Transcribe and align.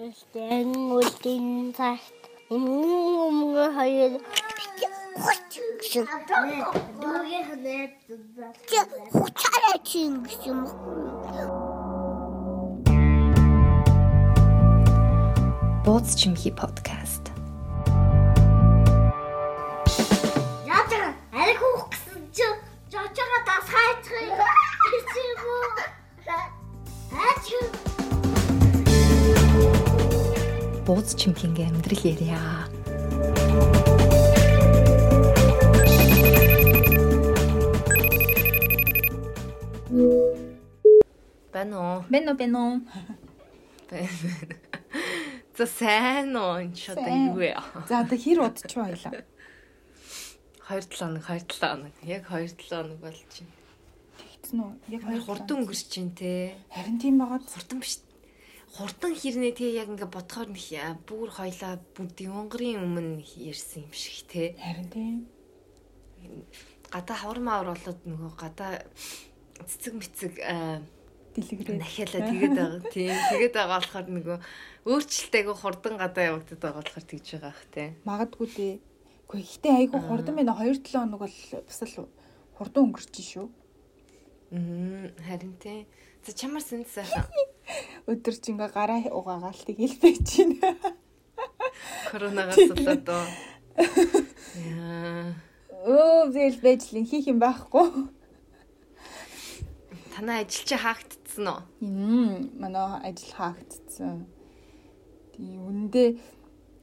Гэхдээ 0.00 0.64
үлдэн 0.96 1.76
цагт 1.76 2.32
өмнө 2.48 3.68
хоёр 3.76 4.16
гэсэн. 5.76 6.08
Дүүгээ 7.04 7.42
ханаад 7.44 7.92
хуцаараа 9.12 9.76
чинь 9.84 10.24
гэсэн 10.24 10.56
юм. 10.56 10.60
Бууз 15.84 16.16
чимхи 16.16 16.48
подкаст. 16.48 17.28
Яатар 20.64 21.12
ариг 21.28 21.60
хөөх 21.60 21.92
гэсэн 21.92 22.24
чи 22.32 22.48
жочоо 22.88 23.38
дас 23.44 23.68
хайцгыг 23.68 24.32
Бууз 30.90 31.14
чимхинගේ 31.14 31.70
амьдрал 31.70 32.02
ярья. 32.02 32.66
Бэнэ 42.10 42.32
бэнэ. 42.34 42.64
Бэн. 43.86 44.08
За 45.54 45.66
сайн 45.70 46.34
уу? 46.34 46.58
Сайн. 46.74 47.30
юу 47.30 47.38
вэ? 47.38 47.54
За 47.86 48.02
одоо 48.02 48.18
хэр 48.18 48.50
удаж 48.50 48.74
байлаа. 48.74 49.22
2 50.66 50.90
7 50.90 50.98
хоног, 50.98 51.22
2 51.22 51.38
7 51.38 51.70
хоног. 51.70 51.94
Яг 52.02 52.26
2 52.26 52.50
7 52.50 52.66
хоног 52.66 52.98
болж 52.98 53.22
байна. 53.30 53.54
Тэгсэн 54.42 54.58
үү? 54.58 54.72
Яг 54.90 55.02
Хоёр 55.06 55.22
хурдан 55.22 55.56
өнгөрч 55.62 55.86
чинь 55.86 56.10
те. 56.18 56.58
Харин 56.74 56.98
тийм 56.98 57.22
байгаа. 57.22 57.38
Хурдан 57.46 57.78
биш. 57.78 58.02
Хурдан 58.70 59.12
хэрнээ 59.18 59.52
те 59.58 59.66
яг 59.74 59.90
ингээ 59.90 60.06
бодохоор 60.06 60.54
нэг 60.54 61.02
бүр 61.02 61.28
хоёлаа 61.34 61.82
бүдгийн 61.98 62.30
онгорын 62.30 62.78
өмнө 62.86 63.18
ярьсан 63.50 63.82
юм 63.82 63.94
шиг 63.94 64.30
те. 64.30 64.54
Харин 64.62 64.88
тийм. 64.94 65.16
Гадаа 66.86 67.16
хавар 67.18 67.40
маавар 67.42 67.74
болоод 67.74 68.00
нөгөө 68.06 68.32
гадаа 68.38 68.86
цэцэг 69.66 69.94
мэцэг 69.98 70.34
аа, 70.46 70.86
Дэлгэрээ. 71.34 71.78
нахиалаа 71.82 72.22
тэгээд 72.30 72.54
байгаа. 72.54 72.82
Тийм. 72.94 73.14
Тэгээд 73.34 73.54
байгаа 73.58 73.78
болохоор 73.78 74.06
нөгөө 74.06 74.38
өөрчлөлтэйг 74.86 75.46
хурдан 75.50 75.94
гадаа 75.98 76.24
явагдаад 76.30 76.60
байгаа 76.62 76.82
болохоор 76.82 77.06
тэгж 77.10 77.26
байгаа 77.34 77.50
ах 77.50 77.64
те. 77.74 77.82
Магадгүй 78.06 78.48
дээ. 78.54 78.74
Гэхдээ 79.30 79.46
ихтэй 79.46 79.72
айгүй 79.82 80.00
хурдан 80.02 80.34
байна. 80.38 80.54
2 80.54 80.78
7 80.78 80.94
хоног 80.94 81.22
бол 81.22 81.36
бас 81.66 81.80
л 81.86 82.06
хурдан 82.58 82.82
өнгөрч 82.86 83.14
шүү. 83.18 83.46
Мм 84.54 85.10
харин 85.26 85.54
те. 85.58 85.86
За 86.22 86.30
чамар 86.34 86.62
сэнд 86.62 86.86
сайхан. 86.86 87.26
Өдөр 88.10 88.34
чи 88.38 88.52
ингээ 88.52 88.70
гараа 88.74 89.00
угаагаал 89.10 89.60
тэгэл 89.66 89.96
байж 90.02 90.28
байна. 90.40 90.74
Коронавигаас 92.10 92.70
болоод 92.74 93.08
оо. 93.08 93.26
Өө 95.86 96.32
зээл 96.34 96.58
байж 96.60 96.82
л 96.92 97.06
хийх 97.06 97.30
юм 97.30 97.38
байхгүй. 97.40 97.86
Танай 100.12 100.44
ажил 100.44 100.66
чи 100.66 100.76
хаагдцсан 100.76 101.46
уу? 101.48 101.60
Мм 101.80 102.60
манай 102.60 103.00
ажил 103.08 103.32
хаагдцсан. 103.32 104.26
Тийм 105.32 105.64
үндэ 105.64 106.20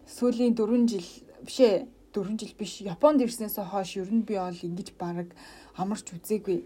сүүлийн 0.07 0.55
4 0.57 0.87
жил 0.89 1.07
биш 1.45 1.59
ээ 1.61 1.85
4 2.15 2.39
жил 2.39 2.53
биш 2.57 2.81
Японд 2.81 3.21
ирснээс 3.21 3.61
хойш 3.61 4.01
ер 4.01 4.09
нь 4.09 4.25
би 4.25 4.39
бол 4.39 4.55
ингэж 4.55 4.97
баг 4.97 5.35
амарч 5.77 6.15
үзээгүй. 6.17 6.65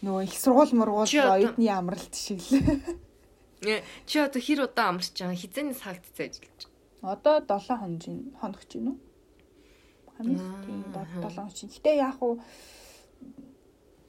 Нөгөө 0.00 0.22
их 0.24 0.36
сургууль 0.38 0.72
мургуул 0.72 1.04
оюутны 1.04 1.68
амралт 1.68 2.14
шиг 2.14 2.40
л. 2.40 2.62
Э, 3.64 3.80
Чи 4.04 4.18
одоо 4.20 4.40
хэр 4.42 4.68
удаан 4.68 5.00
амарч 5.00 5.16
байгаа? 5.16 5.36
Хизэнээс 5.36 5.80
хаагдцсан 5.80 6.28
ажиллаж 6.28 6.60
Одоо 7.06 7.40
7 7.40 7.78
хоног 7.78 8.02
хоног 8.40 8.62
чинь 8.68 8.90
үү? 8.90 8.98
Хамгийн 10.16 10.40
Аа, 10.42 10.64
тийм 10.64 10.80
аха. 10.90 11.20
7 11.22 11.36
хоног 11.36 11.54
чинь. 11.54 11.70
Гэтэ 11.70 11.90
яг 11.96 12.18
уу 12.18 12.40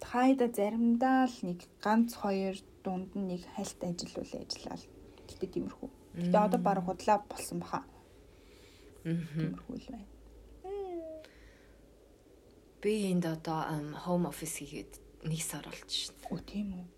хайда 0.02 0.48
заримдаа 0.50 1.28
л 1.30 1.38
нэг 1.46 1.60
ганц 1.84 2.16
хоёр 2.16 2.56
дунд 2.84 3.12
нь 3.14 3.28
нэг 3.38 3.42
хальт 3.54 3.80
ажил 3.84 4.12
бол 4.18 4.34
ажиллаа 4.34 4.78
л. 4.82 4.88
Гэтэ 5.30 5.46
тиймэрхүү. 5.54 5.90
Гэтэ 6.26 6.38
одоо 6.42 6.60
баг 6.60 6.80
худлаа 6.82 7.20
болсон 7.30 7.60
баха. 7.62 7.86
байна. 9.04 9.28
Тиймэрхүү 9.36 9.76
л 9.78 9.88
байна. 9.94 10.10
Би 12.82 12.94
энд 13.12 13.26
одоо 13.30 13.60
home 14.06 14.26
office 14.32 14.58
хийгээд 14.58 14.92
нэг 15.28 15.42
сар 15.44 15.66
болж 15.70 15.92
шин. 15.92 16.16
Өө 16.32 16.42
тийм 16.50 16.68
үү? 16.82 16.97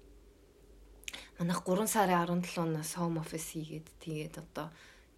Манайх 1.40 1.64
3 1.64 1.88
сарын 1.88 2.44
17-наас 2.44 3.00
home 3.00 3.24
office 3.24 3.56
хийгээд 3.56 3.88
тэгээд 4.04 4.36
одоо 4.44 4.68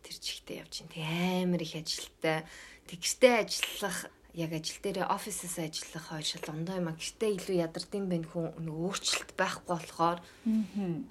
тэр 0.05 0.15
чигтээ 0.21 0.61
явж 0.61 0.85
байна. 0.85 0.93
Тэг 0.93 1.03
амар 1.49 1.61
их 1.65 1.73
ажилттай. 1.73 2.45
Тэгштэй 2.85 3.33
ажиллах 3.41 3.97
яг 4.37 4.51
ажил 4.53 4.79
дээр 4.85 5.09
офисээс 5.09 5.57
ажиллах 5.59 6.05
хоёр 6.13 6.25
шал 6.25 6.45
ондоо 6.53 6.77
юм 6.77 6.87
а. 6.87 6.97
Гэхдээ 6.97 7.35
илүү 7.41 7.57
ядардсан 7.65 8.05
байх 8.05 8.29
хүн 8.29 8.69
өөрчлөлт 8.69 9.31
байхгүй 9.33 9.73
болохоор 9.73 10.19
Аа. 10.21 11.01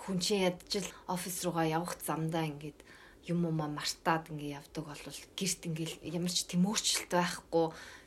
хүн 0.00 0.16
чинь 0.20 0.48
ядчил 0.48 0.88
офис 1.08 1.44
руугаа 1.44 1.68
явах 1.68 2.00
замдаа 2.00 2.44
ингээд 2.48 2.80
юм 3.30 3.44
уу 3.44 3.52
мартаад 3.52 4.32
ингээ 4.32 4.58
явдаг 4.60 4.84
бол 4.84 5.04
гэрт 5.38 5.60
ингээл 5.68 5.96
ямар 6.08 6.32
ч 6.32 6.44
тийм 6.44 6.66
өөрчлөлт 6.68 7.12
байхгүй 7.14 7.66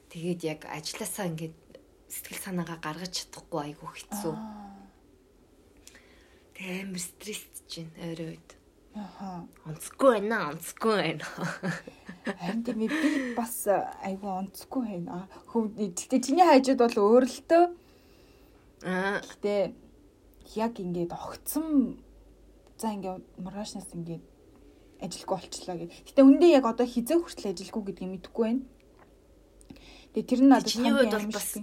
тэгээд 0.10 0.42
яг 0.46 0.60
ажилласаа 0.68 1.26
ингээд 1.32 1.56
сэтгэл 2.12 2.44
санаагаа 2.44 2.80
гаргаж 2.84 3.14
чадахгүй 3.14 3.62
айгүй 3.74 3.90
хэцүү. 3.94 4.34
Тэг 4.36 4.77
амар 6.60 7.02
стресстэй 7.02 7.64
чинь 7.68 7.94
ойрын 8.02 8.34
үед. 8.34 8.50
Аха. 8.98 9.46
Онцгүй 9.70 10.10
байна, 10.18 10.38
онцгүй 10.54 10.96
байна. 10.98 11.26
Харин 12.26 12.64
тийм 12.66 12.80
би 12.82 12.88
бас 13.38 13.68
айгүй 13.70 14.32
онцгүй 14.42 14.82
байна. 14.88 15.28
Хөв 15.52 15.70
гэхдээ 15.78 16.20
чиний 16.26 16.46
хажууд 16.48 16.82
бол 16.82 16.98
өөр 16.98 17.26
л 17.30 17.40
төө. 17.46 17.66
Аа, 18.84 19.22
Гэхдээ 19.22 19.62
яг 20.58 20.74
ингээд 20.82 21.14
огцсон 21.14 22.02
за 22.78 22.94
ингээд 22.94 23.22
маргаашнаас 23.38 23.94
ингээд 23.94 24.26
ажилгүй 25.02 25.38
болчлаа 25.38 25.78
гэх. 25.78 25.94
Гэтэ 26.10 26.22
үндэ 26.26 26.48
яг 26.58 26.66
одоо 26.66 26.86
хизээ 26.90 27.22
хүртэл 27.22 27.54
ажилгүй 27.54 27.84
гэдгийг 27.86 28.12
мэдэхгүй 28.18 28.44
байна. 28.46 28.64
Тэгээ 30.14 30.30
тэр 30.30 30.42
нь 30.42 30.50
надад 30.50 30.72
Чиний 30.74 30.94
хувьд 30.94 31.14
бол 31.14 31.30
бас-. 31.38 31.62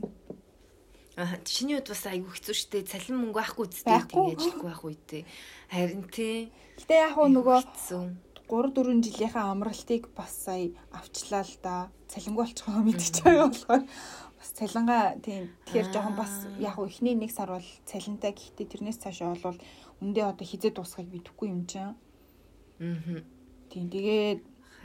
Аа, 1.15 1.39
чиний 1.47 1.79
үед 1.79 1.89
бас 1.89 2.05
айгүй 2.11 2.31
хэцүү 2.35 2.55
шттэ. 2.59 2.89
Цалин 2.91 3.19
мөнгө 3.23 3.39
байхгүй 3.39 3.65
үстэй 3.71 4.03
тэгээ 4.11 4.35
ажилгүй 4.35 4.67
байх 4.67 4.83
үедээ. 4.83 5.23
Харин 5.71 6.05
тий. 6.11 6.51
Гэтэ 6.79 6.95
яг 6.95 7.15
хөө 7.15 7.29
нөгөө 7.31 7.59
хэцүү. 7.63 8.03
3 8.45 8.75
4 8.77 9.01
жилийнхаа 9.01 9.55
амралтыг 9.55 10.11
бас 10.13 10.33
сая 10.45 10.75
авчлаа 10.93 11.47
л 11.47 11.57
да. 11.63 11.89
Цалингүй 12.11 12.45
болчих 12.45 12.67
байгаа 12.67 12.85
мэдчихэж 12.85 13.17
байгаа 13.25 13.49
болохоор 13.49 13.83
бас 14.37 14.49
цалингаа 14.59 15.03
тийм 15.25 15.49
тэгэхээр 15.65 15.89
жоохон 15.95 16.17
бас 16.19 16.33
яг 16.61 16.75
хөө 16.77 16.91
эхний 16.93 17.17
нэг 17.17 17.33
сар 17.33 17.49
бол 17.49 17.69
цалинтай 17.89 18.37
гэхдээ 18.37 18.67
тэрнээс 18.69 19.01
цаашаа 19.01 19.39
бол 19.41 19.59
үндэ 20.05 20.21
одоо 20.29 20.45
хизээ 20.45 20.77
дуусахыг 20.77 21.09
мэдэхгүй 21.09 21.49
юм 21.49 21.65
чинь. 21.65 21.97
Аа. 22.85 23.25
Тийм 23.73 23.87
тэгээд 23.89 24.41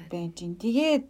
байж 0.08 0.38
ин. 0.46 0.56
Тэгээд 0.56 1.06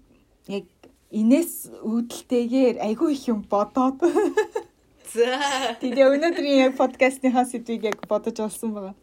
яг 0.50 0.66
инээс 1.14 1.70
үүдэлтэйгээр 1.86 2.82
айгүй 2.82 3.14
их 3.14 3.30
юм 3.30 3.46
бодоод. 3.46 4.02
За. 5.14 5.76
Тэгээ 5.82 6.06
өнөөдрийн 6.14 6.70
яг 6.70 6.74
подкастныхаа 6.78 7.46
сэдвийг 7.50 7.84
яг 7.90 7.98
бодож 8.06 8.38
олсон 8.46 8.74
байгаа. 8.78 8.96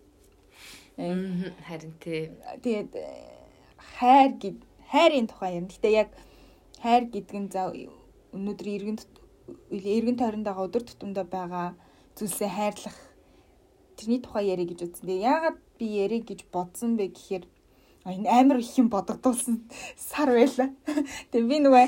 Харин 0.97 1.95
тий. 1.99 2.31
Тэгээд 2.63 2.95
э, 2.95 3.07
хайр 3.99 4.31
гэд 4.39 4.59
хайрын 4.91 5.27
тухай 5.27 5.59
ярина. 5.59 5.73
Гэтэ 5.73 5.91
яг 5.91 6.11
хайр 6.79 7.11
гэдэг 7.11 7.37
нь 7.43 7.51
за 7.51 7.75
өнөөдөр 8.37 8.69
эргэн 8.77 8.99
эргэн 9.71 10.17
тойронд 10.21 10.47
байгаа 10.47 10.67
өдөр 10.71 10.85
тутамдаа 10.87 11.27
байгаа 11.27 11.69
зүйлсээ 12.15 12.51
хайрлах 12.55 12.99
тэрний 13.99 14.21
тухай 14.23 14.47
ярих 14.55 14.71
гэж 14.71 14.81
үзсэн. 14.87 15.07
Тэгээ 15.11 15.27
яагаад 15.27 15.59
би 15.79 15.87
ярих 16.07 16.23
гэж 16.31 16.41
бодсон 16.55 16.95
бэ 16.95 17.11
гэхээр 17.11 17.45
энэ 18.07 18.31
амар 18.31 18.59
их 18.63 18.73
юм 18.79 18.89
бодогдуулсан 18.89 19.67
сар 19.99 20.31
байла. 20.31 20.71
Тэгээ 21.35 21.51
би 21.51 21.59
нөгөө 21.67 21.85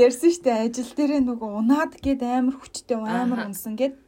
ярьсан 0.00 0.32
штэ 0.32 0.50
ажил 0.68 0.90
дээрээ 0.96 1.22
нөгөө 1.28 1.50
унаад 1.60 1.92
гээд 2.00 2.24
амар 2.24 2.56
хүчтэй 2.56 2.96
амар 2.96 3.48
унсан 3.48 3.76
гээд 3.76 4.00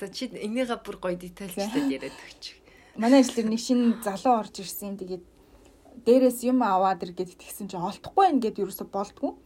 За 0.00 0.08
чи 0.08 0.32
энийгээ 0.32 0.80
бүр 0.80 0.96
гоё 0.96 1.16
детальчлаад 1.20 1.92
яриад 1.92 2.16
өгч. 2.16 2.56
манай 2.96 3.20
ажил 3.20 3.36
дээр 3.36 3.52
нэг 3.52 3.60
шинэ 3.60 4.00
залуу 4.00 4.40
орж 4.40 4.64
ирсэн. 4.64 4.96
Тэгээд 4.96 5.24
дээрээс 6.08 6.40
юм 6.48 6.64
аваад 6.64 7.04
ир 7.04 7.12
гэд 7.12 7.36
тэгсэн 7.36 7.68
чинь 7.68 7.84
олдохгүй 7.84 8.40
гэд 8.40 8.64
юусо 8.64 8.88
болдгоо. 8.88 9.36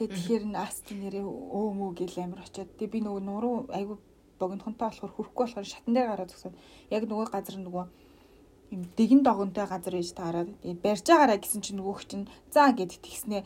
Тэгээд 0.00 0.14
тэгэхээр 0.16 0.44
наасти 0.56 0.96
нэрээ 0.96 1.20
өө 1.20 1.68
мөө 1.76 1.90
гэл 2.00 2.16
амир 2.16 2.40
очиод 2.48 2.72
тэгээд 2.80 2.94
би 2.96 3.00
нөгөө 3.04 3.22
нуруу 3.28 3.56
айгу 3.68 4.00
богинохонтой 4.40 4.88
болохоор 4.88 5.12
хүрхгүй 5.12 5.44
болохоор 5.44 5.68
шатан 5.68 5.92
дээр 5.92 6.08
гараад 6.16 6.32
зогсоод 6.32 6.56
яг 6.88 7.02
нөгөө 7.04 7.28
газар 7.28 7.56
нөгөө 7.60 7.84
юм 8.74 8.82
дэгэн 8.96 9.22
догонтой 9.24 9.66
газар 9.66 9.94
ээж 9.96 10.10
таараад 10.16 10.48
тэгээд 10.62 10.80
барьж 10.84 11.04
байгаараа 11.08 11.38
гэсэн 11.40 11.60
чинь 11.64 11.78
нөгөөх 11.80 12.02
чинь 12.08 12.26
за 12.54 12.72
гэд 12.76 12.92
тэгснээ 13.04 13.42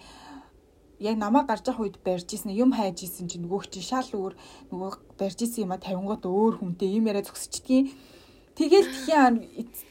яг 1.09 1.17
намаа 1.19 1.45
гарч 1.47 1.65
явах 1.67 1.83
үед 1.83 1.97
барьж 2.07 2.29
исэн 2.35 2.55
юм 2.55 2.71
хайж 2.75 3.03
исэн 3.03 3.27
чинь 3.31 3.45
нөгөөх 3.47 3.67
чинь 3.71 3.89
шал 3.91 4.09
өөр 4.11 4.35
нөгөө 4.71 4.91
барьж 5.19 5.39
исэн 5.43 5.65
юма 5.67 5.79
50 5.79 6.11
гот 6.11 6.25
өөр 6.27 6.55
хүнтэй 6.59 6.91
юм 6.99 7.07
яриа 7.11 7.27
зогсчдгийн 7.27 7.87
Тэгэл 8.53 8.85
тхийн 8.85 9.35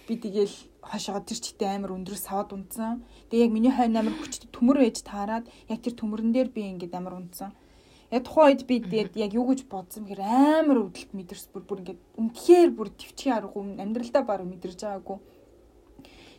би 0.06 0.13
тэгэл 0.22 0.54
хашаа 0.86 1.18
тэр 1.25 1.39
чигтээ 1.42 1.81
амар 1.81 1.98
өндрөөс 1.98 2.30
савад 2.30 2.54
унтсан. 2.54 3.01
Тэгээ 3.33 3.50
яг 3.50 3.51
миний 3.57 3.74
хойно 3.74 4.06
амар 4.06 4.13
хүчтэй 4.22 4.54
төмөр 4.54 4.86
ээж 4.86 5.01
таарад 5.01 5.50
яг 5.66 5.81
тэр 5.81 5.98
төмөрөн 5.98 6.30
дээр 6.30 6.54
би 6.54 6.69
ингээд 6.69 6.94
амар 6.94 7.18
унтсан. 7.18 7.57
Яг 8.12 8.24
тухайн 8.28 8.52
үед 8.52 8.68
би 8.68 8.75
тэгээд 8.84 9.16
яг 9.16 9.31
юу 9.31 9.48
гэж 9.48 9.72
бодсон 9.72 10.04
гэхээр 10.04 10.22
амар 10.22 10.84
өвдөлт 10.84 11.16
мэдэрс 11.16 11.48
бүр 11.56 11.63
бүр 11.63 11.80
ингээд 11.80 12.02
үнэхээр 12.19 12.69
бүр 12.75 12.90
төвчгийн 12.92 13.36
аргагүй 13.40 13.63
амьдралдаа 13.80 14.24
баг 14.28 14.44
мэдэрж 14.44 14.80
байгаагүй. 14.84 15.18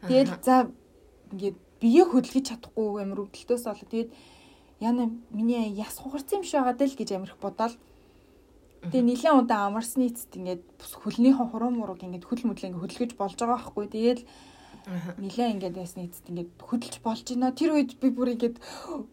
Тэгээд 0.05 0.31
за 0.45 0.69
ингээд 1.33 1.57
бие 1.81 2.05
хөдөлгөж 2.05 2.45
чадахгүй 2.45 3.01
амар 3.01 3.25
өвдөлтөөс 3.25 3.65
болоо 3.65 3.89
тэгээд 3.89 4.11
яна 4.85 5.11
миний 5.31 5.73
яс 5.73 5.97
хугарсан 5.97 6.43
юм 6.43 6.45
шиг 6.45 6.61
байгаа 6.61 6.77
даа 6.77 6.89
л 6.93 6.99
гэж 7.01 7.11
амирх 7.17 7.39
бодоол. 7.41 7.77
Тэгээ 8.83 9.09
нилээн 9.09 9.39
удаа 9.41 9.71
амарсны 9.71 10.11
эцэст 10.11 10.37
ингээд 10.37 10.63
хөлнийхөө 10.77 11.47
хуруу 11.55 11.71
мурууг 11.71 12.03
ингээд 12.03 12.27
хөл 12.27 12.43
möдлөө 12.51 12.69
ингээд 12.69 12.83
хөдөлгөж 12.83 13.13
болж 13.15 13.39
байгаа 13.39 13.57
байхгүй. 13.63 13.87
Тэгээд 13.95 14.21
нилээ 14.87 15.49
ингээд 15.55 15.77
ясны 15.79 16.11
эцэст 16.11 16.27
ингээд 16.27 16.51
хөдөлж 16.59 16.97
болж 17.07 17.23
байна. 17.23 17.55
Тэр 17.55 17.79
үед 17.79 17.95
би 18.03 18.11
бүр 18.11 18.35
ингээд 18.35 18.57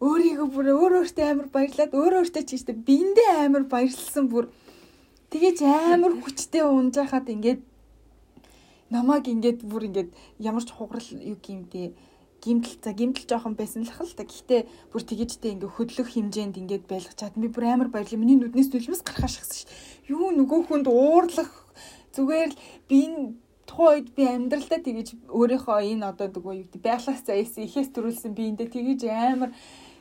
өөрийгөө 0.02 0.48
бүр 0.50 0.66
өөр 0.74 0.92
өөртөө 1.06 1.26
амар 1.30 1.48
баярлаад 1.54 1.94
өөр 1.94 2.14
өөртөө 2.26 2.42
ч 2.42 2.50
гэжтэй 2.58 2.74
биэндээ 2.74 3.46
амар 3.46 3.64
баярлсан 3.70 4.26
бүр 4.26 4.50
тэгэж 5.30 5.62
амар 5.62 6.18
хүчтэй 6.18 6.66
унжаахад 6.66 7.30
ингээд 7.30 7.62
намайг 8.90 9.30
ингээд 9.30 9.62
бүр 9.62 9.86
ингээд 9.86 10.10
ямар 10.42 10.66
ч 10.66 10.74
хугарал 10.74 11.06
юу 11.06 11.38
гэмдээ 11.38 11.94
гимтэл 12.42 12.76
за 12.82 12.92
гимтэл 12.92 13.28
жоохон 13.28 13.54
байсан 13.54 13.86
л 13.86 13.94
хэл 13.94 14.10
та. 14.16 14.24
Гэхдээ 14.24 14.90
бүр 14.90 15.02
тэгэжтэй 15.06 15.54
ингээ 15.54 15.70
хөдлөх 15.70 16.08
хэмжээнд 16.10 16.58
ингээд 16.58 16.84
байлгах 16.88 17.14
чад 17.14 17.36
би 17.36 17.46
бүр 17.46 17.64
амар 17.68 17.88
баярлаа. 17.92 18.18
Миний 18.18 18.40
нүднээс 18.40 18.72
төлмөс 18.72 19.04
гарах 19.04 19.30
шахсан 19.30 19.68
шүү. 19.68 20.18
Юу 20.18 20.32
нөгөө 20.34 20.60
хүнд 20.66 20.88
уурлах 20.88 21.52
зүгээр 22.16 22.50
л 22.50 22.58
би 22.88 22.98
тухайн 23.70 24.02
үед 24.02 24.08
би 24.18 24.26
амьдралдаа 24.26 24.80
тэгэж 24.82 25.08
өөрийнхөө 25.30 25.78
энэ 25.94 26.10
одоо 26.10 26.26
дгөө 26.26 26.54
юу 26.58 26.66
гэдэг 26.66 26.82
байглаас 26.82 27.22
заяасан 27.22 27.64
ихээс 27.70 27.94
төрүүлсэн 27.94 28.34
би 28.34 28.42
эндээ 28.50 28.68
тэгэж 28.74 29.00
амар 29.06 29.54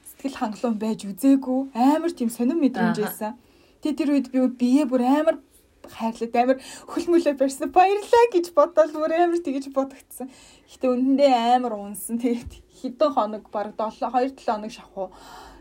сэтгэл 0.10 0.40
хангалуун 0.42 0.78
байж 0.82 1.06
үзээгүй 1.06 1.60
амар 1.78 2.12
тийм 2.18 2.34
сонирн 2.34 2.60
мэдрэмж 2.66 2.98
байсан. 2.98 3.38
Тэгээ 3.86 3.98
тэр 4.02 4.10
үед 4.10 4.28
би 4.34 4.40
бие 4.58 4.84
бүр 4.90 5.06
амар 5.06 5.38
хайрлаад 5.86 6.36
амар 6.36 6.58
хөлмөлөө 6.90 7.34
барьсан 7.38 7.70
баярлаа 7.70 8.26
гэж 8.34 8.46
бодоод 8.58 8.94
бүр 8.98 9.14
амар 9.14 9.40
тэгэж 9.40 9.70
бодогдсон. 9.70 10.28
Гэтэ 10.70 10.86
үнэндээ 10.90 11.34
амар 11.56 11.74
унсан. 11.78 12.18
Тэгээд 12.18 12.52
хэдэн 12.82 13.14
хоног 13.14 13.46
баг 13.54 13.78
7 13.78 14.02
2 14.02 14.34
7 14.34 14.50
хоног 14.50 14.72
шахуу 14.74 15.08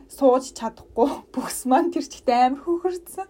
сууж 0.09 0.57
чадахгүй 0.57 1.29
бүхс 1.33 1.69
маань 1.69 1.93
тэр 1.93 2.09
чигтээ 2.09 2.49
амар 2.49 2.65
хөөхөрцөн. 2.65 3.29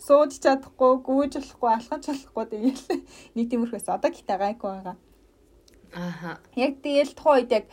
Сууж 0.00 0.40
чадахгүй, 0.40 0.92
гүйж 1.04 1.32
болохгүй, 1.36 1.70
алхаж 1.76 2.04
болохгүй 2.08 2.44
тэгээл 2.48 3.04
нэг 3.36 3.46
тиймэрхүүс 3.52 3.92
одоо 3.92 4.10
гитэ 4.10 4.34
гайгүй 4.40 4.70
байгаа. 4.72 4.96
Ааха. 5.92 6.40
Яг 6.56 6.80
тэгээл 6.80 7.12
тухайн 7.12 7.36
үед 7.44 7.52
яг 7.52 7.66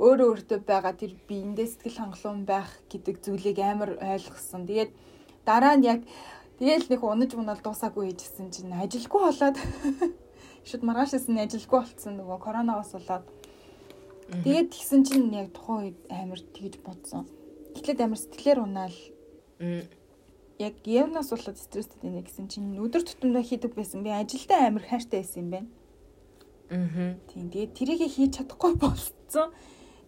өөрөө 0.00 0.28
өөртөө 0.32 0.58
байгаа 0.64 0.94
тэр 0.96 1.12
биендээ 1.28 1.68
сэтгэл 1.68 2.00
хангалуун 2.00 2.42
байх 2.48 2.72
гэдэг 2.88 3.16
зүйлийг 3.20 3.58
амар 3.60 4.00
ойлгосон. 4.00 4.64
Тэгээд 4.64 4.92
дараа 5.44 5.76
нь 5.76 5.84
яг 5.84 6.00
тэгээл 6.56 6.88
нэг 6.88 7.00
унаж 7.04 7.36
унаад 7.36 7.60
дуусаагүй 7.60 8.16
хийжсэн 8.16 8.48
чинь 8.48 8.72
ажилгүй 8.72 9.20
болоод 9.28 9.56
шууд 10.68 10.82
маргаашаас 10.88 11.28
нь 11.28 11.42
ажилгүй 11.44 11.78
болцсон 11.84 12.16
нөгөө 12.16 12.38
коронавигоос 12.40 12.96
болоод 12.96 13.26
Тэгээд 14.28 14.68
тэгсэн 14.76 15.00
чинь 15.08 15.32
яг 15.32 15.56
тухайн 15.56 15.88
үед 15.88 15.98
амар 16.12 16.40
тэгж 16.52 16.84
бодсон 16.84 17.24
Гэтлээд 17.74 18.00
амар 18.00 18.20
сэтгэлээр 18.20 18.60
унаал. 18.62 18.98
Яг 20.58 20.74
явнаас 20.86 21.30
болоод 21.30 21.58
стресстэй 21.58 21.98
байна 22.02 22.22
гэсэн 22.22 22.46
чинь 22.48 22.78
өдөр 22.78 23.02
тутамдаа 23.04 23.42
хийдэг 23.42 23.74
байсан. 23.74 24.02
Би 24.02 24.10
ажилдаа 24.10 24.68
амар 24.68 24.84
хайртай 24.86 25.22
байсан 25.22 25.42
юм 25.44 25.50
байна. 25.50 25.68
Аа. 26.70 27.14
Тийм. 27.30 27.50
Тэгээд 27.50 27.72
тэрийг 27.78 28.02
хийж 28.10 28.32
чадахгүй 28.38 28.74
болцсон. 28.82 29.54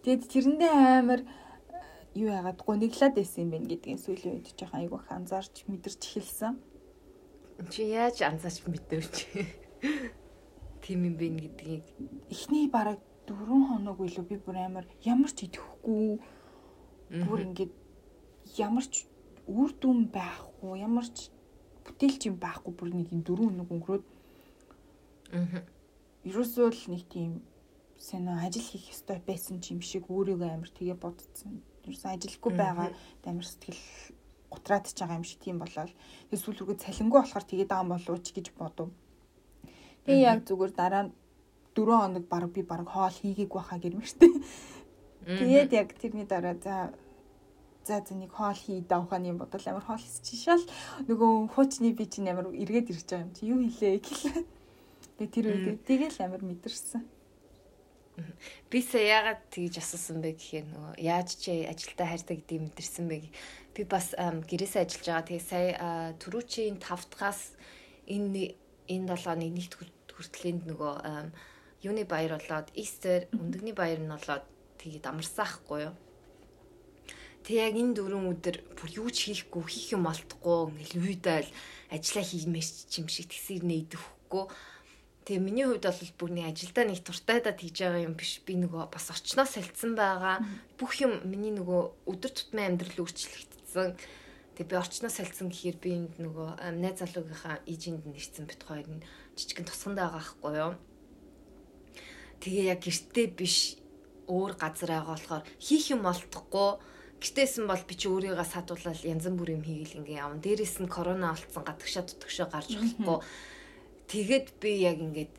Тэгээд 0.03 0.23
тэрэндээ 0.27 0.73
амар 0.99 1.21
юу 2.13 2.29
яагаад 2.29 2.59
гониглаад 2.67 3.15
байсан 3.15 3.47
юм 3.47 3.49
бэ 3.55 3.57
гэдгийг 3.71 3.99
сүүлийн 4.03 4.35
үед 4.35 4.51
жоохон 4.59 4.79
айгүй 4.83 4.99
анзаарч 5.07 5.55
мэдэрч 5.71 6.01
эхэлсэн. 6.03 6.53
Чи 7.71 7.87
яаж 7.87 8.19
анзаарч 8.27 8.67
мэдэрч? 8.67 9.15
Тийм 10.83 10.99
юм 11.07 11.15
бэ 11.15 11.27
гэдгийг. 11.39 11.85
Эхний 12.27 12.67
бараг 12.67 12.99
4 13.29 13.47
хоног 13.47 13.97
үйлөө 14.01 14.25
би 14.27 14.35
бүр 14.43 14.57
амар 14.59 14.85
ямар 15.05 15.31
ч 15.31 15.47
идэхгүй 15.47 16.19
бүр 17.11 17.39
ингээд 17.45 17.73
ямар 18.57 18.85
ч 18.87 19.05
үр 19.47 19.71
дүн 19.81 20.07
байхгүй, 20.15 20.79
ямар 20.79 21.07
ч 21.11 21.29
бүтээлч 21.85 22.31
юм 22.31 22.37
байхгүй 22.39 22.71
бүр 22.73 22.89
нэг 22.95 23.11
юм 23.11 23.21
дөрөв 23.27 23.51
өнөг 23.51 23.69
өнгөрөөд 23.69 24.05
Аа. 25.31 25.63
Ерөөсөө 26.27 26.67
л 26.75 26.83
нэг 26.91 27.07
тийм 27.07 27.39
сайн 27.95 28.27
ажил 28.27 28.67
хийх 28.67 28.91
ёстой 28.91 29.23
байсан 29.23 29.63
юм 29.63 29.79
шиг 29.79 30.11
өөрийгөө 30.11 30.49
амар 30.51 30.71
тэгээ 30.75 30.97
бодсон. 30.99 31.63
Ерөөсөө 31.87 32.11
ажилгүй 32.11 32.51
байгаа 32.51 32.91
амар 33.23 33.47
сэтгэл 33.47 33.79
гутраад 34.51 34.91
ч 34.91 34.99
байгаа 34.99 35.19
юм 35.23 35.25
шиг 35.25 35.39
тийм 35.39 35.57
болоод 35.63 35.95
эсвэл 36.35 36.57
рүүгээ 36.59 36.83
цалингүй 36.83 37.19
болохоор 37.23 37.45
тэгээ 37.47 37.67
даан 37.71 37.87
болооч 37.87 38.25
гэж 38.35 38.47
бодов. 38.59 38.91
Тэгээ 40.03 40.27
яг 40.27 40.39
зүгээр 40.43 40.73
дараа 40.75 41.03
нь 41.07 41.15
4 41.79 41.87
хоног 41.95 42.25
баг 42.27 42.43
би 42.51 42.61
баг 42.67 42.83
хоол 42.91 43.15
хийгээг 43.15 43.51
байхаа 43.55 43.79
гэрмэртэй. 43.79 44.31
Тэгээд 45.25 45.71
яг 45.73 45.89
тэрний 45.97 46.25
дараа 46.25 46.57
за 46.57 46.93
за 47.85 48.01
за 48.01 48.13
нэг 48.15 48.31
хоол 48.33 48.57
хий 48.57 48.81
давхааны 48.81 49.33
юм 49.33 49.37
бодол 49.37 49.61
амар 49.65 49.85
хоол 49.85 50.01
хийчих 50.01 50.41
шал 50.41 50.63
нөгөө 51.09 51.53
хуучны 51.53 51.93
би 51.93 52.05
чинь 52.05 52.29
амар 52.29 52.49
эргээд 52.53 52.89
ирж 52.93 53.05
байгаа 53.09 53.25
юм 53.25 53.33
чи 53.33 53.45
юу 53.49 53.59
хийлээ 53.61 54.01
гэлээ. 54.01 54.45
Тэгээд 55.17 55.33
тэр 55.33 55.45
үед 55.49 55.81
тэгэл 55.85 56.17
амар 56.25 56.41
мэдэрсэн. 56.41 57.01
Би 58.69 58.79
сая 58.81 59.05
яагаад 59.21 59.41
тэгж 59.49 59.81
асуусан 59.81 60.21
бэ 60.21 60.37
гэхээр 60.37 60.65
нөгөө 60.69 60.93
яаж 61.01 61.29
чи 61.41 61.65
ажилдаа 61.65 62.07
хайртай 62.09 62.35
гэдгийг 62.37 62.61
мэдэрсэн 62.69 63.05
бэ. 63.09 63.29
Би 63.73 63.81
бас 63.85 64.13
гэрээсээ 64.17 64.85
ажиллаж 64.85 65.07
байгаа. 65.09 65.25
Тэгээ 65.29 65.49
сая 65.49 65.69
түрүүчийн 66.21 66.77
5 66.77 67.13
дахаас 67.13 67.57
энэ 68.05 68.57
энэ 68.89 69.15
7-ны 69.15 69.47
нэгт 69.57 69.73
хүртэлэнд 70.11 70.63
нөгөө 70.69 70.93
юуны 71.81 72.03
баяр 72.05 72.37
болоод 72.37 72.69
Easter 72.77 73.25
өндөгний 73.33 73.73
баяр 73.73 73.99
нь 74.01 74.11
болоод 74.11 74.45
тэгээд 74.81 75.05
амарсаахгүй 75.05 75.79
юу. 75.87 75.95
Тэг 77.41 77.57
яг 77.57 77.73
энэ 77.77 77.97
дөрөв 77.97 78.25
өдөр 78.37 78.57
бүр 78.77 78.89
юу 79.01 79.09
ч 79.09 79.33
хийхгүй 79.33 79.63
хийх 79.65 79.97
юм 79.97 80.05
олдохгүй 80.05 80.77
ингээл 80.77 81.05
үйдэл 81.05 81.49
ажиллаа 81.89 82.25
хиймээс 82.25 82.89
ч 82.89 83.01
юм 83.01 83.07
шиг 83.09 83.33
тэгсэр 83.33 83.65
нээдэхгүй. 83.65 84.45
Тэгээ 85.25 85.41
миний 85.41 85.65
хувьд 85.65 85.85
бол 85.85 86.13
бүр 86.21 86.31
нэг 86.37 86.45
ажилдаа 86.53 86.85
нэг 86.85 87.01
туртайдаа 87.01 87.53
тэгж 87.57 87.77
байгаа 87.81 88.05
юм 88.05 88.13
биш. 88.13 88.45
Би 88.45 88.61
нөгөө 88.61 88.93
бас 88.93 89.09
орчноо 89.09 89.45
салцсан 89.49 89.97
байгаа. 89.97 90.45
Бүх 90.77 91.01
юм 91.01 91.17
миний 91.25 91.53
нөгөө 91.53 92.09
өдөр 92.09 92.31
тутмын 92.33 92.77
амьдрал 92.77 93.05
өөрчлөгдсөн. 93.05 93.97
Тэгээ 94.57 94.69
би 94.69 94.75
орчноо 94.77 95.09
салцсан 95.09 95.49
гэхээр 95.49 95.77
би 95.81 95.89
энд 95.97 96.13
нөгөө 96.21 96.61
найз 96.77 97.01
залуугийнхаа 97.01 97.65
ижинд 97.65 98.05
нэрсэн 98.05 98.45
бит 98.45 98.61
хоёр 98.61 98.85
нь 98.85 99.05
жижигэн 99.33 99.65
тусганд 99.65 99.97
байгаа 99.97 100.21
байхгүй 100.21 100.53
юу. 100.61 100.73
Тэгээ 102.41 102.65
яг 102.73 102.81
гэртээ 102.85 103.27
биш 103.33 103.80
өөр 104.27 104.51
газар 104.59 104.89
байгаа 104.93 105.15
болохоор 105.15 105.43
хийх 105.57 105.85
юм 105.93 106.05
олдохгүй 106.05 106.71
Гэтэйсэн 107.21 107.69
бол 107.69 107.83
би 107.85 107.93
чи 107.93 108.09
өөрийгөө 108.09 108.47
садуулаад 108.49 109.05
янз 109.05 109.29
бүрийн 109.29 109.61
хийгээл 109.61 110.01
ингээ 110.01 110.25
явна. 110.25 110.41
Дээрээс 110.41 110.81
нь 110.81 110.89
корона 110.89 111.37
олцсон 111.37 111.61
гадагшаа 111.61 112.01
дутагшаа 112.09 112.49
гарч 112.49 112.73
болохгүй. 112.73 113.21
Тэгээд 114.09 114.47
би 114.57 114.69
яг 114.81 114.97
ингээд 114.97 115.33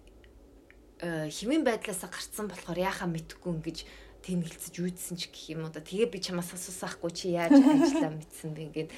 хэмээн 1.03 1.67
байдлаасаа 1.67 2.07
гарцсан 2.07 2.47
болохоор 2.47 2.79
яхаа 2.79 3.11
мэдхгүй 3.11 3.51
ингэж 3.59 3.79
тэнэлцэж 4.23 4.75
үйдсэн 4.79 5.19
ч 5.19 5.27
гэх 5.35 5.59
юм 5.59 5.67
уу 5.67 5.75
да. 5.75 5.83
Тэгээ 5.83 6.15
би 6.15 6.23
чамаас 6.23 6.55
асуусаахгүй 6.55 7.11
чи 7.11 7.35
яаж 7.35 7.59
ажиллаа 7.59 8.15
мэдсэн 8.15 8.55
бэ 8.55 8.63
ингээд 8.71 8.91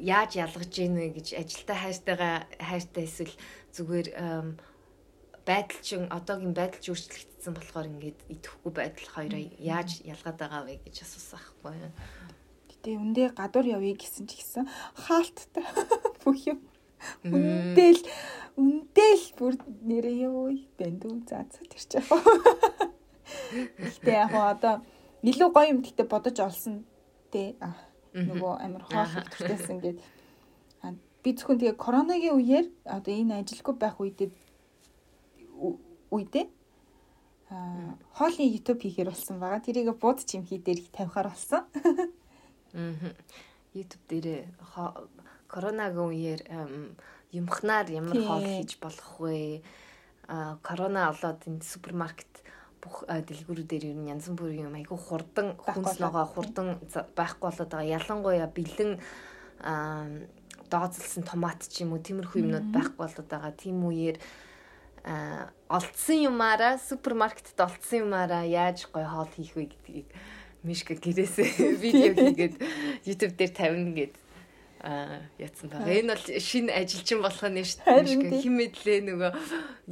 яаж 0.00 0.30
ялгаж 0.40 0.72
гин 0.72 0.96
вэ 0.96 1.12
гэж 1.20 1.36
ажилдаа 1.36 1.76
хайртайгаа 1.76 2.34
хайртай 2.56 3.04
эсвэл 3.04 3.36
зүгээр 3.76 4.08
байдал 5.44 5.80
чин 5.84 6.08
одоогийн 6.08 6.54
байдал 6.56 6.80
ч 6.80 6.88
өөрчлөгдсөн 6.92 7.54
болохоор 7.54 7.86
ингээд 7.92 8.18
идэхгүй 8.32 8.72
байдал 8.72 9.08
хоёроо 9.12 9.42
яаж 9.60 10.00
ялгаад 10.04 10.36
байгаа 10.40 10.62
вэ 10.64 10.80
гэж 10.84 10.96
асуусан 11.04 11.40
байхгүй. 11.40 11.92
Гэтэ 12.72 12.90
үндэ 12.96 13.24
гадуур 13.36 13.66
явъя 13.76 13.94
гэсэн 13.96 14.24
ч 14.24 14.40
гэсэн 14.40 14.64
хаалттай. 15.04 15.64
Бүх 16.24 16.40
юм. 16.48 16.58
Үндэл 17.28 18.00
үндэл 18.56 19.24
бүр 19.36 19.54
нэрээ 19.84 20.16
ёо 20.28 20.48
бэндүү 20.80 21.28
заа 21.28 21.44
заа 21.44 21.64
тэр 21.68 21.84
ч 21.84 21.92
яг. 22.00 22.08
Гэтэ 23.84 24.10
яг 24.16 24.32
одоо 24.32 24.80
илүү 25.20 25.48
гоё 25.52 25.68
юм 25.76 25.84
гэхдээ 25.84 26.08
бодож 26.08 26.36
олсон 26.40 26.88
те. 27.28 27.56
Нөгөө 28.16 28.52
амар 28.64 28.84
хоол 28.88 29.12
төртэйсэн 29.32 29.78
гээд 29.84 29.98
би 31.24 31.32
зөвхөн 31.32 31.58
тэгээ 31.58 31.80
коронагийн 31.80 32.36
үеэр 32.36 32.66
одоо 32.84 33.12
энэ 33.16 33.40
ажилгүй 33.40 33.74
байх 33.80 33.96
үедээ 33.96 34.28
үедээ 36.10 36.46
аа 37.50 37.94
хоолны 38.16 38.44
YouTube 38.50 38.82
хийхээр 38.82 39.10
болсон 39.10 39.38
байгаа. 39.38 39.60
Тэрийг 39.60 39.94
бууд 39.98 40.24
чимхий 40.24 40.58
дээр 40.58 40.80
тавихаар 40.92 41.28
болсон. 41.30 41.62
Аа. 42.74 43.14
YouTube 43.74 44.06
дээр 44.08 44.48
коронагийн 45.48 46.10
үеэр 46.10 46.40
юмхнаар 47.34 47.86
ямар 47.90 48.18
хоол 48.22 48.46
хийж 48.46 48.78
болох 48.82 49.20
вэ? 49.20 49.62
а 50.26 50.56
корона 50.62 51.12
олоод 51.12 51.44
энэ 51.44 51.60
супермаркет 51.60 52.32
бүх 52.80 53.04
дэлгүүрүүдээр 53.08 53.92
ер 53.92 53.96
нь 53.96 54.08
янз 54.08 54.28
бүрийн 54.32 54.68
юм 54.72 54.76
айгүй 54.76 54.96
хурдан 54.96 55.56
хүнс 55.60 56.00
ногоо 56.00 56.24
хурдан 56.24 56.80
байхгүй 57.16 57.44
болоод 57.48 57.70
байгаа. 57.72 57.96
Ялангуяа 57.98 58.48
бэлэн 58.48 58.92
дооцолсон 60.72 61.24
томат 61.28 61.60
ч 61.68 61.84
юм 61.84 61.92
уу 61.92 62.00
тиймэрхүү 62.00 62.40
юмнууд 62.40 62.68
байхгүй 62.72 63.04
болоод 63.04 63.28
байгаа. 63.28 63.52
Тийм 63.52 63.84
үеэр 63.84 64.16
олдсон 65.04 66.18
юмараа 66.32 66.80
супермаркетд 66.80 67.60
олдсон 67.60 68.08
юмараа 68.08 68.44
яаж 68.48 68.88
гой 68.88 69.04
хоол 69.04 69.28
хийх 69.36 69.52
вэ 69.56 69.68
гэдгийг 69.68 70.08
Мишка 70.64 70.96
гэрээсээ 70.96 71.76
видео 71.84 72.12
хийгээд 72.16 72.54
YouTube 73.04 73.36
дээр 73.36 73.52
тавина 73.52 73.92
гэд 73.92 74.14
а 74.84 75.20
яцсан 75.40 75.68
байгаа. 75.72 75.92
Энэ 75.96 76.12
бол 76.12 76.24
шинэ 76.40 76.72
ажилчин 76.72 77.20
болох 77.24 77.44
нь 77.48 77.64
шүү 77.64 77.84
дээ. 77.84 78.40
Хим 78.44 78.54
мэдлээ 78.60 79.00
нөгөө 79.08 79.30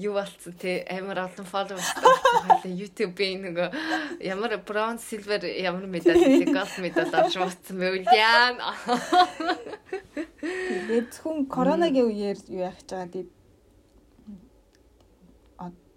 юу 0.04 0.12
болцсон 0.16 0.52
те 0.56 0.84
амар 0.84 1.28
олон 1.28 1.48
followers 1.48 1.88
болсон. 1.96 2.72
YouTube-ийн 2.80 3.40
нөгөө 3.40 3.68
ямар 4.20 4.60
bronze, 4.60 5.00
silver 5.00 5.48
ямар 5.48 5.88
медаль, 5.88 6.44
gold 6.44 6.76
медаль 6.84 7.08
авч 7.08 7.40
мацсан 7.40 7.76
мэвэл 7.80 8.04
яа. 8.12 8.52
Тэгээд 10.40 11.08
зөвхөн 11.08 11.48
коронагийн 11.48 12.12
үеэр 12.12 12.38
юу 12.52 12.68
яах 12.68 12.76
гэж 12.76 12.88
байгаа 12.92 13.12
тийм 13.12 13.28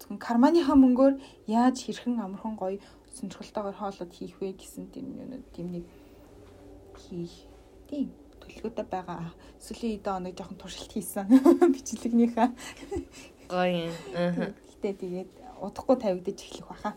зөвхөн 0.06 0.22
карманыхаа 0.22 0.78
мөнгөөр 0.78 1.14
яаж 1.50 1.82
хэрхэн 1.82 2.22
амархан 2.22 2.54
гоё 2.54 2.78
сонирхолтойгоор 3.10 3.74
хоолод 3.74 4.12
хийх 4.14 4.38
вэ 4.38 4.54
гэсэн 4.54 4.86
тийм 4.94 5.18
юм 5.18 5.42
тийм 5.50 5.66
нэг 5.74 5.84
хийх 6.94 7.34
тийм 7.90 8.14
төлөвлөгөөтэй 8.38 8.86
байгаа. 8.86 9.34
Сүүлийн 9.58 9.98
үед 9.98 10.06
оног 10.06 10.38
жоохон 10.38 10.62
туршилт 10.62 10.94
хийсэн 10.94 11.26
бичлэгнийхээ. 11.74 12.48
Гоё. 13.50 13.90
Аа. 14.14 14.54
Гэтэ 14.54 14.94
тэгээд 14.94 15.30
удахгүй 15.58 15.96
тавигдаж 15.98 16.38
эхлэх 16.38 16.70
баха. 16.70 16.94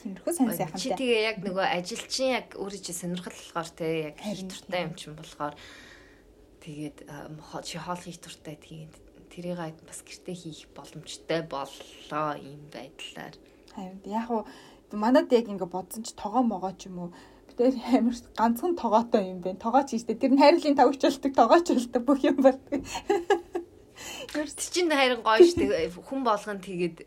Тиймэрхүү 0.00 0.32
сайн 0.32 0.56
сайхан. 0.56 0.80
Чи 0.80 0.96
тэгээ 0.96 1.20
яг 1.28 1.36
нөгөө 1.44 1.66
ажилчин 1.68 2.32
яг 2.32 2.56
чи 2.56 2.92
сонирхол 2.96 3.36
болохоор 3.36 3.70
те 3.76 3.86
яг 4.08 4.16
хийх 4.24 4.48
туртай 4.48 4.88
юм 4.88 4.96
чинь 4.96 5.18
болохоор 5.20 5.52
тэгээд 6.64 6.96
чи 7.60 7.76
хоол 7.76 8.00
хийх 8.00 8.22
туртай 8.24 8.56
тэгээд 8.56 9.07
тэрийг 9.38 9.78
бас 9.86 10.02
гэртээ 10.02 10.34
хийх 10.34 10.66
боломжтой 10.74 11.46
боллоо 11.46 12.34
ийм 12.42 12.66
байдлаар. 12.74 13.34
Харин 13.70 14.02
яг 14.02 14.26
уу 14.34 14.42
манад 14.90 15.30
яг 15.30 15.46
ингэ 15.46 15.70
бодсон 15.70 16.02
ч 16.02 16.10
тогоо 16.18 16.42
могоо 16.42 16.74
ч 16.74 16.90
юм 16.90 16.98
уу 16.98 17.10
тэр 17.54 17.74
амар 17.94 18.18
ганцхан 18.34 18.74
тогоотой 18.74 19.30
юм 19.30 19.38
байна. 19.42 19.62
Тогооч 19.62 19.94
ийштэй. 19.94 20.18
Тэр 20.18 20.34
нь 20.34 20.42
хайрлын 20.42 20.74
тавч 20.74 20.98
болдог, 20.98 21.32
тогооч 21.34 21.66
болдог 21.70 22.02
бүх 22.02 22.20
юм 22.26 22.38
болдог. 22.42 22.82
Тэр 24.34 24.48
чинь 24.50 24.90
харин 24.90 25.22
гоё 25.22 25.42
штэ. 25.46 25.90
Хүн 25.90 26.22
болгон 26.26 26.58
тэгээд 26.58 27.06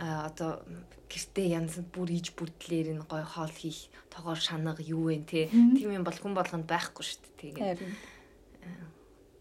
одоо 0.00 0.64
гэртээ 1.08 1.52
янз 1.52 1.80
бүр 1.92 2.12
иж 2.12 2.32
бүрдлэр 2.32 2.96
энэ 2.96 3.04
гоё 3.04 3.24
хоол 3.24 3.52
хийх 3.52 3.92
тогоор 4.08 4.40
шанага 4.40 4.80
юу 4.80 5.12
вэ 5.12 5.24
те. 5.28 5.48
Тийм 5.52 6.00
юм 6.00 6.04
бол 6.04 6.16
хүн 6.16 6.32
болгонд 6.32 6.64
байхгүй 6.64 7.04
штэ. 7.04 7.28
Тэгээд 7.40 7.80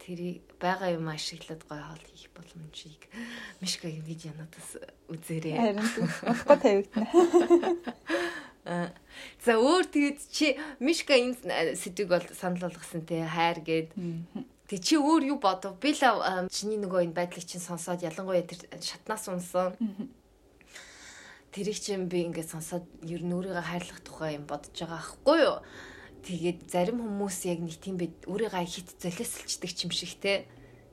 тэрийг 0.01 0.41
байгаа 0.57 0.97
юм 0.97 1.07
ашиглаад 1.13 1.61
гоё 1.69 1.83
хоол 1.85 2.05
хийх 2.09 2.33
боломжийг 2.33 3.01
Мишкагийн 3.61 4.05
видеонуудаас 4.09 4.69
үзээрэй. 5.13 5.53
Харин 5.53 5.79
болохгүй 6.25 6.57
тавигдана. 6.57 7.07
За 9.45 9.57
өөр 9.57 9.85
тэгээд 9.93 10.19
чи 10.33 10.57
Мишка 10.81 11.13
энэ 11.17 11.77
сэдвийг 11.77 12.09
бол 12.09 12.25
санал 12.33 12.65
болгосон 12.65 13.05
те 13.05 13.25
хайр 13.25 13.61
гээд 13.61 13.89
Тэг 14.71 14.79
чи 14.87 14.95
өөр 14.95 15.35
юу 15.35 15.39
бодов? 15.43 15.75
Би 15.83 15.91
л 15.91 15.99
чиний 16.47 16.79
нөгөө 16.79 17.11
энэ 17.11 17.17
байдлыг 17.19 17.43
чинь 17.43 17.59
сонсоод 17.59 18.07
ялангуяа 18.07 18.47
тэр 18.47 18.79
шатнаас 18.79 19.27
унсан. 19.27 19.75
Тэрийг 21.51 21.75
чинь 21.75 22.07
би 22.07 22.23
ингээд 22.31 22.55
сонсоод 22.55 22.87
ер 23.03 23.19
нь 23.19 23.35
өөрийгөө 23.35 23.67
хайрлах 23.67 23.99
тухай 23.99 24.39
юм 24.39 24.47
бодож 24.47 24.71
байгаа 24.71 24.95
аахгүй 24.95 25.39
юу? 25.43 25.59
Тэгээд 26.21 26.69
зарим 26.69 27.01
хүмүүс 27.01 27.37
яг 27.49 27.59
нэг 27.65 27.77
тийм 27.81 27.97
байд 27.97 28.13
өөрийгөө 28.29 28.65
хит 28.65 28.89
золиослчдаг 29.01 29.71
юм 29.81 29.91
шиг 29.91 30.13
те 30.21 30.45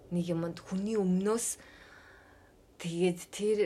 нэг 0.09 0.25
юмд 0.33 0.59
хүний 0.65 0.97
өмнөөс 0.97 1.61
тэгээд 2.81 3.21
тэр 3.29 3.59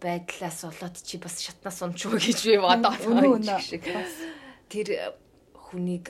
байдлаас 0.00 0.64
болоод 0.64 0.96
чи 1.00 1.20
бас 1.20 1.40
шатнаас 1.44 1.84
унчгүй 1.84 2.20
гэж 2.20 2.40
би 2.48 2.56
бодоод 2.60 3.00
шиг. 3.60 3.84
Тэр 4.72 4.88
хүнийг 5.52 6.08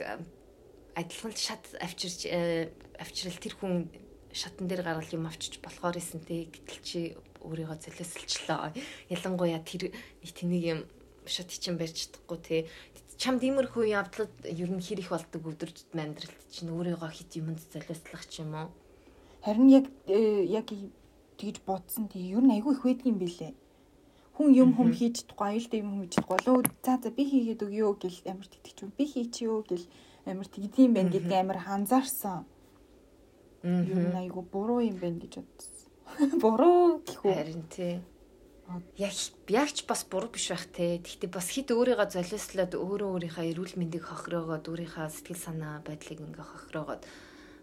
адилхан 0.95 1.35
шат 1.35 1.63
авчирч 1.83 2.27
э, 2.31 2.71
авчрал 2.99 3.39
тэр 3.39 3.53
хүн 3.59 3.87
шатан 4.31 4.67
дээр 4.67 4.83
гаргал 4.83 5.15
юм 5.15 5.27
авчиж 5.27 5.59
болохоор 5.59 5.99
эсэн 5.99 6.23
те 6.23 6.47
гэтэл 6.47 6.81
чи 6.83 6.99
өөрийгөө 7.43 7.77
золиослчлаа. 7.83 8.71
Ялангуяа 9.11 9.59
тэр 9.63 9.91
нэг 9.91 10.31
тэнийг 10.31 10.63
юм 10.63 10.79
шат 11.27 11.51
чинь 11.51 11.79
барьж 11.79 12.07
чадахгүй 12.07 12.39
те 12.43 12.57
чамд 13.17 13.41
иймэрхүү 13.43 13.85
явдлууд 13.95 14.33
ер 14.43 14.69
нь 14.71 14.83
хэр 14.83 14.99
их 14.99 15.09
болдог 15.09 15.43
өдөржид 15.47 15.91
амьдралд 15.95 16.41
чинь 16.51 16.73
өөрийгөө 16.75 17.11
хит 17.15 17.31
юмд 17.39 17.59
золиослох 17.71 18.23
ч 18.27 18.43
юм 18.43 18.51
уу? 18.55 18.69
Харин 19.45 19.67
яг 19.71 19.85
э, 20.07 20.43
яг 20.45 20.67
тэгж 21.39 21.63
бодсон 21.63 22.11
тий 22.11 22.35
ер 22.35 22.43
нь 22.43 22.51
айгүй 22.51 22.75
их 22.75 22.83
байдаг 22.83 23.07
юм 23.07 23.19
билэ. 23.23 23.55
Хүн 24.35 24.51
юм 24.51 24.75
хүм 24.75 24.91
хийж 24.91 25.23
чадахгүй, 25.23 25.47
аюултай 25.47 25.79
юм 25.79 25.89
хүм 25.91 26.01
хийж 26.03 26.13
чадахгүй 26.19 26.37
болоо 26.43 26.55
за 26.83 26.93
за 26.99 27.09
би 27.15 27.23
хийгээд 27.23 27.61
өгөө 27.63 27.93
гэл 28.03 28.19
амар 28.35 28.47
тэгчих 28.51 28.83
юм. 28.83 28.91
Би 28.97 29.05
хийчихё 29.07 29.63
гэл 29.63 29.85
амар 30.27 30.47
тэгдэм 30.51 30.91
байх 30.91 31.07
гэдэг 31.07 31.35
амар 31.39 31.59
ханзаарсан. 31.63 32.43
Ер 33.63 34.05
нь 34.11 34.19
айгүй 34.19 34.43
буруу 34.43 34.83
юм 34.83 34.99
байна 34.99 35.23
гэж 35.23 35.39
бодсон. 35.39 35.71
Буруу 36.43 36.99
гэх 37.07 37.23
үү? 37.23 37.31
Харин 37.31 37.63
тий 37.71 38.03
яг 38.97 39.13
ягч 39.47 39.85
бас 39.85 40.05
буруу 40.09 40.29
биш 40.29 40.49
байх 40.49 40.65
те. 40.73 40.97
Гэхдээ 40.97 41.29
бас 41.29 41.49
хит 41.53 41.69
өөрийгөө 41.69 42.09
золиослоод 42.09 42.73
өөрөө 42.73 43.09
өөрийнхөө 43.13 43.45
эрүүл 43.53 43.75
мэндийг 43.77 44.09
хохироогоод 44.09 44.65
өөрийнхөө 44.65 45.05
сэтгэл 45.09 45.37
санаа 45.37 45.85
байдлыг 45.85 46.19
ингээ 46.25 46.45
хохироогоод 46.45 47.03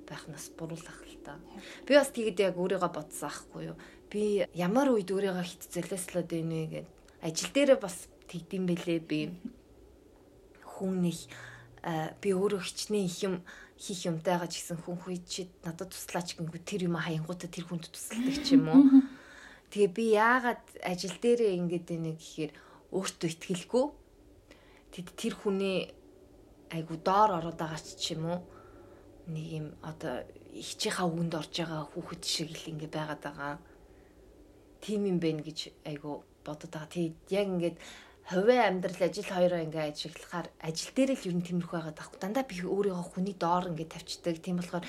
байх 0.07 0.23
нь 0.31 0.35
бас 0.37 0.47
буруулах 0.55 1.01
л 1.03 1.19
та. 1.27 1.39
Би 1.87 1.99
бас 1.99 2.11
тэгэд 2.15 2.39
яг 2.39 2.55
өөрийгөө 2.55 2.91
бодсон 2.95 3.29
аахгүй 3.29 3.75
юу. 3.75 3.77
Би 4.11 4.47
ямар 4.55 4.95
үед 4.95 5.11
өөрийгөө 5.11 5.43
хит 5.43 5.67
золиослоод 5.75 6.29
байна 6.31 6.55
вэ 6.55 6.67
гэд 6.71 6.89
ажил 7.27 7.51
дээрээ 7.51 7.79
бас 7.83 7.97
тэгдэм 8.31 8.63
бэлээ 8.71 9.01
би. 9.03 9.35
Хүн 10.63 11.03
нэг 11.03 11.19
би 12.23 12.29
өөрөө 12.31 12.63
хичнээн 12.63 13.07
их 13.11 13.19
юм 13.27 13.35
хийх 13.75 14.07
юмтайгаа 14.07 14.47
ч 14.47 14.63
гэсэн 14.63 14.79
хүн 14.87 15.03
хүйд 15.03 15.25
чи 15.27 15.51
надад 15.67 15.91
туслаач 15.91 16.39
гингүү 16.39 16.63
тэр 16.63 16.87
юм 16.87 16.95
хаянгуудаа 16.95 17.51
тэр 17.51 17.67
хүнд 17.67 17.91
тусалдаг 17.91 18.39
ч 18.47 18.55
юм 18.55 18.71
уу 18.71 18.83
Тэгээ 19.73 19.91
би 19.97 20.05
яагаад 20.13 20.65
ажил 20.85 21.17
дээрээ 21.17 21.57
ингэж 21.57 21.85
байна 21.89 22.13
гэхээр 22.13 22.53
өөртөө 22.93 23.29
ихтгэлгүй. 23.33 23.87
Тэд 24.93 25.09
тэр 25.17 25.35
хүний 25.41 25.89
айгу 26.69 27.01
доор 27.01 27.41
ороод 27.41 27.57
байгаа 27.57 27.81
ч 27.81 28.13
юм 28.13 28.29
уу 28.29 28.41
нэг 29.33 29.47
юм 29.49 29.67
одоо 29.81 30.29
ихчийнхаа 30.53 31.09
үгэнд 31.09 31.35
орж 31.41 31.53
байгаа 31.57 31.89
хүүхэд 31.89 32.23
шиг 32.23 32.49
л 32.53 32.69
ингэ 32.69 32.89
байгаад 32.93 33.23
байгаа. 33.25 33.55
Тим 34.85 35.09
юм 35.09 35.17
бэ 35.17 35.41
гэж 35.41 35.59
айгу 35.89 36.21
бодод 36.45 36.69
байгаа. 36.69 36.93
Тэгээд 36.93 37.17
яг 37.33 37.47
ингээд 37.49 37.77
хувийн 38.29 38.67
амьдрал 38.69 39.01
ажил 39.09 39.29
хоёроо 39.31 39.61
ингээ 39.65 39.89
ажиглахаар 39.89 40.49
ажил 40.61 40.93
дээр 40.93 41.11
л 41.17 41.27
ер 41.33 41.35
нь 41.39 41.47
тиймэрхүү 41.49 41.77
байгаад 41.81 41.97
байгаа. 41.97 42.21
Дандаа 42.21 42.45
би 42.45 42.61
өөрийгөө 42.61 43.07
хүний 43.09 43.37
доор 43.41 43.73
ингээ 43.73 43.89
тавьчихдаг. 43.89 44.37
Тийм 44.43 44.61
болохоор 44.61 44.85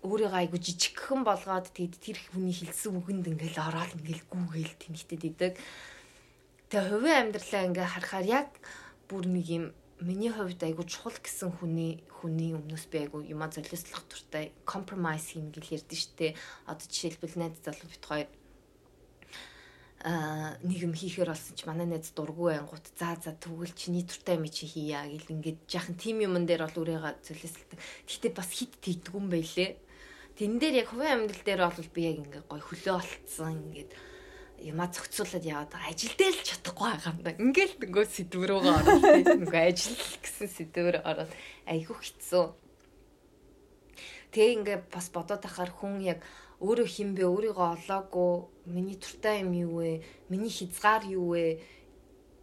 өөрийгөө 0.00 0.40
айгу 0.40 0.56
жижигхэн 0.56 1.20
болгоод 1.28 1.68
тэгэд 1.76 1.94
тэр 2.00 2.18
хүний 2.32 2.56
хэлсэн 2.56 2.96
үгэнд 2.96 3.26
ингээл 3.36 3.60
ороод 3.60 3.92
ингээл 4.00 4.24
гүүгээл 4.32 4.74
тэнхтэд 4.80 5.22
идэг. 5.28 5.52
Тэгээ 6.72 6.88
хувийн 6.88 7.20
амьдралаа 7.28 7.62
ингээ 7.68 7.88
харахаар 7.92 8.26
яг 8.26 8.48
бүр 9.12 9.28
нэг 9.28 9.46
юм 9.52 9.64
миний 10.00 10.32
хувьд 10.32 10.64
айгу 10.64 10.88
чухал 10.88 11.12
гэсэн 11.20 11.52
хүний 11.60 12.00
хүний 12.08 12.56
өмнөөс 12.56 12.88
би 12.88 13.04
айгу 13.04 13.20
юма 13.20 13.52
золиослох 13.52 14.08
туртай 14.08 14.56
компромайс 14.64 15.36
хийнэ 15.36 15.52
гэж 15.52 15.84
ярьдэн 15.84 16.00
штэ. 16.00 16.36
Одоо 16.64 16.86
жишээлбэл 16.88 17.36
найз 17.36 17.60
залуу 17.60 17.88
бит 17.92 18.04
хоёр 18.08 18.28
а 20.00 20.56
нэг 20.64 20.80
юм 20.80 20.96
хийхээр 20.96 21.28
болсон 21.28 21.52
ч 21.52 21.68
манай 21.68 21.84
найз 21.84 22.08
дургүй 22.16 22.56
ангууд 22.56 22.88
за 22.96 23.20
за 23.20 23.36
тэгвэл 23.36 23.76
чиний 23.76 24.08
туртай 24.08 24.40
юм 24.40 24.48
чи 24.48 24.64
хийя 24.64 25.04
гэл 25.04 25.28
ингээд 25.36 25.68
яахан 25.68 25.96
тим 26.00 26.24
юмн 26.24 26.48
дээр 26.48 26.64
бол 26.64 26.88
үрээга 26.88 27.20
золиослдог. 27.20 27.76
Гэхдээ 28.08 28.32
бас 28.32 28.48
хит 28.48 28.80
тэгдэгүн 28.80 29.28
байлээ 29.28 29.89
Тэн 30.40 30.56
дээр 30.56 30.80
яг 30.80 30.88
хувийн 30.88 31.28
амьдрал 31.28 31.44
дээр 31.44 31.68
бол 31.68 31.92
би 31.92 32.00
яг 32.08 32.16
ингээ 32.24 32.42
гой 32.48 32.64
хөлөө 32.64 32.96
олцсон 32.96 33.60
ингээд 33.60 33.92
яма 34.64 34.88
зохицуулаад 34.88 35.44
яваад. 35.44 35.76
Ажил 35.84 36.16
дээр 36.16 36.32
л 36.32 36.48
чадахгүй 36.48 36.88
байгаа 36.96 37.12
юм 37.12 37.20
да. 37.20 37.36
Ингээл 37.36 37.76
нөгөө 37.76 38.04
сэдв 38.08 38.40
рүүгээ 38.48 38.72
ороод 38.80 39.28
нөгөө 39.36 39.62
ажил 39.68 40.00
гэсэн 40.00 40.48
сэдвэр 40.48 40.96
ороод 41.04 41.32
айгүй 41.68 41.92
хэцүү. 41.92 42.44
Тэгээ 44.32 44.56
ингээ 44.56 44.78
бас 44.88 45.12
бодоод 45.12 45.44
ахаар 45.44 45.76
хүн 45.76 46.00
яг 46.08 46.24
өөрөө 46.64 46.88
хин 46.88 47.12
бэ 47.12 47.28
өөрийгөө 47.28 47.68
олоогүй 47.76 48.32
миний 48.64 48.96
туртай 48.96 49.44
юм 49.44 49.52
юу 49.52 49.84
вэ? 49.84 50.00
Миний 50.32 50.48
хязгаар 50.48 51.04
юу 51.04 51.36
вэ? 51.36 51.60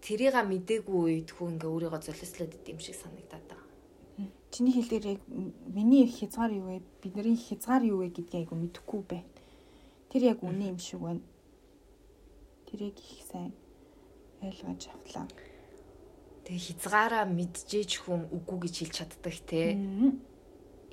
Тэрийг 0.05 0.37
мдээгүй 0.37 1.25
үед 1.25 1.33
хүн 1.33 1.57
ингээ 1.57 1.73
өөрийгөө 1.73 2.01
золиослоод 2.05 2.53
идэм 2.61 2.77
шиг 2.77 2.93
санагдаад 2.93 3.45
байгаа 3.49 3.66
чиний 4.51 4.73
хэлдгээр 4.73 5.05
яг 5.17 5.21
миний 5.67 6.07
хязгаар 6.07 6.51
юу 6.51 6.67
вэ? 6.71 6.81
Бидний 7.03 7.35
хязгаар 7.35 7.83
юу 7.83 7.99
вэ 8.01 8.09
гэдгийг 8.11 8.47
айгу 8.47 8.55
мэдэхгүй 8.55 9.01
байна. 9.07 9.29
Тэр 10.09 10.23
яг 10.31 10.39
үнэн 10.43 10.75
юм 10.75 10.79
шиг 10.79 11.01
байна. 11.03 11.23
Тэрийг 12.67 12.97
их 12.99 13.23
сайн 13.27 13.53
ойлгож 14.41 14.87
авлаа. 14.91 15.27
Тэгээ 16.47 16.65
хязгаараа 16.79 17.25
мэдчихэж 17.27 17.91
хүн 18.07 18.31
үгүй 18.31 18.57
гэж 18.67 18.75
хэлж 18.87 18.95
чаддаг 19.03 19.35
те. 19.43 19.75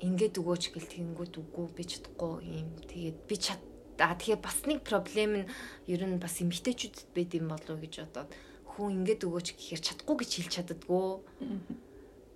Ингээд 0.03 0.35
өгөөч 0.35 0.75
гэл 0.75 0.91
тэгэнгүүт 0.91 1.35
үгүй 1.39 1.65
би 1.71 1.83
чадахгүй 1.87 2.33
юм. 2.43 2.69
Тэгээд 2.91 3.17
би 3.23 3.35
чад 3.39 3.61
А 3.95 4.11
тэгээ 4.11 4.43
бас 4.43 4.59
нэг 4.67 4.83
проблем 4.83 5.47
нь 5.47 5.49
ер 5.87 6.03
нь 6.03 6.19
бас 6.19 6.43
эмгтээчүүдэд 6.43 7.15
байд 7.15 7.31
юм 7.39 7.47
болов 7.47 7.79
гэж 7.79 8.03
бодоод 8.03 8.29
хүн 8.75 8.99
ингээд 8.99 9.23
өгөөч 9.23 9.47
гэхээр 9.55 9.81
чадахгүй 9.87 10.15
гэж 10.19 10.31
хэлж 10.35 10.51
чаддаггүй. 10.51 11.07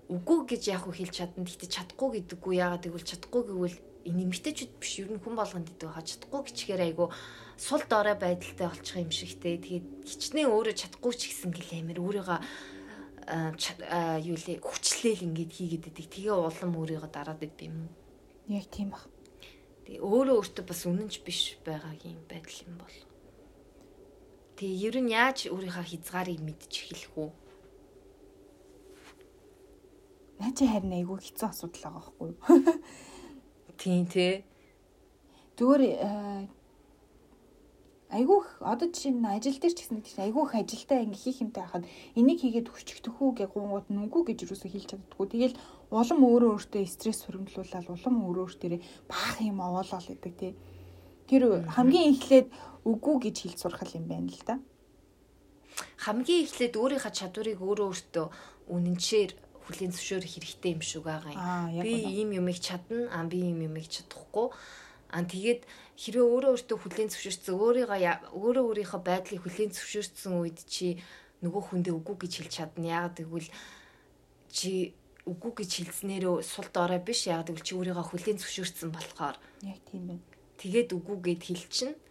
Үгүй 0.10 0.40
гэж 0.50 0.64
яг 0.74 0.90
хэлж 0.90 1.14
чадна. 1.14 1.46
Гэхдээ 1.46 1.70
чадахгүй 1.70 2.10
гэдэггүй 2.26 2.54
яагаад 2.58 2.84
гэвэл 2.90 3.06
чадахгүй 3.06 3.44
гэвэл 3.46 3.78
энэ 4.10 4.24
эмгтээчүүд 4.26 4.72
биш 4.82 4.94
ер 5.06 5.14
нь 5.14 5.22
хүн 5.22 5.38
болгонд 5.38 5.70
идэв 5.70 5.94
хаа 5.94 6.02
чадахгүй 6.02 6.42
гэчихээр 6.50 6.82
айгу 6.82 7.14
сул 7.62 7.84
дорой 7.86 8.18
байдалтай 8.18 8.68
болчих 8.74 8.98
юм 8.98 9.14
шигтэй. 9.14 9.62
Тэгээд 9.62 9.88
хичнээн 10.10 10.50
өөрөө 10.50 10.76
чадахгүй 10.82 11.14
ч 11.14 11.22
гэсэн 11.30 11.52
гэл 11.54 11.78
амир 11.78 12.02
өөрийгөө 12.02 12.40
юу 13.30 14.38
лээ 14.42 14.58
хүчлээл 14.66 15.28
ингээд 15.30 15.52
хийгээд 15.54 15.86
идэг. 15.94 16.08
Тэгээ 16.10 16.34
улам 16.34 16.72
өөрийгөө 16.74 17.12
дараад 17.14 17.46
идэв 17.46 17.70
юм? 17.70 17.94
Яг 18.50 18.66
тийм 18.74 18.90
баг. 18.90 19.06
Тэгээ 19.86 20.02
өөрөө 20.02 20.36
өөртөө 20.42 20.66
бас 20.66 20.82
үнэнч 20.90 21.22
биш 21.22 21.62
байгаагийн 21.62 22.18
байдал 22.26 22.60
юм 22.66 22.76
бол. 22.82 22.98
Тэгээ 24.58 24.82
ер 24.90 24.96
нь 25.06 25.14
яаж 25.14 25.54
өөрийнхөө 25.54 25.86
хязгаарыг 25.86 26.42
мэдчих 26.42 26.90
эхлэх 26.90 27.14
үү? 27.14 27.30
Наа 30.40 30.52
чи 30.56 30.66
харин 30.68 30.96
айгүй 30.96 31.20
хэцүү 31.20 31.48
асуудал 31.52 31.84
байгаа 31.84 32.00
байхгүй 32.00 32.28
юу? 32.32 32.40
Тийм 33.80 34.08
тий. 34.08 34.44
Зүгээр 35.60 35.84
э, 35.84 36.48
айгүйх 38.10 38.64
одоо 38.66 38.88
жишээ 38.90 39.14
нь 39.14 39.28
ажил 39.28 39.60
дээр 39.62 39.76
ч 39.76 39.86
гэсэн 39.86 40.02
тийм 40.02 40.24
айгүйх 40.26 40.56
ажилдаа 40.58 41.04
ингээ 41.06 41.24
хийх 41.28 41.40
юмтай 41.44 41.64
хахад 41.68 41.86
энийг 42.18 42.40
хийгээд 42.42 42.72
өччихдөх 42.72 43.20
үү 43.22 43.32
гэх 43.38 43.54
гунгууд 43.54 43.92
нүгүү 43.94 44.22
гэж 44.34 44.50
юусоо 44.50 44.72
хэлж 44.72 44.88
чаддаггүй. 44.96 45.28
Тэгэл 45.30 45.60
улам 45.94 46.20
өөрөө 46.26 46.52
өөртөө 46.58 46.84
стресс 46.90 47.22
хөрөмтлүүлаад 47.28 47.88
улам 47.92 48.16
өөрөө 48.26 48.46
өөртөө 48.50 48.80
баах 49.12 49.36
юм 49.46 49.60
овоолол 49.62 50.08
идэг 50.10 50.34
тий. 50.40 50.54
Тэр 51.30 51.68
хамгийн 51.70 52.16
эхлээд 52.18 52.48
үгүй 52.88 53.16
гэж 53.30 53.36
хэлж 53.46 53.58
сурах 53.62 53.86
юм 53.94 54.10
байна 54.10 54.34
л 54.34 54.44
да. 54.48 54.56
Хамгийн 56.02 56.50
эхлээд 56.50 56.80
өөрийнхөө 56.82 57.14
чадварыг 57.14 57.62
өөрөө 57.62 57.88
өөртөө 57.94 58.26
үнэнчээр 58.74 59.32
хүлийн 59.70 59.94
зөвшөөрөх 59.94 60.34
хэрэгтэй 60.34 60.72
юм 60.74 60.82
шиг 60.82 61.06
байгаа 61.06 61.30
юм. 61.30 61.38
Аа 61.38 61.70
би 61.86 61.94
ийм 62.02 62.34
юмыг 62.34 62.58
чадна, 62.58 63.06
а 63.14 63.24
би 63.30 63.38
ийм 63.46 63.62
юмыг 63.70 63.86
чадахгүй. 63.86 64.50
А 65.14 65.22
тэгээд 65.22 65.62
хэрвээ 65.98 66.26
өөрөө 66.26 66.52
өөртөө 66.58 66.78
хүлийн 66.82 67.10
зөвшөөрсөн 67.14 67.54
өөрийгөө 67.54 68.34
өөрөө 68.34 68.64
өөрийнхөө 68.70 69.02
байдлыг 69.06 69.42
хүлийн 69.46 69.72
зөвшөөрсөн 69.74 70.34
үед 70.42 70.60
чи 70.66 70.98
нөгөө 71.46 71.62
хүндээ 71.70 71.94
үгүй 71.94 72.16
гэж 72.26 72.34
хэлж 72.42 72.54
чадна. 72.58 72.90
Яагаад 72.90 73.18
гэвэл 73.22 73.50
чи 74.50 74.94
үгүй 75.30 75.52
гэж 75.62 75.72
хэлснээрөө 75.86 76.36
сул 76.46 76.68
дорой 76.74 77.02
биш. 77.02 77.30
Яагаад 77.30 77.50
гэвэл 77.54 77.66
чи 77.66 77.74
өөрийгөө 77.78 78.06
хүлийн 78.10 78.38
зөвшөөрсөн 78.42 78.90
болохоор 78.94 79.38
Яг 79.66 79.80
тийм 79.90 80.04
байна. 80.10 80.24
тэгээд 80.62 80.90
үгүй 80.98 81.18
гэд 81.26 81.42
хэлчин. 81.46 81.92
Э, 81.94 82.09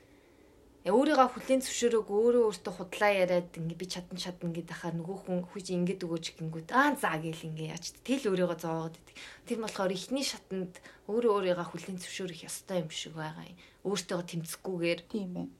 Өөрийгөө 0.88 1.28
хүлийн 1.32 1.60
зөвшөөрөөг 1.64 2.08
өөрөө 2.08 2.44
өөртөө 2.48 2.74
худлаа 2.76 3.12
яриад 3.12 3.50
ингээ 3.60 3.80
би 3.80 3.86
чадан 3.92 4.18
чадна 4.18 4.48
гэдэг 4.56 4.72
ахаар 4.72 4.94
нөгөө 4.96 5.16
хүн 5.24 5.40
хүч 5.50 5.66
ингээд 5.76 6.04
өгөөж 6.06 6.26
гингүүд 6.40 6.68
аа 6.72 6.96
заа 6.96 7.16
гэл 7.20 7.46
ингээ 7.48 7.72
яач 7.76 7.92
тэл 8.06 8.24
өөрийгөө 8.32 8.58
зоогоод 8.62 8.96
идэг. 8.96 9.16
Тэр 9.44 9.58
болохоор 9.60 9.92
ихний 9.92 10.24
шатанд 10.24 10.80
өөрөө 11.10 11.32
өөрийгөө 11.36 11.66
хүлийн 11.68 11.98
зөвшөөрөх 12.00 12.40
ёстой 12.48 12.78
юм 12.84 12.90
шиг 12.94 13.12
байгаа 13.18 13.44
юм. 13.50 13.58
Өөртөө 13.84 14.20
тэмцэхгүйгээр 14.30 15.00
Тийм 15.12 15.30
байна. 15.36 15.52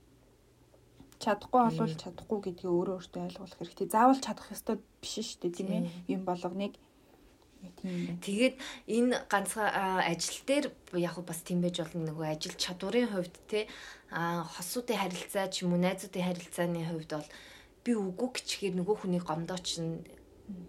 Чадахгүй 1.18 1.60
болвол 1.66 1.96
чадахгүй 1.98 2.38
гэдгийг 2.46 2.70
өөрөө 2.72 2.96
өөртөө 3.02 3.22
ойлгох 3.26 3.52
хэрэгтэй. 3.58 3.88
Заавал 3.90 4.20
чадах 4.22 4.48
ёстой 4.54 4.76
биш 5.02 5.14
шүү 5.18 5.40
дээ, 5.42 5.56
тийм 5.58 5.70
ээ. 5.74 5.82
Юм 6.14 6.22
болгоныг. 6.22 6.78
Тэгээд 8.22 8.56
энэ 8.86 9.26
ганцхан 9.26 9.70
ажил 10.02 10.38
дээр 10.46 10.66
яг 10.94 11.18
бас 11.26 11.42
тийм 11.42 11.62
байж 11.62 11.82
болно 11.82 12.06
нөгөө 12.06 12.26
ажил 12.30 12.54
чадварын 12.54 13.10
хувьд 13.10 13.34
те 13.50 13.66
хосуудын 14.10 14.98
харилцаа 14.98 15.46
ч 15.50 15.66
юм 15.66 15.74
уу 15.74 15.82
найзуудын 15.82 16.26
харилцааны 16.26 16.86
хувьд 16.86 17.10
бол 17.18 17.28
би 17.82 17.92
үгүй 17.98 18.28
гэчихээр 18.34 18.74
нөгөө 18.78 18.96
хүний 19.02 19.22
гомдооч 19.22 19.68
нь 19.82 20.06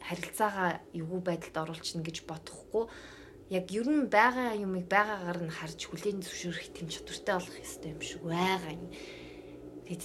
харилцаагаа 0.01 0.81
эвгүй 0.97 1.21
байдалд 1.25 1.57
оруулчихна 1.61 2.03
гэж 2.03 2.17
бодохгүй 2.25 2.85
яг 3.49 3.65
ер 3.73 3.87
нь 3.89 4.09
байгаа 4.09 4.57
юмыг 4.57 4.85
байгаагаар 4.89 5.39
нь 5.45 5.55
харж 5.57 5.79
хүлээн 5.89 6.21
зөвшөөрөх 6.21 6.67
тэм 6.75 6.87
чадвартай 6.93 7.35
болох 7.37 7.57
ёстой 7.65 7.89
юм 7.95 8.01
шиг 8.01 8.21
байгаа 8.21 8.73
юм. 8.77 8.87
Тэгэд 9.85 10.03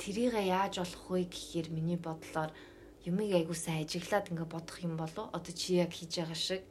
тэрийг 0.00 0.34
яаж 0.40 0.74
болох 0.80 1.04
вэ 1.10 1.20
гэхээр 1.28 1.68
миний 1.76 2.00
бодлоор 2.00 2.50
юмыг 3.04 3.32
айгуу 3.32 3.54
сайн 3.54 3.84
ажиглаад 3.84 4.30
ингээ 4.32 4.48
бодох 4.48 4.78
юм 4.82 4.96
болов 4.96 5.28
одоо 5.32 5.52
чи 5.52 5.76
яг 5.80 5.92
хийж 5.92 6.18
байгаа 6.18 6.34
шиг 6.34 6.62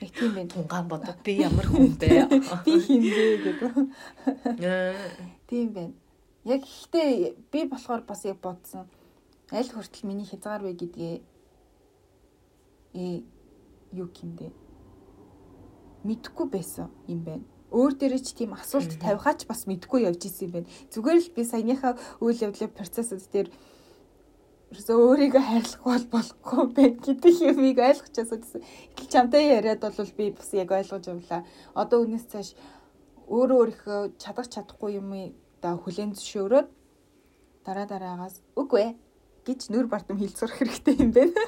Яг 0.00 0.10
тийм 0.10 0.34
байна. 0.34 0.50
тунгаан 0.50 0.88
бодоод 0.88 1.22
би 1.24 1.32
ямар 1.48 1.66
хүн 1.66 1.94
бэ? 1.96 2.28
Би 2.66 2.72
хинбэ 2.82 3.26
гэдэг. 3.44 3.72
Э, 4.60 4.94
Тийм 5.48 5.72
байна. 5.72 5.94
Яг 6.44 6.62
ихтэй 6.62 7.36
би 7.52 7.64
болохоор 7.64 8.02
бас 8.02 8.24
яг 8.24 8.40
бодсон. 8.42 8.86
Аль 9.50 9.70
хүртэл 9.70 10.06
миний 10.08 10.26
хязгаар 10.26 10.62
вэ 10.62 10.72
гэдгээ 10.74 11.14
э 12.94 13.22
юу 13.92 14.08
гэмдэ. 14.10 14.50
Мэдхгүй 16.04 16.46
байсан 16.50 16.90
юм 17.08 17.24
байна. 17.24 17.44
Өөр 17.70 17.94
дээрээ 17.96 18.22
ч 18.22 18.34
тийм 18.34 18.52
асуулт 18.54 18.98
тавихаач 18.98 19.46
бас 19.46 19.64
мэдгүй 19.64 20.04
явж 20.04 20.26
исэн 20.26 20.46
юм 20.46 20.52
байна. 20.52 20.68
Зүгээр 20.92 21.18
л 21.22 21.30
би 21.32 21.42
саяныхаа 21.46 21.96
үйл 22.20 22.44
явдлын 22.44 22.70
процессыг 22.76 23.24
дээр 23.30 23.48
ерөөсөө 24.74 24.98
өөрийгөө 25.06 25.42
хайрлах 25.46 25.82
бол 25.86 26.06
болохгүй 26.10 26.66
байх 26.74 26.94
гэдэг 27.06 27.34
юмыг 27.46 27.78
ойлгочихсон 27.78 28.40
гэсэн. 28.42 28.62
Ихэл 28.98 29.12
чамтай 29.14 29.54
яриад 29.54 29.86
бол 29.86 30.10
би 30.18 30.34
бас 30.34 30.50
яг 30.50 30.70
ойлгож 30.74 31.04
явлаа. 31.06 31.46
Одоо 31.78 32.02
үүнээс 32.02 32.26
цааш 32.26 32.48
өөрөө 33.30 33.58
өөрийнхөө 33.62 34.00
чадах 34.18 34.50
чадахгүй 34.50 34.98
юмыг 34.98 35.38
да 35.62 35.78
хүлэн 35.78 36.18
зөвшөөрөөд 36.18 36.68
дараа 37.62 37.86
дараагаас 37.86 38.42
үгүй 38.58 38.98
гэж 39.46 39.70
нүр 39.70 39.86
бартам 39.86 40.18
сурах 40.26 40.58
хэрэгтэй 40.58 40.94
юм 40.98 41.10
байна. 41.14 41.38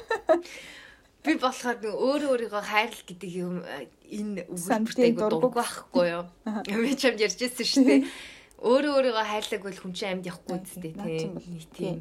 би 1.27 1.35
болохоор 1.35 1.77
нэг 1.83 1.91
өөрөө 1.91 2.31
өөрийгөө 2.31 2.63
хайрлах 2.63 3.03
гэдэг 3.11 3.31
юм 3.35 3.59
э, 3.67 3.91
энэ 4.07 4.47
үгүйтэй 4.47 5.11
дургуг. 5.19 5.51
дургу 5.51 5.59
байхгүй 5.59 6.05
юу? 6.15 6.23
Би 6.63 6.95
ч 6.95 7.11
юм 7.11 7.19
ярьжсэн 7.19 7.67
шүү 7.67 7.83
дээ. 7.83 8.01
Өөрөө 8.71 8.93
өөрийгөө 8.97 9.25
хайрлаг 9.27 9.61
бол 9.61 9.77
хүн 9.77 9.93
чинь 9.93 10.11
амьд 10.17 10.29
явахгүй 10.31 10.57
үстэй 10.57 10.93
тийм. 10.95 11.35
Тийм 11.75 11.97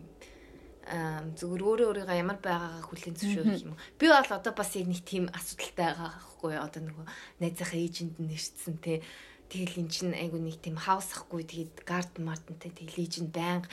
зүгээр 0.87 1.63
өөрөө 1.67 1.89
өөрийгөө 1.91 2.17
ямар 2.23 2.39
байгаагаа 2.39 2.83
хүлээн 2.87 3.19
зөвшөөрөх 3.19 3.67
юм. 3.67 3.75
Би 3.99 4.07
бол 4.07 4.31
одоо 4.31 4.53
бас 4.55 4.71
яг 4.79 4.87
нэг 4.87 5.03
тийм 5.03 5.27
асуудалтай 5.35 5.91
байгаа 5.91 6.15
байхгүй 6.15 6.51
юу? 6.55 6.63
Одоо 6.63 6.83
нөгөө 6.87 7.07
найзынхаа 7.43 7.81
эйжент 7.83 8.15
нь 8.23 8.31
нэрчсэн 8.31 8.77
те. 8.79 9.03
Тэгэл 9.51 9.83
эн 9.83 9.91
чинь 9.91 10.15
айгу 10.15 10.39
нэг 10.39 10.63
тийм 10.63 10.79
хаус 10.79 11.11
ахгүй 11.11 11.43
тэгээд 11.43 11.83
гард 11.83 12.15
мартантай 12.23 12.71
тэгэл 12.71 13.03
эйжент 13.03 13.35
байнга 13.35 13.67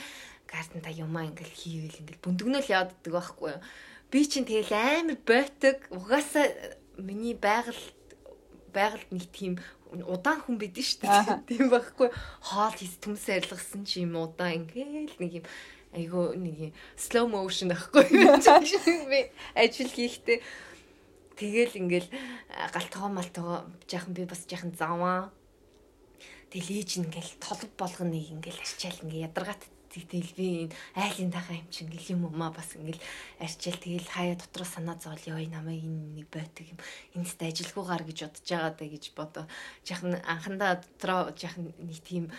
гартанта 0.50 0.90
юмаа 0.90 1.30
ингээл 1.30 1.54
хийвэл 1.54 2.02
ингээл 2.02 2.26
бүндгнөөл 2.26 2.74
явддаг 2.82 3.14
байхгүй 3.14 3.50
юу? 3.58 3.62
Би 4.10 4.20
чинь 4.26 4.50
тэгэл 4.50 4.74
амар 4.74 5.18
бойтог 5.22 5.78
угаасаа 5.94 6.50
миний 6.98 7.38
байгаль 7.38 7.78
байгальд 8.74 9.10
нэг 9.14 9.30
тийм 9.30 9.62
удаан 10.02 10.42
хүн 10.42 10.58
бидэн 10.58 10.82
шүү 10.82 11.06
дээ. 11.06 11.46
Тийм 11.50 11.70
байхгүй. 11.70 12.10
Хоол 12.42 12.74
хийс 12.74 12.98
төмс 12.98 13.30
арилгасан 13.30 13.86
чи 13.86 14.02
юм 14.02 14.18
удаан 14.18 14.66
ингээл 14.66 15.18
нэг 15.22 15.32
юм 15.42 15.46
айгу 15.94 16.34
нэг 16.34 16.58
юм 16.70 16.74
slow 16.98 17.26
motion 17.30 17.72
байхгүй. 17.72 18.06
Би 18.10 19.22
ажил 19.64 19.90
хийхдээ 19.90 20.42
тэгэл 21.38 21.80
ингээл 21.80 22.10
галтгоо 22.74 23.10
малтгоо 23.14 23.66
жаахан 23.88 24.14
би 24.14 24.26
бас 24.26 24.46
жаахан 24.50 24.74
заваа. 24.74 25.32
Тэгэл 26.52 26.82
ээж 26.82 27.02
ингээл 27.02 27.34
толб 27.42 27.72
болгоныг 27.78 28.30
ингээл 28.30 28.62
арчаал 28.62 29.02
ингээ 29.06 29.26
ядаргаат 29.30 29.64
Тэгэл 29.94 30.34
би 30.34 30.48
энэ 30.66 30.74
айлын 30.98 31.30
тахаа 31.30 31.54
юм 31.54 31.70
чинь 31.70 31.86
ингээл 31.86 32.18
юм 32.18 32.26
уу 32.26 32.50
бас 32.50 32.74
ингээл 32.74 32.98
арчаал 33.38 33.78
тэгэл 33.78 34.10
хаяа 34.10 34.42
дотроо 34.42 34.66
санаа 34.66 34.98
зовол 34.98 35.22
ёо 35.30 35.38
намайг 35.54 35.86
энэ 35.86 36.18
нэг 36.18 36.28
бойтог 36.34 36.66
юм 36.66 36.80
энэстэй 37.14 37.54
ажилгүйгаар 37.54 38.02
гэж 38.02 38.18
бодож 38.26 38.42
байгаа 38.50 38.74
даа 38.74 38.90
гэж 38.90 39.06
бодоо. 39.14 39.46
Жахан 39.86 40.18
анхандаа 40.26 40.82
дотроо 40.82 41.30
жахан 41.38 41.78
нэг 41.78 42.02
тийм 42.02 42.34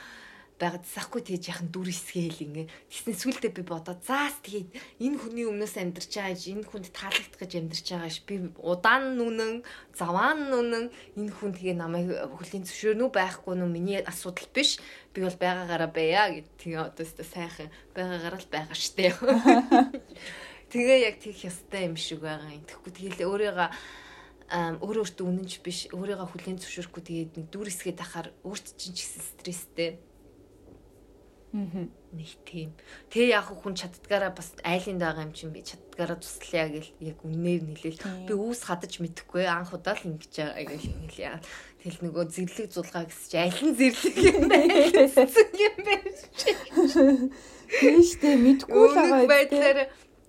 байгаад 0.55 0.87
сахгүй 0.87 1.21
тэгээ 1.27 1.51
яхан 1.51 1.69
дүр 1.75 1.91
хэсгээл 1.91 2.45
ингээ. 2.47 2.67
Тэснэ 2.87 3.15
сүултээ 3.19 3.53
би 3.59 3.63
бодоо. 3.67 3.99
Заас 3.99 4.39
тэгээд 4.47 4.71
энэ 5.03 5.19
хүний 5.19 5.47
өмнөөс 5.51 5.75
амьдарч 5.83 6.15
байгаа 6.15 6.39
ш, 6.39 6.55
энэ 6.55 6.69
хүнд 6.71 6.95
таалагдах 6.95 7.41
гэж 7.43 7.53
амьдарч 7.59 7.87
байгаа 7.91 8.13
ш. 8.15 8.23
Би 8.23 8.35
удаан 8.63 9.19
нүнэн, 9.19 9.67
заваан 9.99 10.47
нүнэн 10.55 10.85
энэ 11.19 11.33
хүн 11.35 11.53
тэгээ 11.59 11.75
намайг 11.75 12.07
хөлийн 12.39 12.63
зөвшөөрнө 12.71 13.03
үү 13.03 13.13
байхгүй 13.19 13.55
нү 13.59 13.67
миний 13.67 13.99
асуудал 13.99 14.47
биш. 14.55 14.79
Би 15.11 15.27
бол 15.27 15.35
байгаагаараа 15.35 15.91
байя 15.91 16.31
гэд. 16.31 16.47
Тэгээ 16.63 16.87
одоо 16.87 17.03
өстө 17.03 17.27
сайхан 17.27 17.75
байгаагаараа 17.99 18.39
л 18.39 18.53
байгаа 18.55 18.79
штэ. 18.79 19.11
Тэгээ 20.71 20.99
яг 21.07 21.19
тийх 21.19 21.39
ёстой 21.43 21.91
юм 21.91 21.99
шиг 21.99 22.23
байгаа 22.23 22.51
юм. 22.55 22.63
Тэгэхгүй 22.63 22.93
тэгэл 22.95 23.27
өөрийгөө 23.27 23.69
өөрөө 24.55 25.03
өөртөө 25.03 25.27
үнэнч 25.27 25.53
биш 25.65 25.79
өөрийгөө 25.91 26.29
хүлээн 26.31 26.59
зөвшөөрөхгүй 26.61 27.03
тэгээд 27.03 27.33
нэг 27.39 27.47
дүр 27.51 27.69
хэсгээд 27.71 27.99
ахаар 28.03 28.29
өөрт 28.47 28.67
чинь 28.79 28.95
ч 28.95 29.03
гэсэн 29.03 29.23
стресстэй. 29.23 29.91
Нэг 31.55 32.31
тийм. 32.43 32.75
Тэгээ 33.15 33.31
яг 33.31 33.47
хүн 33.47 33.79
чаддгаараа 33.79 34.35
бас 34.35 34.59
айлын 34.67 34.99
байгаа 34.99 35.23
юм 35.23 35.31
чинь 35.31 35.55
би 35.55 35.63
чаддгаараа 35.63 36.19
туслая 36.19 36.67
гэл 36.67 36.91
яг 36.99 37.19
үнээр. 37.23 37.79
Тийм. 37.79 38.27
Би 38.27 38.35
үүс 38.35 38.67
хадаж 38.67 38.99
мэдэхгүй 38.99 39.47
анх 39.47 39.71
удаа 39.71 39.95
л 39.95 40.03
ингэж 40.03 40.35
байгаа 40.35 40.67
гэл. 40.67 41.39
Тэгэл 41.79 42.03
нөгөө 42.11 42.25
зэрлэг 42.27 42.69
зулгаа 42.75 43.07
гэсэн 43.07 43.29
чи 43.31 43.37
аль 43.39 43.63
нь 43.71 43.77
зэрлэг 43.79 44.17
юм 44.19 44.43
бэ? 44.51 44.59
юм 45.71 45.77
бэ? 45.87 45.95
Тийм 47.71 48.03
штэ 48.03 48.35
мэдгүй 48.35 48.75
л 48.75 48.95
байгаа. 48.99 49.23
Өмнөх 49.23 49.31
байдлаар 49.31 49.79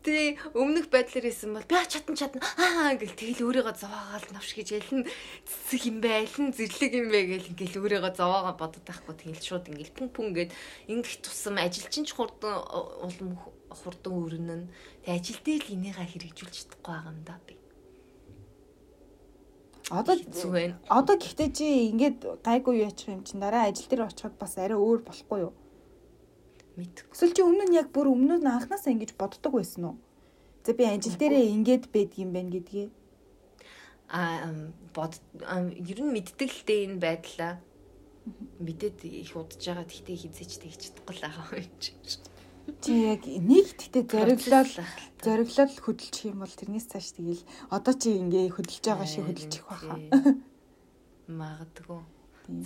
тий 0.06 0.38
өмнөх 0.54 0.94
байдлаар 0.94 1.26
исэн 1.26 1.58
бол 1.58 1.66
би 1.66 1.76
а 1.76 1.90
чадна. 1.90 2.46
Аа 2.62 2.94
гэл 2.94 3.18
тэгэл 3.18 3.46
өөрийгөө 3.50 3.76
зовоогаал 3.82 4.28
навш 4.30 4.54
гэж 4.54 4.68
ялна 4.78 5.10
цэцэг 5.50 5.82
юм 5.90 5.98
бэ 6.06 6.10
аль 6.22 6.38
нь 6.46 6.54
зэрлэг 6.54 6.94
юм 6.94 7.08
бэ 7.10 7.20
гэл 7.26 7.50
ингээл 7.50 7.82
өөрийгөө 7.82 8.14
зовоогоо 8.14 8.54
бодод 8.54 8.86
байхгүй. 8.86 9.16
Тэгэл 9.18 9.42
шууд 9.42 9.66
ингээл 9.74 9.98
пүн 9.98 10.10
пүн 10.14 10.28
гэд 10.38 10.52
ингэх 10.94 11.26
тусам 11.26 11.58
ажилчин 11.58 12.06
ч 12.06 12.14
хурдан 12.14 12.62
улам 13.02 13.42
хурдан 13.74 14.14
өрнөн. 14.14 14.64
Тэг 15.02 15.18
ажил 15.18 15.42
дээр 15.42 15.64
л 15.66 15.74
энийгээ 15.74 16.08
хэрэгжүүлж 16.14 16.56
чадахгүй 16.56 16.94
байгаа 16.94 17.10
юм 17.10 17.22
да 17.26 17.36
би. 17.42 17.58
Одоо 19.90 20.16
байна. 20.50 20.82
одоо 20.90 21.16
гэхдээ 21.18 21.50
чи 21.54 21.66
ингээд 21.94 22.42
гайгүй 22.42 22.74
юу 22.82 22.90
ячих 22.90 23.10
юм 23.10 23.22
чин 23.22 23.38
дараа 23.42 23.70
ажил 23.70 23.86
дээр 23.90 24.10
очиход 24.10 24.34
бас 24.38 24.58
арай 24.58 24.78
өөр 24.78 25.06
болохгүй 25.06 25.40
юу? 25.46 25.54
Мэдгүй. 26.78 27.12
Эсвэл 27.16 27.36
чи 27.36 27.42
өмнө 27.44 27.66
нь 27.72 27.78
яг 27.80 27.90
бүр 27.96 28.12
өмнө 28.12 28.40
нь 28.40 28.48
анханасаа 28.48 28.92
ингэж 28.92 29.16
боддог 29.16 29.54
байсан 29.56 29.84
уу? 29.90 29.98
За 30.66 30.74
би 30.74 30.84
ажил 30.84 31.16
дээрээ 31.16 31.54
ингэж 31.56 31.84
байдаг 31.94 32.20
юм 32.20 32.32
байна 32.36 32.52
гэдгээ. 32.52 32.88
а 34.10 34.54
бод 34.94 35.18
ер 35.42 36.00
нь 36.02 36.14
мэддэг 36.14 36.50
л 36.52 36.62
дээ 36.68 36.86
энэ 36.86 37.02
байдлаа 37.02 37.54
мэдээд 38.62 39.06
их 39.06 39.34
удаж 39.34 39.62
байгаа 39.62 39.86
гэхдээ 39.86 40.18
хизээч 40.22 40.52
тэгж 40.62 40.80
чадахгүй 40.82 41.16
л 41.18 41.26
байгаа 41.26 41.58
юм 41.62 41.74
чи. 41.82 41.92
Чи 42.82 42.92
яг 43.14 43.22
нэг 43.26 43.68
тэгтээ 43.78 44.04
зориглол 44.10 44.74
зориглол 45.22 45.76
хөдөлчих 45.86 46.30
юм 46.34 46.42
бол 46.42 46.54
тэрнээс 46.54 46.90
цааш 46.90 47.18
тэгэл 47.18 47.44
одоо 47.70 47.94
чи 47.94 48.10
ингээ 48.18 48.54
хөдөлж 48.54 48.84
байгаа 48.86 49.10
шиг 49.10 49.26
хөдөлчих 49.26 49.66
байхаа. 49.70 49.98
Магадгүй. 51.30 52.02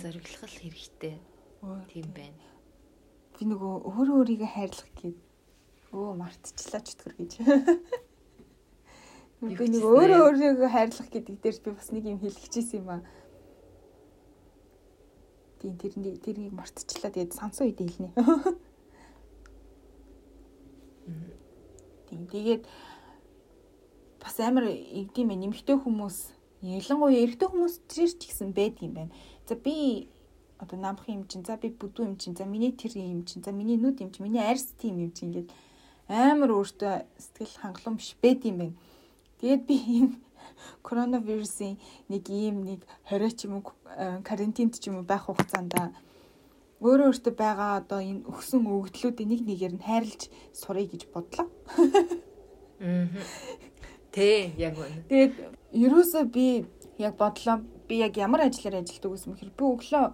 Зориглох 0.00 0.44
л 0.44 0.56
хэрэгтэй. 0.60 1.16
Тийм 1.92 2.08
байна 2.16 2.49
Би 3.40 3.48
нөгөө 3.48 3.88
өөрөө 3.88 4.16
өөрийгөө 4.20 4.50
хайрлах 4.52 4.90
гээд 5.00 5.16
өө 5.96 6.12
мартчихлаа 6.20 6.82
ч 6.84 6.92
өтгөр 6.92 7.14
гэж. 7.16 7.32
Би 9.40 9.64
нэг 9.64 9.80
өөрөө 9.80 10.20
өөрийгөө 10.28 10.68
хайрлах 10.68 11.08
гэдэг 11.08 11.40
дээр 11.40 11.56
би 11.64 11.70
бас 11.72 11.88
нэг 11.88 12.04
юм 12.04 12.20
хэлчихсэн 12.20 12.84
юм 12.84 12.88
аа. 12.92 13.00
Тийм 15.64 15.80
тэрний 15.80 16.20
тэрийг 16.20 16.52
мартчихлаа 16.52 17.08
тэгээд 17.16 17.32
сансан 17.32 17.64
үед 17.64 17.80
хэлнэ. 17.80 18.12
Тийм 22.12 22.28
тэгээд 22.28 22.68
бас 24.20 24.36
амар 24.36 24.68
игдэм 24.68 25.32
байх 25.32 25.40
нэмэгтэй 25.40 25.80
хүмүүс 25.80 26.36
ялангуяа 26.60 27.24
эрэгтэй 27.24 27.48
хүмүүс 27.48 27.88
тэр 27.88 28.12
ч 28.12 28.20
гэсэн 28.28 28.52
байдаг 28.52 28.84
юм 28.84 28.94
байна. 29.00 29.12
За 29.48 29.56
би 29.56 30.12
одоо 30.60 30.78
намх 30.78 31.08
юм 31.08 31.24
чинь 31.24 31.44
за 31.44 31.56
би 31.56 31.72
бүдүү 31.72 32.04
юм 32.04 32.16
чинь 32.20 32.36
за 32.36 32.44
миний 32.44 32.72
тэр 32.72 32.92
юм 33.00 33.24
чинь 33.24 33.42
за 33.42 33.50
миний 33.50 33.80
нүд 33.80 34.04
юм 34.04 34.12
чинь 34.12 34.28
миний 34.28 34.44
арьс 34.44 34.68
тийм 34.76 35.00
юм 35.00 35.12
чинь 35.16 35.32
ингээд 35.32 35.48
амар 36.08 36.52
өөртөө 36.52 36.94
сэтгэл 37.16 37.60
хангалуун 37.64 37.96
биш 37.96 38.12
байд 38.20 38.44
юм 38.44 38.56
байна. 38.60 38.76
Тэгээд 39.40 39.62
би 39.64 39.76
ийм 39.80 40.08
коронавирусын 40.86 41.80
нэг 42.12 42.24
ийм 42.28 42.64
нэг 42.68 42.80
20 43.08 43.36
ч 43.38 43.48
юм 43.48 43.64
уу 43.64 43.72
э, 43.96 44.20
карантинд 44.20 44.76
ч 44.76 44.92
юм 44.92 45.00
уу 45.00 45.08
байх 45.08 45.24
хугацаанд 45.24 45.72
өөрөө 46.80 47.08
өөртөө 47.12 47.34
байгаа 47.36 47.70
одоо 47.80 48.00
энэ 48.00 48.24
өгсөн 48.28 48.64
өгдлүүдийн 48.64 49.28
нэг 49.32 49.40
нэгээр 49.44 49.74
нь 49.76 49.84
хайрлж 49.84 50.32
сурыг 50.56 50.92
гэж 50.92 51.12
бодлоо. 51.12 51.48
Аа. 52.80 53.08
Тэ 54.10 54.56
яг 54.56 54.80
үнэ. 54.80 55.04
Тэгээд 55.08 55.34
ерөөсөө 55.76 56.24
би 56.32 56.64
яг 56.98 57.14
бодлоо 57.20 57.60
би 57.84 58.00
яг 58.00 58.16
ямар 58.16 58.48
ажиллаар 58.48 58.80
ажилладаг 58.80 59.12
гэсэн 59.12 59.30
мэхэр 59.36 59.52
би 59.52 59.64
өглөө 59.68 60.04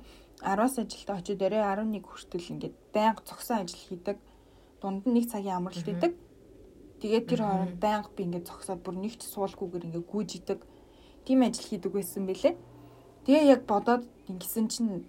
10-аас 0.47 0.79
ажилдаа 0.79 1.19
очиод 1.19 1.43
орой 1.43 1.59
11 1.59 2.07
хүртэл 2.07 2.51
ингээд 2.55 2.75
байнга 2.95 3.23
зогсон 3.27 3.67
ажил 3.67 3.83
хийдэг. 3.83 4.17
Дунд 4.81 5.03
нь 5.03 5.15
нэг 5.19 5.27
цагийн 5.27 5.59
амралт 5.59 5.83
идэг. 5.91 6.15
Тэгээд 7.03 7.27
тэр 7.27 7.41
хооронд 7.43 7.77
байнга 7.83 8.11
би 8.15 8.23
ингээд 8.31 8.47
зогсоод 8.47 8.81
бүр 8.87 8.95
нэгч 8.95 9.27
суулгүйгээр 9.27 9.87
ингээд 9.91 10.07
гүйж 10.07 10.31
идэг. 10.39 10.61
Тийм 11.27 11.43
ажил 11.43 11.67
хийдэг 11.67 11.93
байсан 11.93 12.31
бэлээ. 12.31 12.55
Тэгээ 13.27 13.51
яг 13.51 13.67
бодоод 13.67 14.07
ингэсэн 14.31 14.67
чинь 14.71 14.91
яг 14.95 15.05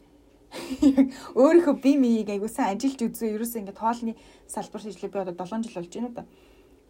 өөрийнхөө 1.38 1.76
бие 1.86 1.98
биеийг 2.02 2.30
айгуусан 2.34 2.74
ажиллаж 2.74 3.02
үзээ 3.06 3.36
ерөөсөө 3.38 3.60
ингээд 3.62 3.78
хоолны 3.78 4.14
салбар 4.50 4.82
шийдлээ 4.82 5.12
би 5.14 5.20
одоо 5.22 5.36
7 5.46 5.64
жил 5.64 5.78
болж 5.78 5.94
байна 5.94 6.10
да. 6.18 6.26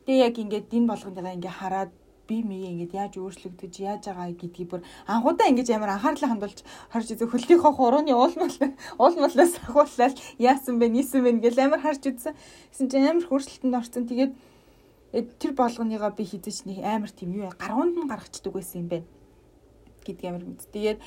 Тэгээ 0.08 0.24
яг 0.24 0.36
ингээд 0.40 0.72
энэ 0.72 0.88
болгоныгаа 0.88 1.36
ингээд 1.36 1.60
хараад 1.60 1.92
бие 2.28 2.44
биеийг 2.44 2.92
ингээд 2.92 2.94
яаж 2.94 3.14
өөрчлөгдөж 3.18 3.74
яаж 3.80 4.04
байгаа 4.12 4.36
гэдгийг 4.36 4.70
бүр 4.70 4.82
анхудаа 5.08 5.48
ингээд 5.48 5.72
амар 5.72 5.96
анхаарлаа 5.96 6.30
хандуулж 6.36 6.60
харж 6.92 7.08
үзээ 7.16 7.32
хөлтийнхөө 7.32 7.74
хурууны 7.74 8.12
уулмал 8.12 8.52
уулмалаас 9.00 9.56
ахуулаад 9.64 10.16
яасан 10.38 10.76
бэ 10.78 10.92
нийсэн 10.92 11.24
бэ 11.24 11.32
гэж 11.48 11.56
амар 11.64 11.82
харж 11.82 12.04
үзсэн. 12.04 12.36
Гэсэн 12.72 12.88
чинь 12.92 13.08
амар 13.08 13.26
хөрсөлтөнд 13.26 13.80
орсон. 13.80 14.04
Тэгээд 14.12 14.34
э, 15.16 15.24
тэр 15.40 15.52
болгоныгаа 15.56 16.12
би 16.12 16.28
хизэж 16.28 16.68
нэг 16.68 16.84
амар 16.84 17.12
тийм 17.16 17.40
юу 17.40 17.56
гаргуунд 17.56 17.96
нь 17.96 18.12
гаргацдаг 18.12 18.52
байсан 18.52 18.84
юм 18.84 18.92
байна 18.92 19.08
гэдгийг 20.04 20.28
амар 20.28 20.44
мэд. 20.44 20.68
Тэгээд 20.76 21.00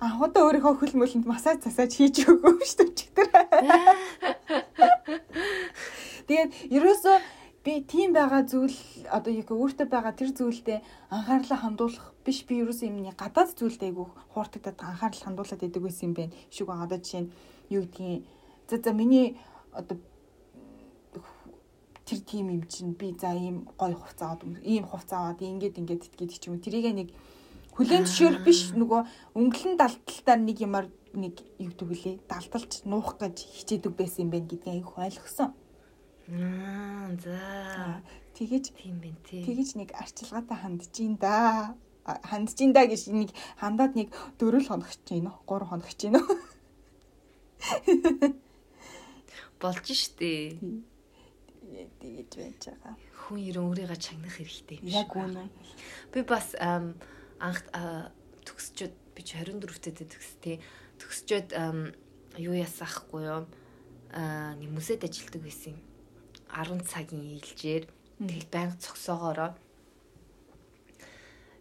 анхудаа 0.00 0.48
өөрийнхөө 0.48 0.74
хөл 0.80 0.96
мөлөнд 0.96 1.28
массаж 1.28 1.60
засаж 1.60 1.92
хийж 1.92 2.24
өгөө 2.24 2.64
шүү 2.64 2.88
дээ. 2.88 3.20
Тэгээд 6.30 6.70
ерөөсөө 6.70 7.16
би 7.64 7.72
тийм 7.84 8.12
байгаа 8.16 8.42
зүйл 8.48 8.78
одоо 9.12 9.32
яг 9.32 9.48
өөртөө 9.52 9.86
байгаа 9.92 10.14
тэр 10.16 10.32
зүйлдээ 10.32 10.78
анхаарлаа 11.12 11.58
хандуулах 11.60 12.06
биш 12.24 12.48
би 12.48 12.64
ерөөсөө 12.64 12.88
юмний 12.88 13.12
гадаад 13.12 13.52
зүйлдээ 13.52 13.88
айгу 13.92 14.08
хууртагдаад 14.32 14.80
анхаарал 14.80 15.24
хандуулад 15.24 15.60
идэг 15.60 15.82
байсан 15.84 16.08
юм 16.08 16.14
байна. 16.16 16.32
Шиг 16.48 16.66
байгаа 16.66 16.88
одоо 16.88 17.00
жишээ 17.04 17.22
нь 17.24 17.32
юу 17.68 17.84
гэдгийг 17.84 18.24
за 18.68 18.76
за 18.80 18.92
миний 18.96 19.36
одоо 19.76 19.96
тэр 22.08 22.20
тийм 22.24 22.48
юм 22.48 22.64
чинь 22.64 22.96
би 22.96 23.12
за 23.12 23.36
ийм 23.36 23.68
гоё 23.76 23.92
хувцас 23.92 24.40
аваад 24.40 24.64
ийм 24.64 24.84
хувцас 24.88 25.20
аваад 25.20 25.44
ингээд 25.44 25.78
ингээд 25.80 26.02
гэдэг 26.16 26.38
ч 26.40 26.48
юм 26.48 26.64
тэрийг 26.64 26.96
нэг 26.96 27.08
хүлэн 27.76 28.08
зөвшөөрөх 28.08 28.42
биш 28.42 28.72
нөгөө 28.72 29.00
өнгөлн 29.36 29.76
далталтаар 29.76 30.40
нэг 30.40 30.58
юмар 30.64 30.86
нэг 31.12 31.44
юу 31.60 31.72
төгөлээ 31.76 32.24
далталж 32.24 32.88
нуух 32.88 33.20
гэж 33.20 33.36
хичээдэг 33.36 33.92
байсан 33.94 34.24
юм 34.24 34.30
байна 34.32 34.48
гэдгийг 34.48 34.74
айгу 34.80 34.96
ойлгосон. 34.96 35.52
Аа 36.30 37.10
за. 37.18 38.02
Тэгэж 38.38 38.64
Тийм 38.78 39.00
байна 39.02 39.18
тий. 39.26 39.42
тэгэж 39.44 39.74
нэг 39.76 39.90
арчилгаатай 39.98 40.56
хандж 40.62 40.94
ин 41.02 41.16
да. 41.18 41.74
Хандж 42.06 42.54
ин 42.62 42.72
да 42.72 42.86
гэж 42.86 43.10
нэг 43.10 43.30
хандаад 43.58 43.94
нэг 43.98 44.08
4 44.38 44.62
хоног 44.66 44.88
ч 45.04 45.18
юм 45.18 45.26
уу 45.28 45.42
3 45.44 45.66
хоног 45.68 45.90
ч 45.90 46.06
юм 46.08 46.14
уу. 46.22 46.28
Болж 49.60 49.86
штэ. 49.92 50.56
Тэгэж 52.00 52.30
байж 52.38 52.62
байгаа. 52.72 52.94
Хүн 53.28 53.38
ерөн 53.44 53.66
өөрийгөө 53.68 53.98
чагнах 54.00 54.34
хэрэгтэй 54.38 54.80
юм 54.80 54.88
Яг 54.88 55.06
шиг 55.06 55.14
байна. 55.14 55.44
үнэ. 55.44 55.50
Би 56.14 56.20
бас 56.24 56.54
анх 56.56 57.60
төгсчөөд 58.46 58.94
би 59.14 59.20
ч 59.22 59.36
24-т 59.36 60.06
төгстэй. 60.08 60.56
Төгсчөөд 60.96 61.48
юу 62.40 62.54
ясаахгүй 62.56 63.22
юу? 63.28 63.44
Аа, 64.10 64.56
нэг 64.56 64.70
музейд 64.72 65.04
ажилладаг 65.04 65.42
байсан. 65.44 65.76
10 66.54 66.82
цагийн 66.90 67.24
ээлжээр 67.38 67.84
тэгэл 68.18 68.48
байнга 68.52 68.76
цогсоогоороо 68.82 69.50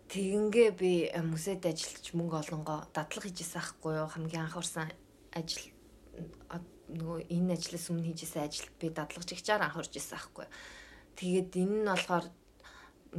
Тэгингээ 0.09 0.69
би 0.73 0.91
а, 1.13 1.21
музейд 1.21 1.69
ажиллаж 1.69 2.05
мөнгө 2.17 2.41
олонгоо 2.41 2.89
дадлага 2.97 3.29
хийжсэн 3.29 3.61
ахгүй 3.61 3.93
юу? 4.01 4.09
Хамгийн 4.09 4.49
анх 4.49 4.57
орсон 4.57 4.89
ажил 5.37 5.69
нөгөө 6.89 7.29
энэ 7.29 7.53
ажлаас 7.53 7.93
өмнө 7.93 8.09
хийжсэн 8.17 8.41
ажилд 8.41 8.73
би 8.81 8.89
дадлагч 8.89 9.29
ихчаар 9.37 9.61
анх 9.61 9.77
орж 9.77 9.93
исэн 9.93 10.17
ахгүй 10.17 10.49
юу? 10.49 10.53
Тэгээд 11.13 11.51
энэ 11.61 11.77
нь 11.77 11.89
болохоор 11.93 12.25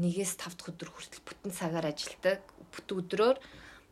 нэгээс 0.02 0.34
5 0.34 0.58
дахь 0.58 0.70
өдөр 0.74 0.90
хүртэл 0.90 1.22
бүтэн 1.22 1.52
цагаар 1.54 1.86
ажилдаг. 1.94 2.42
Бүтэн 2.74 2.98
өдрөөр 3.06 3.38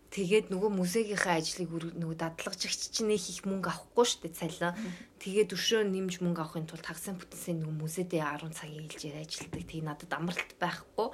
тэгээд 0.09 0.49
нөгөө 0.49 0.71
музейгийнхаа 0.73 1.37
ажлыг 1.37 1.69
нөгөө 1.69 2.17
дадлагчигч 2.17 2.97
чинь 2.97 3.13
их 3.13 3.29
их 3.29 3.45
мөнгө 3.45 3.69
авахгүй 3.69 4.07
шүү 4.09 4.21
дээ 4.25 4.39
цалин. 4.41 4.73
Тэгээд 5.21 5.53
өшөө 5.53 5.85
нэмж 5.85 6.25
мөнгө 6.25 6.41
авахын 6.41 6.65
тулд 6.65 6.87
хагасан 6.89 7.21
бүтэнсээ 7.21 7.61
нөгөө 7.61 7.77
музейдээ 7.77 8.23
10 8.25 8.57
цагийн 8.57 8.89
ээлжээр 8.89 9.21
ажилдаг. 9.21 9.63
Тэгээд 9.69 9.85
надад 9.85 10.13
амралт 10.17 10.53
байхгүй. 10.57 11.09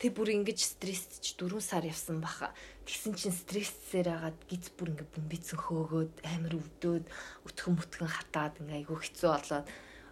Тэг 0.00 0.10
бүр 0.16 0.28
ингэж 0.32 0.58
стрессч 0.58 1.36
4 1.36 1.60
сар 1.60 1.84
явсан 1.84 2.24
баха. 2.24 2.56
Тэгсэн 2.88 3.12
чинь 3.14 3.36
стрессээр 3.36 4.08
агаад 4.16 4.38
гиз 4.48 4.72
бүр 4.74 4.96
ингээ 4.96 5.12
бөмбөцсөн 5.12 5.60
хөөгөөд 5.62 6.14
амар 6.26 6.54
өвдөөд 6.56 7.04
өтгөн 7.46 7.74
мөтгөн 7.76 8.10
хатаад 8.10 8.58
ингээ 8.64 8.80
айгу 8.82 8.96
хэцүү 8.98 9.30
болоод 9.30 9.66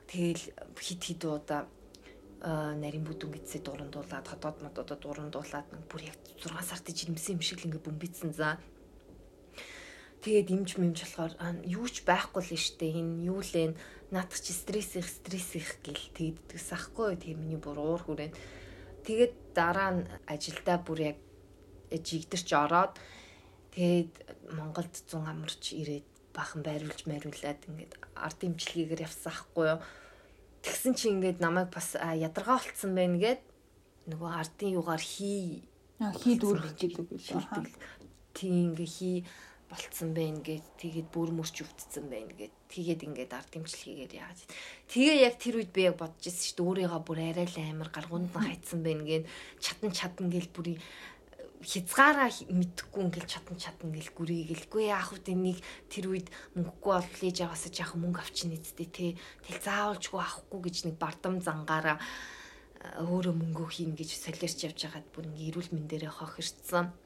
тэгэл 0.07 0.45
хит 0.79 1.03
хит 1.03 1.23
удаа 1.27 1.67
нарийн 2.41 3.05
бүдүүн 3.05 3.37
гэдсээ 3.37 3.61
дурандуулаад 3.69 4.27
хотод 4.29 4.57
мододо 4.65 4.97
дурандуулаад 4.97 5.69
нэг 5.77 5.85
бүр 5.93 6.09
яг 6.09 6.17
6 6.41 6.57
сард 6.65 6.89
жирэмсэн 6.89 7.37
юм 7.37 7.45
шиг 7.45 7.61
л 7.61 7.69
ингээ 7.69 7.85
бөмбөцсөн 7.85 8.33
за. 8.33 8.57
Тэгээд 10.25 10.49
имж 10.49 10.71
мэмж 10.81 10.99
болохоор 11.05 11.33
юу 11.69 11.85
ч 11.89 12.01
байхгүй 12.09 12.41
л 12.41 12.57
штэ 12.57 12.97
энэ 12.97 13.29
юу 13.29 13.41
лэн 13.45 13.77
наадах 14.13 14.41
чи 14.41 14.53
стресс 14.57 14.97
их 14.97 15.09
стресс 15.09 15.53
их 15.57 15.81
гэл 15.85 16.01
тэгдэгс 16.17 16.69
ахгүй 16.77 17.17
тийм 17.17 17.45
миний 17.45 17.61
бүр 17.61 17.81
уур 17.81 18.05
хүрээнд 18.05 18.37
тэгээд 19.05 19.35
дараа 19.57 19.91
нь 19.97 20.09
ажилдаа 20.29 20.77
бүр 20.81 21.17
яг 21.17 21.19
жигдэрч 21.93 22.49
ороод 22.53 23.01
тэгээд 23.73 24.13
Монголд 24.57 24.93
100 24.93 25.25
амарч 25.25 25.73
ирээд 25.73 26.09
бахан 26.37 26.61
байруулж 26.65 27.09
мариулаад 27.09 27.61
ингээд 27.65 27.93
ард 28.13 28.41
имчилгээгээр 28.45 29.05
явсан 29.09 29.33
ахгүй 29.33 29.67
юу 29.73 29.81
Тэгсэн 30.61 30.93
чи 30.97 31.09
ингээд 31.09 31.41
намайг 31.41 31.73
бас 31.73 31.97
ядаргаа 31.97 32.61
болцсон 32.61 32.93
байна 32.93 33.17
гэд 33.17 33.41
нөгөө 34.13 34.31
ардын 34.41 34.77
югаар 34.77 35.01
хий 35.01 35.65
хий 36.21 36.37
дүүрэх 36.41 36.77
гэдэг 36.77 37.07
үү. 37.09 37.21
Тийм 38.37 38.73
ингээ 38.73 38.89
хий 38.89 39.17
болцсон 39.71 40.11
байна 40.19 40.43
гэд 40.43 40.67
тэгээд 40.83 41.09
бүр 41.15 41.31
мөрч 41.31 41.63
өвдсөн 41.63 42.11
байна 42.11 42.35
гэд. 42.35 42.51
Тэгээд 42.75 43.07
ингээд 43.07 43.33
ард 43.39 43.55
имчилгээгээр 43.55 44.13
яаж. 44.19 44.39
Тэгээ 44.91 45.17
яг 45.31 45.35
тэр 45.39 45.63
үед 45.63 45.71
би 45.71 45.87
яг 45.87 45.95
бодож 45.95 46.27
ирсэн 46.27 46.43
шүү 46.43 46.57
дээ. 46.59 46.67
Өөрийгөө 46.67 47.03
бүр 47.07 47.19
арай 47.23 47.47
л 47.47 47.59
амар 47.71 47.91
гаргуунд 47.95 48.35
нь 48.35 48.47
хайцсан 48.51 48.81
байна 48.83 49.05
гэд. 49.07 49.25
Чатан 49.63 49.91
чатан 49.95 50.27
гэл 50.27 50.51
бүрий 50.51 50.77
хязгаараа 51.61 52.33
мэдхгүй 52.49 53.03
ингээл 53.05 53.29
чадан 53.29 53.57
чадан 53.61 53.93
гэл 53.93 54.17
гүрийгэлгүй 54.17 54.89
яах 54.89 55.13
вэ 55.13 55.37
энийг 55.37 55.61
тэр 55.93 56.09
үед 56.09 56.33
мөнгөгүй 56.57 56.93
бол 56.97 57.25
ээж 57.29 57.45
аваасаа 57.45 57.73
яах 57.77 57.93
мөнгө 58.01 58.21
авчин 58.25 58.57
нэзтэй 58.57 58.89
те 58.89 59.07
тэл 59.45 59.61
заавалжгүй 59.61 60.21
авахгүй 60.25 60.61
гэж 60.65 60.77
нэг 60.89 60.97
бардам 60.97 61.37
зангаараа 61.45 62.01
өөрөө 62.81 63.35
мөнгө 63.37 63.65
хийн 63.77 63.93
гэж 63.93 64.11
солиорч 64.25 64.59
явж 64.73 64.81
хагаад 64.89 65.09
бүр 65.13 65.29
ингээ 65.29 65.49
эрүүл 65.53 65.71
мэндээрээ 65.77 66.13
хохирцсан. 66.17 66.97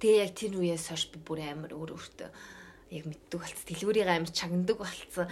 Тэгээ 0.00 0.24
яг 0.24 0.32
тэр 0.32 0.52
үеэс 0.56 0.88
хойш 0.88 1.04
би 1.12 1.20
бүр 1.20 1.44
амар 1.44 1.76
өөр 1.76 1.92
өөртөө 1.92 2.30
яг 2.96 3.04
мэддэг 3.04 3.36
болц. 3.36 3.60
Дэлгүүрийг 3.68 4.08
амар 4.08 4.32
чагнадаг 4.32 4.80
болцсон 4.80 5.28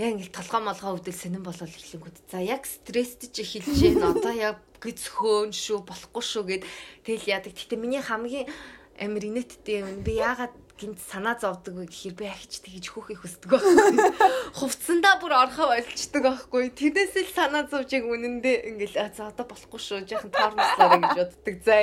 яг 0.00 0.16
ингээл 0.16 0.32
толгой 0.32 0.62
молгоо 0.64 0.96
өвдөл 0.96 1.20
сонирн 1.20 1.44
болол 1.44 1.68
эхлэнгүүд. 1.68 2.16
За 2.32 2.40
яг 2.40 2.64
стресстэй 2.64 3.28
ч 3.28 3.36
эхэлж 3.44 3.76
гин 3.76 4.00
одоо 4.00 4.32
яг 4.32 4.56
гиз 4.80 5.12
хөөн 5.12 5.52
шүү 5.52 5.84
болохгүй 5.84 6.24
шүү 6.24 6.44
гэд 6.48 6.62
тэгэл 7.04 7.30
яадаг. 7.36 7.52
Гэтэ 7.52 7.76
миний 7.76 8.00
хамгийн 8.00 8.48
амир 8.96 9.28
инээдтэй 9.28 9.84
юм. 9.84 10.00
Би 10.00 10.16
яагаад 10.16 10.56
гинт 10.80 10.96
санаа 11.04 11.36
зовдөг 11.36 11.76
вэ 11.76 11.84
гэхээр 11.92 12.16
би 12.16 12.24
ахиж 12.24 12.64
тэгж 12.64 12.88
хөөхийг 12.88 13.20
хүсдэг 13.20 13.52
байхгүй. 13.52 14.08
Хувцсандаа 14.58 15.20
бүр 15.20 15.36
орхоо 15.36 15.68
болчдөг 15.76 16.24
байхгүй. 16.24 16.72
Тэрнээс 16.72 17.14
л 17.20 17.36
санаа 17.36 17.68
зовж 17.68 17.92
яг 17.92 18.08
үнэндээ 18.08 18.56
ингээл 18.72 19.12
за 19.12 19.28
одоо 19.28 19.44
болохгүй 19.44 19.76
шүү. 19.76 20.08
Яхан 20.08 20.32
таармслаа 20.32 20.88
гэж 20.96 21.12
боддог. 21.20 21.56
За 21.68 21.76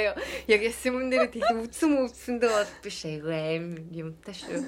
яг 0.50 0.62
ясим 0.66 0.98
юм 0.98 1.14
дээр 1.14 1.30
тэгэл 1.30 1.62
үдсэн 1.62 1.94
үдсэндээ 2.10 2.50
бол 2.50 2.74
биш 2.82 3.00
айгүй 3.06 3.38
аим 3.38 3.66
юмтай 3.94 4.34
шүү. 4.34 4.66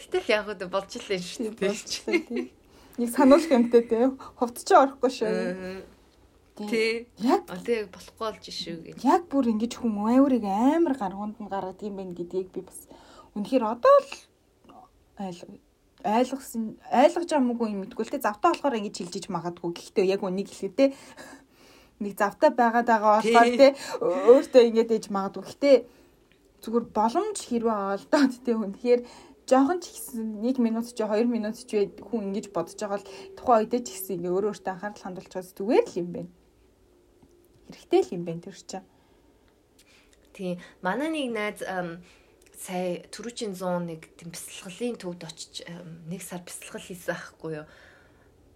Гэтэл 0.00 0.32
яг 0.32 0.48
одоо 0.48 0.68
болж 0.72 0.96
илэн 0.96 1.20
шүү 1.20 1.52
дээ 1.52 2.61
нэг 2.98 3.08
сануулах 3.12 3.48
юмтай 3.48 3.82
те 3.88 4.10
хувцч 4.36 4.68
орохгүй 4.76 5.10
шүү. 5.10 5.32
Тий. 6.68 7.08
Яг 7.24 7.48
яг 7.48 7.88
болохгүй 7.94 8.20
болж 8.20 8.44
шүү 8.52 8.76
гэж. 8.84 9.04
Яг 9.08 9.24
бүр 9.32 9.48
ингэж 9.54 9.80
хүн 9.80 9.96
аюурыг 10.12 10.44
амар 10.44 10.94
гаргуунд 11.00 11.40
нь 11.40 11.48
гаргадаг 11.48 11.88
юм 11.88 11.96
байна 11.96 12.12
гэдгийг 12.12 12.52
би 12.52 12.60
бас 12.60 12.84
үнэхээр 13.32 13.64
одоо 13.64 13.96
л 14.04 14.12
ойлгосон 16.04 16.76
ойлгож 16.92 17.30
мөгүй 17.40 17.72
юм 17.72 17.80
мэдгүй 17.86 18.04
л 18.04 18.12
те 18.12 18.20
завтаа 18.20 18.52
болохоор 18.52 18.76
ингэж 18.76 18.96
хилжиж 19.00 19.32
магадгүй. 19.32 19.72
Гэхдээ 19.72 20.12
яг 20.12 20.20
үнийг 20.20 20.52
хэлээ 20.52 20.76
те 20.76 20.86
нэг 22.02 22.18
завтаа 22.20 22.50
байгаад 22.52 22.88
байгаа 22.90 23.12
болохоор 23.22 23.50
те 23.56 23.68
өөртөө 24.02 24.62
ингэж 24.68 24.88
ээж 24.92 25.06
магадгүй. 25.08 25.44
Гэхдээ 25.48 25.76
зүгээр 26.62 26.86
боломж 26.92 27.38
хэрвээ 27.48 27.78
олдоод 27.96 28.32
те 28.44 28.52
үнэхээр 28.52 29.00
жоохон 29.52 29.84
ч 29.84 29.92
ихсэн 29.92 30.40
1 30.40 30.64
минут 30.64 30.88
ч 30.88 31.04
2 31.04 31.28
минут 31.28 31.60
ч 31.60 31.70
вэ 31.76 31.92
хүн 32.00 32.32
ингэж 32.32 32.48
бодож 32.56 32.80
байгаа 32.80 33.04
л 33.04 33.10
тухайн 33.36 33.68
үедээ 33.68 33.82
ч 33.84 33.88
ихсэн 33.92 34.16
ингээ 34.16 34.32
өөрөө 34.32 34.50
өөртөө 34.56 34.72
анхаарал 34.72 35.04
хандуулж 35.04 35.28
байгаас 35.28 35.52
зүгээр 35.52 35.86
л 35.92 36.00
юм 36.00 36.08
байна. 36.16 36.32
Хэрэгтэй 37.68 38.00
л 38.00 38.14
юм 38.16 38.22
байна 38.24 38.44
тэр 38.48 38.56
чинь. 38.56 38.86
Тийм. 40.32 40.56
Манай 40.80 41.08
нэг 41.12 41.28
найз 41.36 41.60
сая 42.56 43.04
түрүүчийн 43.12 43.52
101 43.52 44.16
тийм 44.16 44.30
бясалгалын 44.32 44.96
төвд 44.96 45.22
очиж 45.28 45.68
нэг 46.08 46.22
сар 46.24 46.40
бясалгал 46.40 46.80
хийсэн 46.80 47.12
аахгүй 47.12 47.60
юу. 47.60 47.66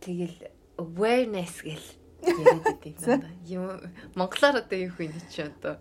Тэгэл 0.01 0.39
awareness 0.81 1.61
гэл 1.61 1.89
яриад 2.25 2.81
байдаг 2.81 3.29
юм. 3.53 3.69
Монголоор 4.17 4.65
одоо 4.65 4.79
юу 4.79 4.93
хийнэ 4.97 5.21
чи 5.29 5.45
одоо 5.45 5.77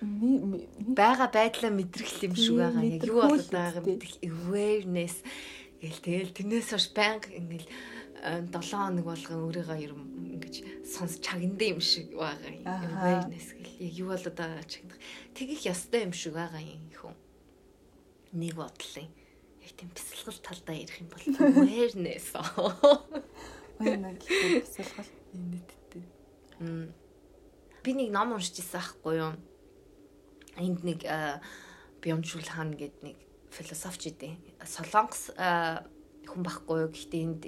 байгаа 0.00 1.28
байдлаа 1.32 1.72
мэдрэх 1.74 2.22
юм 2.22 2.34
шиг 2.38 2.56
байгаа. 2.58 2.84
Яг 2.86 3.02
юу 3.02 3.18
болоод 3.22 3.50
байгааг 3.50 3.86
мэдэх 3.86 4.14
awareness 4.22 5.16
гэл 5.82 6.02
тэгэл 6.02 6.34
тэрнээс 6.34 6.70
хойш 6.70 6.86
банк 6.94 7.26
ингээл 7.34 7.66
7 8.18 8.50
хоног 8.50 9.06
болгон 9.06 9.42
өөрийгөө 9.46 9.78
ер 9.82 9.94
нь 9.94 10.38
ингэж 10.38 10.54
сонс 10.86 11.18
чагнад 11.18 11.62
юм 11.62 11.80
шиг 11.82 12.14
байгаа 12.14 12.50
юм. 12.50 12.62
Awareness 12.66 13.48
гэл 13.58 13.74
яг 13.82 13.94
юу 13.98 14.08
болоод 14.14 14.36
байгаа 14.38 14.64
чагнах. 14.66 14.98
Тэгэх 15.34 15.66
ёстой 15.66 16.06
юм 16.06 16.14
шиг 16.14 16.34
байгаа 16.34 16.62
юм 16.62 16.82
хүн. 16.94 17.14
Нэг 18.38 18.54
бодлын 18.54 19.10
яг 19.62 19.72
тийм 19.74 19.90
бясалгал 19.94 20.38
талдаа 20.42 20.76
ярих 20.78 20.98
юм 20.98 21.08
бол 21.10 21.24
awareness. 21.42 22.34
Гэх 24.22 24.66
бясалгал. 24.66 25.10
Нийтдээ. 25.34 26.06
Мм. 26.58 26.90
Би 27.82 27.90
нэг 27.94 28.10
ном 28.10 28.34
уншиж 28.34 28.58
ирсэн 28.58 28.82
аахгүй 28.82 29.14
юу? 29.22 29.32
Энд 30.58 30.82
нэг 30.84 31.00
Бямжул 32.02 32.46
хаан 32.46 32.74
гэдэг 32.74 33.02
нэг 33.02 33.16
философч 33.50 34.12
идэв. 34.12 34.38
Солонгос 34.62 35.34
хүн 35.34 36.42
байхгүй 36.44 36.86
юу 36.86 36.90
гэхдээ 36.92 37.22
энд 37.24 37.42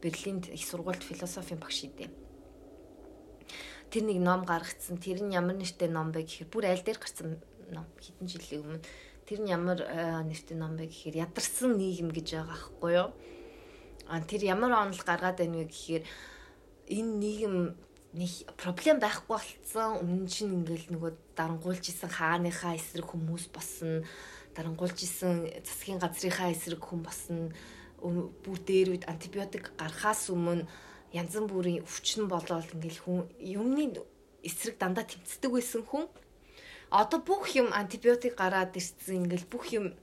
Берлинд 0.00 0.48
их 0.48 0.64
сургуульд 0.64 1.02
философийн 1.02 1.60
багш 1.60 1.84
идэв. 1.84 2.08
Тэр 3.90 4.04
нэг 4.06 4.22
ном 4.22 4.46
гаргацсан. 4.46 5.02
Тэр 5.02 5.20
нь 5.26 5.34
ямар 5.34 5.58
нэртэй 5.58 5.90
ном 5.90 6.14
бэ 6.14 6.22
гэхээр 6.22 6.48
бүр 6.48 6.64
аль 6.70 6.84
дээр 6.84 7.02
гарсан 7.02 7.42
ном 7.74 7.86
хэдэн 7.98 8.28
жилийн 8.30 8.62
өмнө. 8.62 8.86
Тэр 9.26 9.42
нь 9.42 9.50
ямар 9.50 9.82
нэртэй 10.24 10.56
ном 10.56 10.78
бэ 10.78 10.86
гэхээр 10.86 11.26
ядарсан 11.26 11.74
нийгэм 11.74 12.14
гэж 12.14 12.38
байгаа 12.38 12.54
байхгүй 12.54 12.92
юу? 12.94 13.10
А 14.06 14.22
тэр 14.22 14.42
ямар 14.46 14.72
онол 14.78 15.02
гаргаад 15.02 15.42
байна 15.42 15.58
вэ 15.58 15.66
гэхээр 15.66 16.04
энэ 16.86 17.12
нийгэм 17.18 17.56
нэг 18.12 18.30
проблем 18.58 18.98
байхгүй 18.98 19.38
болцсон. 19.38 20.02
Өмнө 20.02 20.26
чинь 20.26 20.50
ингээл 20.50 20.90
нөгөө 20.90 21.12
дарангуулж 21.38 21.84
исэн 21.86 22.10
хааныхаа 22.10 22.74
эсрэг 22.74 23.06
хүмүүс 23.06 23.54
босно. 23.54 24.02
Дарангуулж 24.54 24.98
исэн 24.98 25.46
засгийн 25.62 26.02
газрынхаа 26.02 26.50
эсрэг 26.50 26.82
хүн 26.82 27.06
босно. 27.06 27.54
Бүр 28.02 28.58
дээр 28.66 28.98
үед 28.98 29.06
антибиотик 29.06 29.70
гарахаас 29.78 30.26
өмнө 30.34 30.66
янз 31.14 31.38
бүрийн 31.38 31.86
өвчин 31.86 32.26
болоод 32.26 32.66
ингээл 32.74 32.98
хүн 33.06 33.20
юмны 33.38 34.02
эсрэг 34.42 34.74
дандаа 34.78 35.06
тэмцдэг 35.06 35.50
байсан 35.50 35.86
хүн. 35.86 36.10
Одоо 36.90 37.22
бүх 37.22 37.54
юм 37.54 37.70
антибиотик 37.70 38.34
гараад 38.34 38.74
ирсэн 38.74 39.22
ингээл 39.22 39.46
бүх 39.46 39.70
юм 39.70 39.94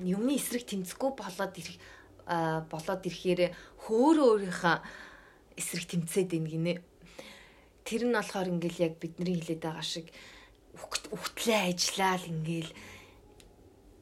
юмны 0.00 0.40
эсрэг 0.40 0.64
тэмцэхгүй 0.64 1.12
болоод 1.12 1.52
ирэх 1.60 1.76
болоод 2.72 3.02
ирэхээр 3.04 3.52
хөөрөө 3.84 4.28
өөрийнхөө 4.32 4.76
эсрэг 5.60 5.84
тэмцээд 5.92 6.32
ийн 6.32 6.48
гинэ 6.48 6.91
тэр 7.84 8.02
нь 8.08 8.16
болохоор 8.16 8.48
ингээл 8.52 8.84
яг 8.86 8.94
бидний 8.98 9.38
хилээд 9.38 9.62
байгаа 9.62 9.86
шиг 9.86 10.08
үхтлээ 11.12 11.74
ажиллаал 11.74 12.24
ингээл 12.24 12.70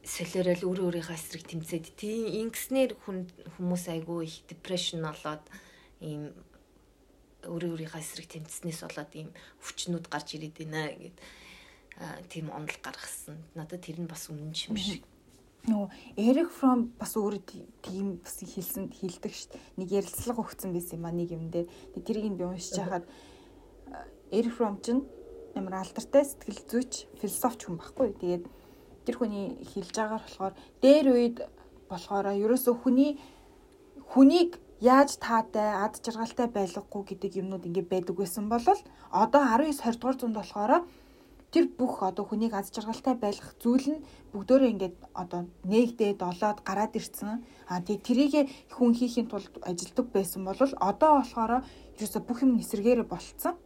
солиорол 0.05 0.63
өөр 0.65 0.79
өөрийнхөө 0.87 1.17
эсрэг 1.17 1.43
тэмцээд 1.45 1.85
тийм 1.99 2.49
ингэснээр 2.49 2.97
хүмүүс 3.05 3.83
айгүй 3.93 4.25
их 4.25 4.35
депрешн 4.49 5.05
болоод 5.05 5.45
ийм 6.01 6.33
өөр 7.45 7.63
өөрийнхөө 7.73 8.01
эсрэг 8.01 8.27
тэмцснээс 8.29 8.81
болоод 8.85 9.11
ийм 9.13 9.29
өвчнүүд 9.61 10.05
гарч 10.09 10.37
ирээд 10.37 10.57
байна 10.57 10.89
гэд 10.93 11.17
тийм 12.29 12.49
онол 12.49 12.77
гаргасан. 12.81 13.37
Надад 13.53 13.81
тэр 13.85 14.01
нь 14.01 14.09
бас 14.09 14.29
үнэн 14.29 14.53
юм 14.53 14.77
шиг. 14.77 15.05
Нөгөө 15.69 15.89
Эрик 16.17 16.49
Фром 16.49 16.89
бас 16.97 17.13
өөрөө 17.13 17.41
тийм 17.85 18.17
бас 18.25 18.41
хэлсэн 18.41 18.89
хэлдэг 18.89 19.29
дээ. 19.29 19.61
Нэг 19.77 19.89
ярилцлага 20.01 20.41
өгсөн 20.41 20.73
байсан 20.73 20.97
юм 20.97 21.05
а 21.05 21.13
нэг 21.13 21.29
юм 21.29 21.53
дээр. 21.53 21.69
Тэрийг 22.01 22.33
би 22.33 22.45
уншиж 22.49 22.81
хахад 22.81 23.05
Эрик 24.31 24.53
Фром 24.55 24.79
чинь 24.81 25.03
ямар 25.55 25.83
алдартай 25.83 26.23
сэтгэл 26.25 26.61
зүйч 26.69 26.93
философч 27.19 27.67
хүн 27.67 27.77
байхгүй. 27.77 28.15
Тэгээд 28.19 28.45
тэр 29.05 29.15
хүний 29.17 29.59
хэлж 29.71 29.95
байгаагаар 29.95 30.23
болохоор 30.23 30.53
дээр 30.81 31.07
үед 31.11 31.37
болохоор 31.91 32.25
ерөөсөө 32.31 32.75
хүний 32.79 33.19
хүнийг 34.11 34.59
яаж 34.81 35.19
таатай 35.21 35.69
ад 35.85 35.99
жаргалтай 36.03 36.47
байлгахгүй 36.47 37.03
гэдэг 37.11 37.31
юмнууд 37.41 37.67
ингэ 37.67 37.83
байдаг 37.91 38.15
байсан 38.17 38.49
бол 38.49 38.63
одоо 39.11 39.41
19 39.45 39.77
20 39.77 39.99
дугаар 39.99 40.17
зуунд 40.17 40.37
болохоор 40.39 40.73
тэр 41.51 41.65
бүх 41.79 41.99
одоо 42.07 42.23
хүнийг 42.25 42.53
аз 42.55 42.71
жаргалтай 42.71 43.15
байлгах 43.19 43.53
зүйл 43.59 43.87
нь 43.93 44.03
бүгдөө 44.31 44.71
ингээд 44.71 44.95
одоо 45.13 45.41
нээгдээд 45.67 46.19
олоод 46.23 46.63
гараад 46.63 46.95
ирсэн. 46.95 47.43
А 47.67 47.83
тий 47.83 47.99
тэрийг 47.99 48.47
хүн 48.71 48.95
хийхин 48.95 49.27
тулд 49.27 49.51
ажилдаг 49.61 50.07
байсан 50.15 50.47
бол 50.47 50.55
одоо 50.79 51.11
болохоор 51.19 51.67
юусо 51.99 52.19
бүх 52.23 52.39
юм 52.41 52.55
эсэргээрээ 52.63 53.07
болцсон. 53.11 53.59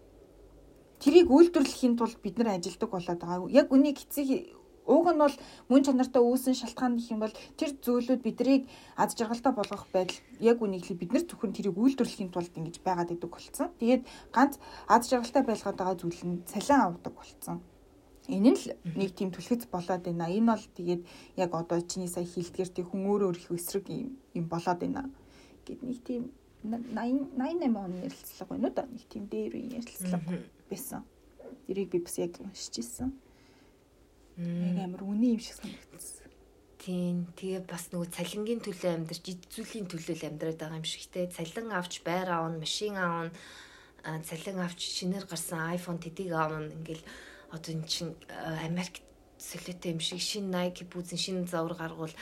Тэрийг 1.02 1.28
үйлдвэрлэхийн 1.32 1.96
тулд 1.98 2.18
бид 2.24 2.36
нар 2.38 2.56
ажилдаг 2.56 2.90
болоод 2.90 3.20
байгаа. 3.20 3.50
Яг 3.52 3.68
үнийг 3.72 4.00
эцэг 4.04 4.56
Уг 4.86 5.10
нь 5.10 5.18
бол 5.18 5.34
мөн 5.66 5.82
чанартай 5.82 6.22
үүсэн 6.22 6.54
шалтгаан 6.54 7.02
гэх 7.02 7.10
юм 7.10 7.22
бол 7.26 7.34
тэр 7.58 7.74
зүйлүүд 7.82 8.22
бидрийг 8.22 8.70
аз 8.94 9.18
жаргалтай 9.18 9.50
болгох 9.58 9.90
байдал 9.90 10.22
яг 10.38 10.62
үнийг 10.62 10.86
бид 10.94 11.10
нар 11.10 11.26
зөвхөн 11.26 11.58
тэрийг 11.58 11.74
үйлдвэрлэхийн 11.74 12.30
тулд 12.30 12.54
ингэж 12.54 12.86
байгаад 12.86 13.10
идэг 13.18 13.32
болсон. 13.34 13.74
Тэгээд 13.82 14.06
ганц 14.30 14.62
аз 14.86 15.10
жаргалтай 15.10 15.42
байлгаад 15.42 15.78
байгаа 15.82 15.98
зүйл 15.98 16.22
нь 16.30 16.46
цалин 16.46 17.02
авдаг 17.02 17.14
болсон. 17.18 17.66
Энэ 18.30 18.54
л 18.54 18.66
нэг 18.94 19.18
тийм 19.18 19.34
түлхэц 19.34 19.66
болоод 19.74 20.06
байна. 20.06 20.30
Энэ 20.30 20.54
бол 20.54 20.66
тэгээд 20.78 21.02
яг 21.34 21.50
одоо 21.58 21.82
чиний 21.82 22.10
сая 22.10 22.26
хилдгэр 22.30 22.70
тий 22.70 22.86
хүн 22.86 23.10
өөрөө 23.10 23.30
өөрийнхөө 23.34 23.58
эсрэг 23.58 23.90
юм 23.90 24.46
болоод 24.46 24.80
байна. 24.86 25.10
Гэт 25.66 25.82
нэг 25.82 25.98
тийм 26.06 26.30
80 26.62 27.34
88 27.34 27.74
оны 27.74 28.06
ярилцлага 28.06 28.50
байна 28.54 28.70
уу 28.70 28.74
да. 28.78 28.86
Нэг 28.86 29.06
тийм 29.10 29.26
дээр 29.34 29.54
үеийн 29.58 29.78
ярилцлага 29.82 30.46
байсан. 30.70 31.06
Тэрийг 31.68 31.90
би 31.92 32.00
бас 32.00 32.18
яг 32.18 32.40
уншиж 32.42 32.80
ирсэн. 32.82 33.14
Яг 34.38 34.78
амар 34.86 35.04
үний 35.04 35.36
юм 35.36 35.42
шиг 35.42 35.58
санагдсан. 35.60 36.30
Тийм. 36.80 37.26
Тэгээ 37.34 37.66
бас 37.66 37.90
нөгөө 37.90 38.14
цалингийн 38.14 38.62
төлөө 38.62 38.92
амьдарч 38.94 39.26
эзүүлийн 39.26 39.90
төлөө 39.90 40.16
л 40.22 40.28
амьдраад 40.30 40.60
байгаа 40.62 40.80
юм 40.82 40.86
шиг 40.86 41.10
те. 41.10 41.26
Цалин 41.26 41.74
авч 41.74 42.06
байр 42.06 42.30
аавна, 42.30 42.62
машин 42.62 42.94
аавна, 42.94 43.34
цалин 44.06 44.62
авч 44.62 44.80
шинээр 45.02 45.26
гарсан 45.26 45.74
iPhone 45.74 45.98
тэдийг 45.98 46.38
аавна 46.38 46.70
ингээл 46.70 47.02
одоо 47.50 47.72
эн 47.74 47.84
чин 47.90 48.14
Америк 48.62 49.02
солиотой 49.42 49.98
юм 49.98 50.00
шиг 50.00 50.22
шинэ 50.22 50.52
Nike 50.54 50.86
бүүзэн 50.86 51.20
шинэ 51.20 51.50
завар 51.50 51.74
гаргуул 51.74 52.14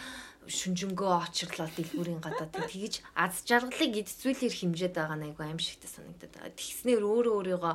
шүнжэнгөө 0.47 1.11
очрлоо 1.23 1.67
дэлгүүрийн 1.71 2.19
гадаа 2.19 2.47
тэгж 2.51 2.99
аз 3.15 3.43
жаргалыг 3.47 3.93
эдцүүлэр 4.03 4.53
хэмжээд 4.53 4.93
байгаа 4.95 5.17
нь 5.17 5.27
айгүй 5.31 5.45
аимшигтай 5.47 5.89
санагдаад 5.91 6.33
байгаа. 6.35 6.59
Тэгснээр 6.59 7.03
өөрөө 7.03 7.33
өөрийгөө 7.39 7.73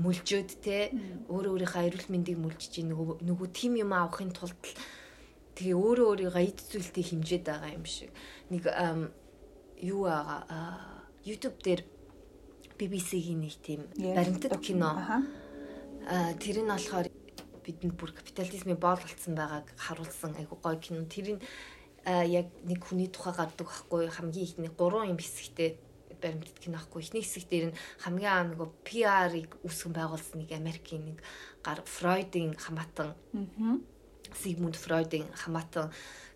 мүлжөөд 0.00 0.50
те 0.64 0.78
өөрөө 1.28 1.52
өөрийнхөө 1.52 1.86
эрүүл 1.88 2.08
мэндийг 2.12 2.38
мүлжиж 2.40 2.74
нөгөө 2.88 3.20
нөгөө 3.26 3.48
тим 3.52 3.72
юм 3.76 3.92
авахын 3.92 4.32
тулд 4.32 4.56
тэгээ 5.56 5.76
өөрөө 5.76 6.06
өөрийгөө 6.12 6.44
эдцүүлэлтийг 6.48 7.06
хэмжээд 7.12 7.44
байгаа 7.44 7.70
юм 7.76 7.84
шиг. 7.84 8.10
Нэг 8.48 8.64
юу 9.80 10.08
байгаа 10.08 10.96
YouTube 11.26 11.58
дээр 11.60 11.82
BBC-ийн 12.78 13.40
нэг 13.40 13.54
тийм 13.60 13.84
баримтат 13.98 14.56
кино. 14.60 14.94
Аа 16.06 16.32
тэр 16.40 16.64
нь 16.64 16.70
болохоор 16.70 17.08
бидэнд 17.66 17.98
бүр 17.98 18.12
капитализмын 18.14 18.78
боол 18.78 19.00
болцсон 19.02 19.34
байгааг 19.34 19.66
харуулсан 19.74 20.38
айгуу 20.38 20.60
гоё 20.62 20.78
кино. 20.78 21.02
Тэрийг 21.10 21.42
яг 22.06 22.46
нэг 22.62 22.80
хүний 22.86 23.10
тухай 23.10 23.34
гардаг 23.34 23.66
байхгүй 23.66 24.06
хамгийн 24.06 24.46
ихний 24.46 24.70
гурван 24.70 25.10
юм 25.10 25.18
хэсэгтэй 25.18 25.78
баримтат 26.22 26.58
кино 26.58 26.78
ахгүй. 26.78 27.02
Эхний 27.02 27.22
хэсэг 27.22 27.50
дээр 27.50 27.66
нь 27.70 27.78
хамгийн 27.98 28.32
аа 28.32 28.44
нөгөө 28.46 28.68
PR-ыг 28.86 29.50
үүсгэн 29.66 29.92
байгуулсан 29.92 30.38
нэг 30.40 30.50
Америкийн 30.54 31.02
нэг 31.02 31.18
гар 31.66 31.82
Фройдын 31.84 32.54
хамаатан 32.56 33.18
Сигмунд 34.38 34.76
Фройдын 34.78 35.26
хамаатан. 35.34 35.90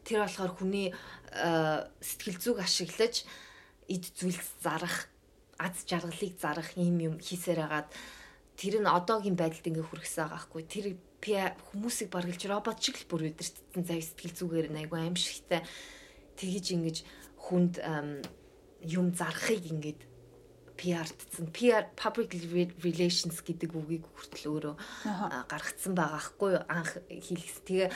Тэр 0.05 0.27
болохоор 0.27 0.53
хүний 0.59 0.91
сэтгэл 2.03 2.39
зүг 2.43 2.59
ашиглаж 2.61 3.25
эд 3.87 4.05
зүйлс 4.19 4.59
зарах 4.63 5.07
аз 5.59 5.85
жаргалыг 5.87 6.35
зарах 6.41 6.71
юм 6.77 6.99
юм 6.99 7.15
хийсээр 7.21 7.63
хагаад 7.63 7.89
тэр 8.57 8.81
нь 8.81 8.89
одоогийн 8.89 9.37
байдалд 9.37 9.67
ингээ 9.67 9.87
хүргэсэн 9.87 10.25
байгаа 10.25 10.41
хгүй 10.45 10.63
тэр 10.67 10.87
хүмүүсийг 11.21 12.09
баргалж 12.09 12.43
робот 12.49 12.81
шиг 12.81 12.97
л 13.01 13.09
бүр 13.09 13.29
өдөртсөн 13.31 13.85
зав 13.85 14.01
сэтгэл 14.01 14.35
зүгээр 14.41 14.67
айгу 14.73 14.97
аимшигтай. 14.97 15.63
Тэгэж 16.41 16.67
ингэж 16.77 16.97
хүнд 17.37 17.75
юм 18.89 19.13
зарахыг 19.13 19.65
ингээд 19.69 20.01
PR-дсан. 20.81 21.53
PR 21.53 21.85
public 21.93 22.33
relations 22.81 23.45
гэдэг 23.45 23.77
үгийг 23.77 24.09
хүртэл 24.09 24.49
өөрөө 24.49 24.75
гаргацсан 25.45 25.93
байгаа 25.93 26.23
хгүй 26.25 26.57
анх 26.65 27.05
хэлсэн. 27.05 27.65
Тэгээ 27.69 27.89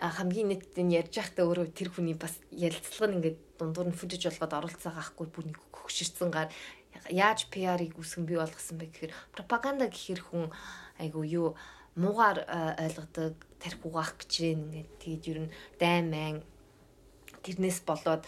хамгийн 0.00 0.48
нийтэд 0.48 0.80
нь 0.80 0.96
ярьж 0.96 1.20
байхдаа 1.20 1.44
өөрөө 1.44 1.68
тэр 1.76 1.92
хүний 1.92 2.16
бас 2.16 2.40
ярилцлага 2.48 3.12
нь 3.12 3.16
ингээд 3.20 3.38
дундуур 3.60 3.92
нь 3.92 3.98
фүжиж 4.00 4.24
болгоод 4.24 4.56
оруулцсан 4.56 4.88
байгаа 4.88 5.12
хгүй 5.12 5.28
бүр 5.28 5.44
нэг 5.52 5.60
хөгшөрсөн 5.68 6.30
гар. 6.32 6.48
Яаж 7.12 7.52
PR-ыг 7.52 8.00
үсгэн 8.00 8.24
бий 8.24 8.40
болгосон 8.40 8.80
бэ 8.80 8.88
гэхээр 8.88 9.12
пропаганда 9.36 9.92
гэхэр 9.92 10.20
хүн 10.24 10.48
айгу 10.96 11.20
юу 11.28 11.60
муугар 11.96 12.46
ойлгодог 12.78 13.34
тарих 13.58 13.80
угаах 13.84 14.14
гэж 14.18 14.32
ингээд 14.54 14.90
тэгээд 15.02 15.24
ер 15.30 15.38
нь 15.44 15.52
дайман 15.80 16.42
тэрнээс 17.42 17.82
болоод 17.88 18.22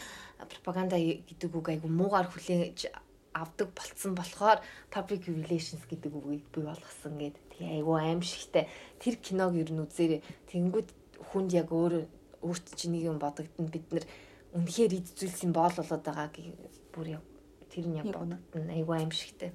пропаганда 0.51 0.96
гэдэг 0.98 1.51
үг 1.55 1.68
айгу 1.68 1.88
муугар 1.88 2.27
хүлээж 2.27 2.90
авдаг 3.33 3.68
болцсон 3.72 4.14
болохоор 4.14 4.61
public 4.90 5.25
relations 5.29 5.83
гэдэг 5.88 6.12
үгийг 6.12 6.44
бий 6.53 6.64
болгосон 6.64 7.16
гэд. 7.16 7.37
Тэгээ 7.57 7.81
айгу 7.81 7.96
аимшигтай 7.96 8.68
тэр 9.01 9.16
киног 9.16 9.57
ер 9.57 9.72
нь 9.72 9.81
үзээрэй. 9.81 10.20
Тэнгүүд 10.53 10.88
хүнд 11.33 11.51
яг 11.57 11.72
өөр 11.72 12.05
өөрт 12.44 12.66
чинь 12.77 12.92
нэг 12.92 13.09
юм 13.09 13.18
бодогдно. 13.18 13.72
Бид 13.72 13.88
нар 13.88 14.05
үнэхээр 14.53 14.92
эд 15.01 15.09
зүйлсийн 15.16 15.53
боол 15.53 15.72
болоод 15.72 16.05
байгааг 16.05 16.35
бүр 16.92 17.09
яг 17.16 17.25
тэр 17.72 17.88
нь 17.88 17.96
яг 17.96 18.04
бодогдно 18.12 18.72
айгүй 18.76 18.96
аимшигтай. 19.00 19.50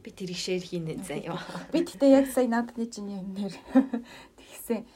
Би 0.00 0.08
тэрийг 0.08 0.40
шеэр 0.40 0.64
хийнэ 0.64 1.04
заа 1.04 1.20
ёо. 1.20 1.40
Би 1.68 1.84
тэгтээ 1.84 2.16
яг 2.16 2.26
сая 2.32 2.48
надны 2.48 2.88
чинь 2.88 3.12
юм 3.12 3.36
нэр 3.36 3.52
тэгсэн 4.40 4.88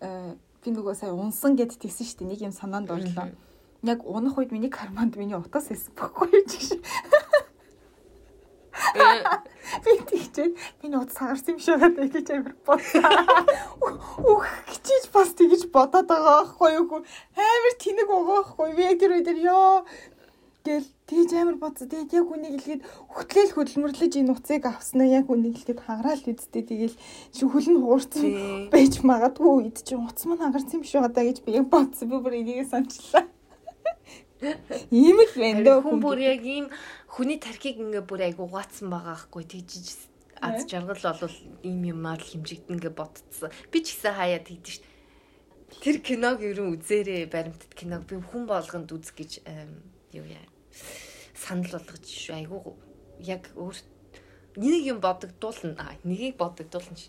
э 0.00 0.34
би 0.64 0.68
нөгөө 0.72 0.96
сая 0.96 1.12
унсан 1.12 1.52
гэд 1.52 1.76
тэгсэн 1.76 2.06
шүү 2.08 2.18
дээ 2.24 2.30
нэг 2.32 2.40
юм 2.48 2.54
санаанд 2.56 2.88
орлоо. 2.88 3.28
Яг 3.84 4.00
унах 4.08 4.40
үед 4.40 4.56
миний 4.56 4.72
карманд 4.72 5.20
миний 5.20 5.36
утас 5.36 5.68
эсэх 5.68 5.92
баггүй 5.92 6.48
ч 6.48 6.56
гэж. 6.56 6.80
Би 9.84 9.92
тэгчээд 10.00 10.52
миний 10.80 10.96
утас 10.96 11.20
хагарсан 11.20 11.54
юм 11.54 11.60
шиг 11.60 11.76
байгаа 11.76 12.08
гэж 12.08 12.28
амир 12.32 12.54
бодлоо. 12.64 13.12
Үх 14.32 14.48
гिचиж 14.64 15.12
бас 15.12 15.36
тэгж 15.36 15.68
бодоод 15.68 16.08
байгаа 16.08 16.48
байхгүй 16.48 16.70
юу? 16.80 17.04
Амир 17.36 17.74
тэнэг 17.76 18.08
байгаа 18.08 18.26
байхгүй. 18.32 18.68
Би 18.76 18.82
яг 18.88 18.96
тэр 18.96 19.12
үед 19.20 19.28
ёо 19.44 19.84
Тэгэл 20.66 20.88
тэгж 21.06 21.30
амар 21.38 21.56
бодсон. 21.62 21.86
Тэгээд 21.86 22.10
яг 22.10 22.26
үнийг 22.26 22.54
илгээд 22.58 22.82
хөтлөөл 23.14 23.52
хөдөлмөрлөж 23.54 24.12
энэ 24.18 24.34
уцыг 24.34 24.66
авснаа 24.66 25.06
яг 25.06 25.30
үнийг 25.30 25.62
илгээд 25.62 25.86
хагараал 25.86 26.26
үсттэй. 26.26 26.66
Тэгэл 26.66 26.96
шүхэл 27.30 27.70
нь 27.70 27.82
хуурцсан 27.86 28.26
байж 28.74 28.98
магадгүй 29.06 29.70
эд 29.70 29.78
чинь 29.86 30.02
уц 30.02 30.26
маань 30.26 30.42
хагарсан 30.42 30.82
юм 30.82 30.84
шиг 30.84 31.06
одоо 31.06 31.22
гэж 31.22 31.46
би 31.46 31.54
яг 31.54 31.70
бодсон. 31.70 32.10
Би 32.10 32.18
бүр 32.18 32.34
энийг 32.42 32.66
санчлаа. 32.66 33.30
Ийм 34.90 35.22
л 35.22 35.34
байна 35.38 35.62
дөө 35.62 35.78
хүн 35.86 36.02
бүр 36.02 36.18
яг 36.18 36.42
ийм 36.42 36.66
хүний 37.14 37.38
тархийг 37.38 37.78
ингээ 37.78 38.02
бүр 38.02 38.26
айгу 38.26 38.50
угаацсан 38.50 38.90
байгаа 38.90 39.22
хгүй 39.22 39.46
тэгжиж 39.46 40.10
аз 40.42 40.66
жаргал 40.66 40.98
бол 40.98 41.36
ийм 41.62 41.80
юмар 41.94 42.18
л 42.18 42.26
хэмжигдэн 42.26 42.82
гэ 42.82 42.90
бодцсон. 42.90 43.54
Би 43.70 43.86
ч 43.86 43.94
ихсэн 43.94 44.18
хаяа 44.18 44.42
тэгдэж 44.42 44.82
шв. 44.82 44.84
Тэр 45.80 46.02
киног 46.02 46.42
ерөн 46.42 46.74
үзээрэй 46.74 47.30
баримтат 47.30 47.72
киног 47.72 48.02
би 48.04 48.18
хүн 48.18 48.44
болгонд 48.50 48.92
үз 48.92 49.14
гэж 49.14 49.46
юу 50.12 50.26
яа 50.28 50.55
санал 51.34 51.80
болгож 51.80 52.30
айгуу 52.30 52.76
яг 53.20 53.50
өөр 53.54 53.76
нэг 54.56 54.82
юм 54.86 54.98
бодогдуулна 55.00 55.96
нэгийг 56.04 56.36
бодогдуулна 56.36 56.96
ш. 56.96 57.08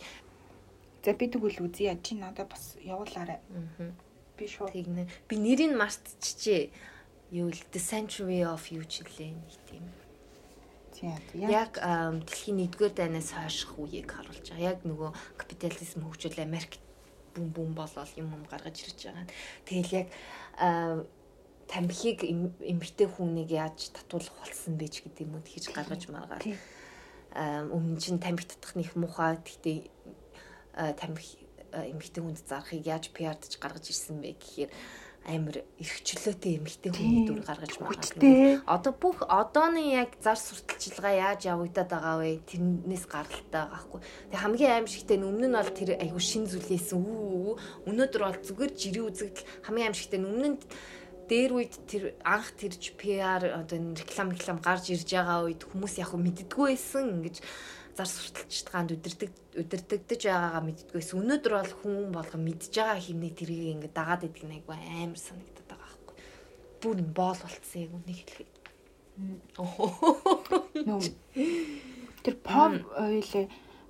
За 1.04 1.14
би 1.14 1.32
тэгвэл 1.32 1.64
үзье 1.64 1.96
чи 2.04 2.16
надад 2.16 2.52
бас 2.52 2.76
явуулаарай. 2.84 3.40
Би 4.38 4.46
шууд 4.48 4.76
тэгнэ. 4.76 5.08
Би 5.28 5.36
нэрийг 5.40 5.80
мартчихжээ. 5.80 6.70
Юу 7.32 7.52
л 7.52 7.62
The 7.72 7.80
Century 7.80 8.44
of 8.44 8.68
You 8.72 8.84
жилээ 8.84 9.32
нэг 9.32 9.56
тийм. 9.72 9.86
Яг 11.34 11.80
дэлхийн 11.80 12.68
1-р 12.68 12.92
дайнаас 12.92 13.32
хойших 13.32 13.80
үеийг 13.80 14.12
харуулж 14.12 14.52
байгаа. 14.52 14.76
Яг 14.76 14.84
нөгөө 14.84 15.12
капитализм 15.40 16.04
хөгжил 16.04 16.40
Америк 16.44 16.76
бүм 17.38 17.54
бүм 17.54 17.72
болол 17.78 18.12
юм 18.18 18.34
юм 18.34 18.44
гаргаж 18.50 18.82
ирж 18.82 19.08
байгаа. 19.08 19.28
Тэгэл 19.64 19.94
яг 20.04 20.08
тамхиг 21.68 22.24
эмгтэй 22.24 23.08
хүнийг 23.08 23.52
яаж 23.52 23.92
татуулах 23.92 24.36
болсон 24.40 24.80
бэ 24.80 24.88
гэдэг 24.88 25.28
юм 25.28 25.36
уу 25.36 25.44
тэгж 25.44 25.76
гаргаж 25.76 26.04
маргаад 26.10 26.44
өмнө 27.36 28.00
чинь 28.00 28.24
тамхи 28.24 28.48
татах 28.48 28.76
них 28.76 28.96
муухай 28.96 29.38
гэхдээ 29.44 29.78
тамхи 30.96 31.44
эмгтэй 31.76 32.22
хүнд 32.24 32.40
зарахыг 32.48 32.88
яаж 32.88 33.12
пиардж 33.12 33.60
гаргаж 33.60 33.92
ирсэн 33.92 34.24
бэ 34.24 34.40
гэхээр 34.40 34.72
амар 35.28 35.60
эрхчлөөтэй 35.76 36.56
эмгтэй 36.56 36.92
хүн 36.96 37.28
дүр 37.28 37.44
гаргаж 37.44 37.76
маргаад 37.84 38.16
одоо 38.64 38.94
бүх 38.96 39.28
одооны 39.28 39.92
яг 39.92 40.16
зар 40.24 40.40
сурталчилгаа 40.40 41.36
яаж 41.36 41.52
явагдаад 41.52 41.90
байгаа 41.92 42.16
вэ? 42.24 42.40
Тэрнээс 42.48 43.06
гаралтай 43.12 43.44
байгаа 43.52 43.82
хгүй. 43.84 44.02
Тэг 44.32 44.40
хамгийн 44.40 44.88
аимшигтай 44.88 45.20
нь 45.20 45.28
өмнө 45.28 45.52
нь 45.52 45.58
бол 45.60 45.72
тэр 45.76 46.00
айгу 46.00 46.22
шин 46.24 46.48
зүйлээсэн 46.48 46.96
үү 46.96 47.60
өнөөдөр 47.92 48.24
бол 48.24 48.40
зүгээр 48.40 48.72
жирийн 48.72 49.08
үзэгдэл. 49.12 49.52
Хамгийн 49.68 49.88
аимшигтай 49.92 50.20
нь 50.24 50.30
өмнө 50.32 50.48
нь 50.56 50.60
дээр 51.28 51.52
үед 51.60 51.76
тэр 51.88 52.04
анх 52.24 52.56
тэрж 52.56 52.96
PR 52.96 53.44
одоо 53.52 53.78
реклам 53.94 54.32
реклам 54.32 54.60
гарч 54.64 54.92
ирж 54.96 55.08
байгаа 55.12 55.48
үед 55.48 55.62
хүмүүс 55.68 56.00
яг 56.00 56.16
мэддггүй 56.16 56.74
байсан 56.74 57.20
ингэж 57.20 57.44
зар 57.98 58.08
сурталчид 58.08 58.68
гаанд 58.72 58.94
өдөрдөг 58.96 59.32
өдөрдөгдөж 59.58 60.22
байгаагаа 60.24 60.64
мэддгээс 60.64 61.12
өнөөдөр 61.18 61.54
бол 61.58 61.74
хүн 61.82 62.14
болгон 62.14 62.44
мэдж 62.46 62.70
байгаа 62.72 63.02
хэмнээ 63.02 63.34
тэрийг 63.34 63.74
ингээд 63.74 63.98
дагаад 63.98 64.28
идэг 64.30 64.46
нэг 64.46 64.64
амар 64.70 65.18
санагдаад 65.18 65.66
байгаа 65.66 65.90
байхгүй. 65.90 66.16
Бүр 66.82 66.98
боол 67.18 67.40
болцсон 67.42 67.82
яг 67.82 67.92
үнийг 67.98 68.20
хэлэхэд. 68.22 68.54
Нөө 70.86 71.02
тэр 72.22 72.36
pop 72.44 72.74
ойлээ 73.02 73.46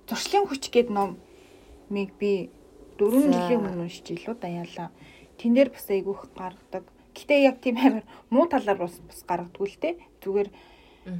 зуршлын 0.08 0.48
хүч 0.48 0.72
гээд 0.72 0.88
номыг 0.88 2.10
би 2.16 2.48
4 2.96 3.28
жилийн 3.28 3.60
өмнө 3.60 3.84
уншиж 3.84 4.08
илүү 4.16 4.34
даяалаа. 4.40 4.88
Тэн 5.36 5.52
дээр 5.52 5.68
бас 5.68 5.86
айгүйх 5.92 6.32
гаргадаг. 6.32 6.88
Гэтэ 7.18 7.34
яг 7.42 7.58
тийм 7.58 7.76
амар 7.82 8.04
муу 8.30 8.46
талаар 8.46 8.78
бас 8.78 8.94
бас 9.02 9.20
гаргадгүй 9.26 9.66
л 9.66 9.78
те. 9.82 9.90
Зүгээр 10.22 10.48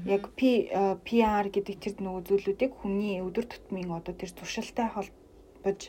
яг 0.07 0.25
PR 0.39 1.47
гэдэг 1.49 1.77
тэр 1.83 1.95
нөгөө 1.99 2.23
зүйлүүдийг 2.29 2.73
хүний 2.79 3.19
өдөр 3.25 3.47
тутмын 3.49 3.91
одоо 3.99 4.15
тэр 4.15 4.31
туршилттай 4.31 4.89
холбож 4.93 5.81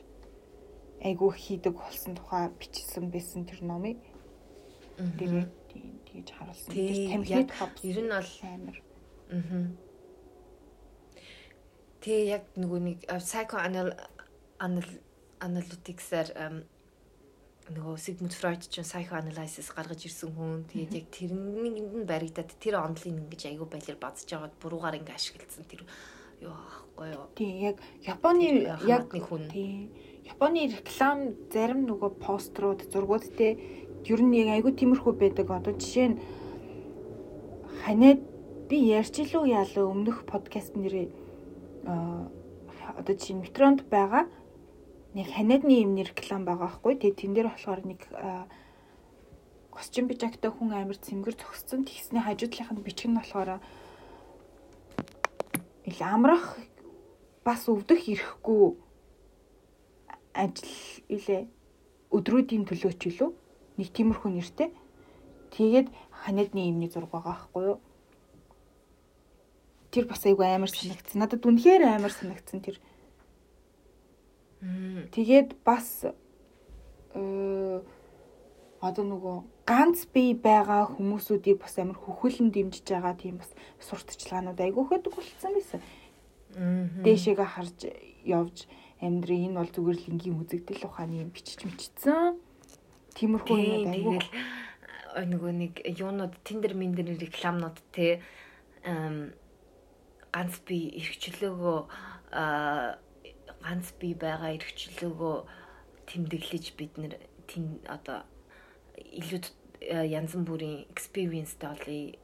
айгүй 1.04 1.32
хийдэг 1.36 1.74
болсон 1.76 2.16
тухай 2.16 2.50
бичсэн 2.60 3.12
байсан 3.14 3.46
тэр 3.46 3.62
номыг. 3.64 4.00
Тэгээд 4.98 5.52
тэгж 6.10 6.28
харуулсан. 6.36 6.74
Тамхид 6.74 7.52
ер 7.86 8.00
нь 8.04 8.12
бол 8.12 8.34
амар. 8.50 8.78
Аа. 9.30 9.68
Тэгээ 12.00 12.26
яг 12.32 12.44
нөгөө 12.56 12.80
нэг 12.80 13.00
psycho 13.20 13.60
anal 13.60 13.94
analytics-аар 15.40 16.64
нөгөө 17.70 17.96
Sigmund 18.02 18.34
Freud 18.34 18.66
ч 18.66 18.82
psychoanalysis 18.82 19.70
гаргаж 19.70 20.02
ирсэн 20.10 20.34
хүн. 20.34 20.66
Тэгээд 20.74 20.94
яг 20.98 21.08
тэрнийг 21.14 21.78
нь 21.94 22.10
баригдаад 22.10 22.50
тэр 22.58 22.82
онлын 22.82 23.22
ингэж 23.30 23.46
аягүй 23.46 23.68
байлэр 23.70 23.98
базж 24.02 24.26
аваад 24.34 24.54
буруугаар 24.58 24.98
ингэ 24.98 25.14
ашигласан 25.14 25.66
тэр 25.70 25.86
юу 26.42 26.54
аахгүй 26.54 27.08
юу. 27.14 27.30
Тий 27.38 27.52
яг 27.70 27.78
Японы 28.02 28.66
яг 28.90 29.14
нэг 29.14 29.26
хүн. 29.30 29.46
Тий. 29.54 29.94
Японы 30.26 30.66
реклам 30.66 31.38
зарим 31.54 31.86
нөгөө 31.86 32.18
пострууд 32.18 32.90
зургууд 32.90 33.26
те 33.38 33.54
ер 34.06 34.22
нь 34.26 34.34
яг 34.34 34.50
аягүй 34.58 34.74
тиймэрхүү 34.74 35.14
байдаг. 35.14 35.48
Одоо 35.54 35.78
жишээ 35.78 36.08
нь 36.10 36.18
ханаад 37.86 38.22
би 38.70 38.78
ярьж 38.98 39.14
илүү 39.22 39.46
яалаа 39.46 39.86
өмнөх 39.86 40.26
подкаст 40.26 40.74
нэрээ 40.74 41.10
одоо 42.98 43.14
жишээ 43.14 43.36
нь 43.38 43.44
метронд 43.46 43.86
байгаа 43.90 44.26
нэг 45.18 45.28
ханиадны 45.34 45.74
юм 45.82 45.98
реклам 45.98 46.46
байгаа 46.46 46.70
байхгүй. 46.70 46.94
Тэгээ 47.02 47.18
тэн 47.18 47.34
дээр 47.34 47.50
болохоор 47.50 47.82
нэг 47.86 48.02
костюм 49.74 50.06
бижагтай 50.06 50.52
хүн 50.52 50.76
амир 50.76 50.98
цэмгэр 51.02 51.36
зогссон. 51.40 51.88
Тэгсний 51.88 52.22
хажуудлынх 52.22 52.72
нь 52.76 52.86
бичиг 52.86 53.10
нь 53.10 53.18
болохоор 53.18 53.64
ил 55.90 56.02
амрах 56.06 56.60
бас 57.42 57.66
өвдөх 57.66 58.06
ирэхгүй 58.06 58.78
ажил 60.38 60.76
илээ 61.10 61.42
өдрүүдийн 62.14 62.70
төлөөч 62.70 63.02
үлээ 63.10 63.32
нэг 63.82 63.90
тиймэрхүү 63.96 64.30
нэртэй. 64.30 64.70
Тэгээд 65.56 65.88
ханиадны 66.14 66.70
юмны 66.70 66.88
зураг 66.94 67.10
байгаа 67.10 67.34
байхгүй 67.34 67.64
юу? 67.66 67.78
Тэр 69.90 70.06
бас 70.06 70.22
айгүй 70.22 70.46
амар 70.46 70.70
санагдсан. 70.70 71.18
Надад 71.18 71.42
үнэхээр 71.42 71.98
амар 71.98 72.14
санагдсан 72.14 72.62
тэр 72.62 72.78
Тэгээд 74.60 75.56
бас 75.64 76.06
э 77.16 77.82
одоо 78.80 79.04
нөгөө 79.04 79.38
ганц 79.68 80.08
бие 80.08 80.36
байгаа 80.40 80.88
хүмүүсүүдийг 80.96 81.60
бас 81.60 81.76
амар 81.80 82.00
хөхөлн 82.00 82.48
дэмжиж 82.52 82.88
байгаа 82.88 83.16
тийм 83.20 83.44
бас 83.44 83.52
сурталчилгаанууд 83.84 84.60
айгүй 84.60 84.84
хөдөг 84.88 85.14
болцсон 85.20 85.52
байсан. 85.56 85.82
Дээшээгээ 87.04 87.50
харж 87.56 87.80
явж 88.24 88.58
амьдрий 89.04 89.52
энэ 89.52 89.60
бол 89.60 89.72
зүгээр 89.76 90.00
л 90.00 90.10
энгийн 90.16 90.40
үзэгдэл 90.40 90.88
ухааны 90.88 91.28
юм 91.28 91.32
бичиж 91.36 91.60
мичсэн. 91.68 92.40
Тиймэрхүү 93.20 93.58
юм 93.60 93.92
айгүй 93.92 94.20
нөгөө 95.28 95.52
нэг 95.60 95.74
юунууд 96.00 96.40
тендер 96.48 96.74
мендер 96.80 97.12
рекламнууд 97.20 97.78
те 97.92 98.22
ганц 100.32 100.54
би 100.64 100.78
эрхчлөөгөө 101.04 101.80
ганц 103.64 103.92
бий 104.00 104.14
байгаа 104.16 104.56
эрхчлөөгөө 104.58 105.38
тэмдэглэж 106.10 106.66
бид 106.80 106.94
нэр 106.98 107.14
одоо 107.88 108.26
илүү 108.98 109.40
э, 109.82 110.06
янз 110.08 110.34
бүрийн 110.36 110.86
experience 110.94 111.54
даалыг 111.60 112.18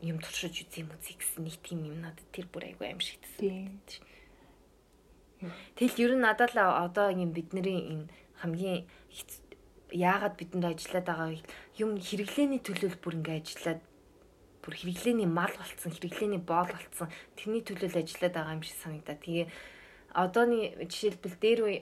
юм 0.00 0.18
туршиж 0.18 0.64
үзье 0.64 0.84
юм 0.84 0.90
үзье 0.96 1.16
гэсэн 1.20 1.44
нэг 1.44 1.56
тийм 1.60 1.84
юм 1.84 2.00
надад 2.00 2.26
тэр 2.32 2.46
бүр 2.48 2.72
айгүй 2.72 2.86
аимшигдсэн. 2.88 3.80
Тэгэл 5.76 6.00
ер 6.04 6.12
нь 6.16 6.24
надад 6.24 6.52
л 6.56 6.60
одоо 6.60 7.08
юм 7.12 7.32
бидний 7.36 7.80
энэ 7.92 8.08
хамгийн 8.40 8.88
яагаад 9.92 10.36
бидэнд 10.36 10.64
ажиллаад 10.64 11.06
байгаа 11.06 11.28
юм 11.76 12.00
хэрэглээний 12.00 12.60
төлөөл 12.64 12.96
бүр 13.00 13.14
ингээ 13.20 13.40
ажиллаад 13.40 13.80
бүр 14.62 14.74
хэрэглээний 14.76 15.28
мал 15.28 15.52
болцсон, 15.56 15.92
хэрэглээний 15.92 16.42
боол 16.44 16.68
болцсон. 16.68 17.08
Тэрний 17.36 17.64
төлөөл 17.64 18.00
ажиллаад 18.00 18.34
байгаа 18.36 18.56
юм 18.56 18.64
шиг 18.64 18.78
санагдаа. 18.80 19.16
Тэгээ 19.16 19.46
одооны 20.14 20.74
жишээлбэл 20.86 21.36
дээр 21.40 21.60
үе 21.66 21.76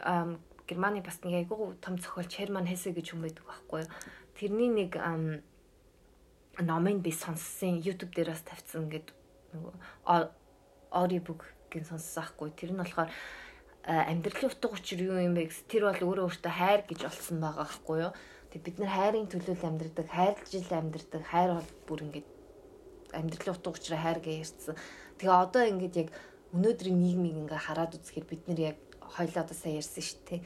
Германы 0.69 1.01
бас 1.01 1.17
нэг 1.25 1.49
айгүй 1.49 1.81
том 1.81 1.97
зохиолч 1.97 2.37
Херман 2.37 2.69
Хесе 2.69 2.93
гэж 2.93 3.17
хүн 3.17 3.25
байдаг 3.25 3.45
байхгүй 3.49 3.89
юу. 3.89 3.93
Тэрний 4.37 4.69
нэг 4.69 5.01
номыг 6.61 7.01
би 7.01 7.13
сонссон 7.13 7.81
YouTube 7.81 8.13
дээрээс 8.13 8.45
тавьсан 8.45 8.93
гэдэг 8.93 9.17
нөгөө 9.57 9.75
audiobook 10.93 11.49
гэн 11.73 11.89
сонссон 11.89 12.21
байхгүй. 12.21 12.53
Тэр 12.53 12.77
нь 12.77 12.81
болохоор 12.85 13.11
амьдралын 13.89 14.51
утга 14.53 14.77
учир 14.77 15.01
юу 15.01 15.17
юм 15.17 15.33
бэ 15.33 15.49
гэс 15.49 15.65
тэр 15.65 15.89
бол 15.89 16.13
өөрөө 16.13 16.27
өөртөө 16.29 16.53
хайр 16.53 16.83
гэж 16.85 17.01
олсон 17.09 17.41
байгаа 17.41 17.65
байхгүй 17.65 17.99
юу. 18.05 18.13
Тэг 18.53 18.61
бид 18.65 18.77
нар 18.81 18.93
хайрын 18.93 19.29
төлөөл 19.29 19.65
амьдрдаг, 19.65 20.09
хайрлж 20.09 20.51
ил 20.53 20.73
амьдрдаг, 20.73 21.23
хайр 21.25 21.51
бол 21.57 21.71
бүр 21.89 22.01
ингээд 22.05 22.29
амьдралын 23.17 23.57
утга 23.57 23.73
учираа 23.73 24.01
хайр 24.05 24.21
гэж 24.21 24.37
ярьсан. 24.45 24.77
Тэгээ 25.17 25.37
одоо 25.37 25.63
ингээд 25.65 25.97
яг 25.97 26.09
өнөөдрийн 26.57 26.97
нийгмийг 26.97 27.37
ингээ 27.45 27.61
хараад 27.61 27.97
үзэхээр 27.97 28.27
бид 28.29 28.43
нэр 28.49 28.61
яг 28.73 28.79
хоёлоо 29.01 29.43
одоо 29.45 29.57
сайн 29.57 29.81
ярьсан 29.81 30.05
шүү 30.05 30.21
дээ. 30.29 30.41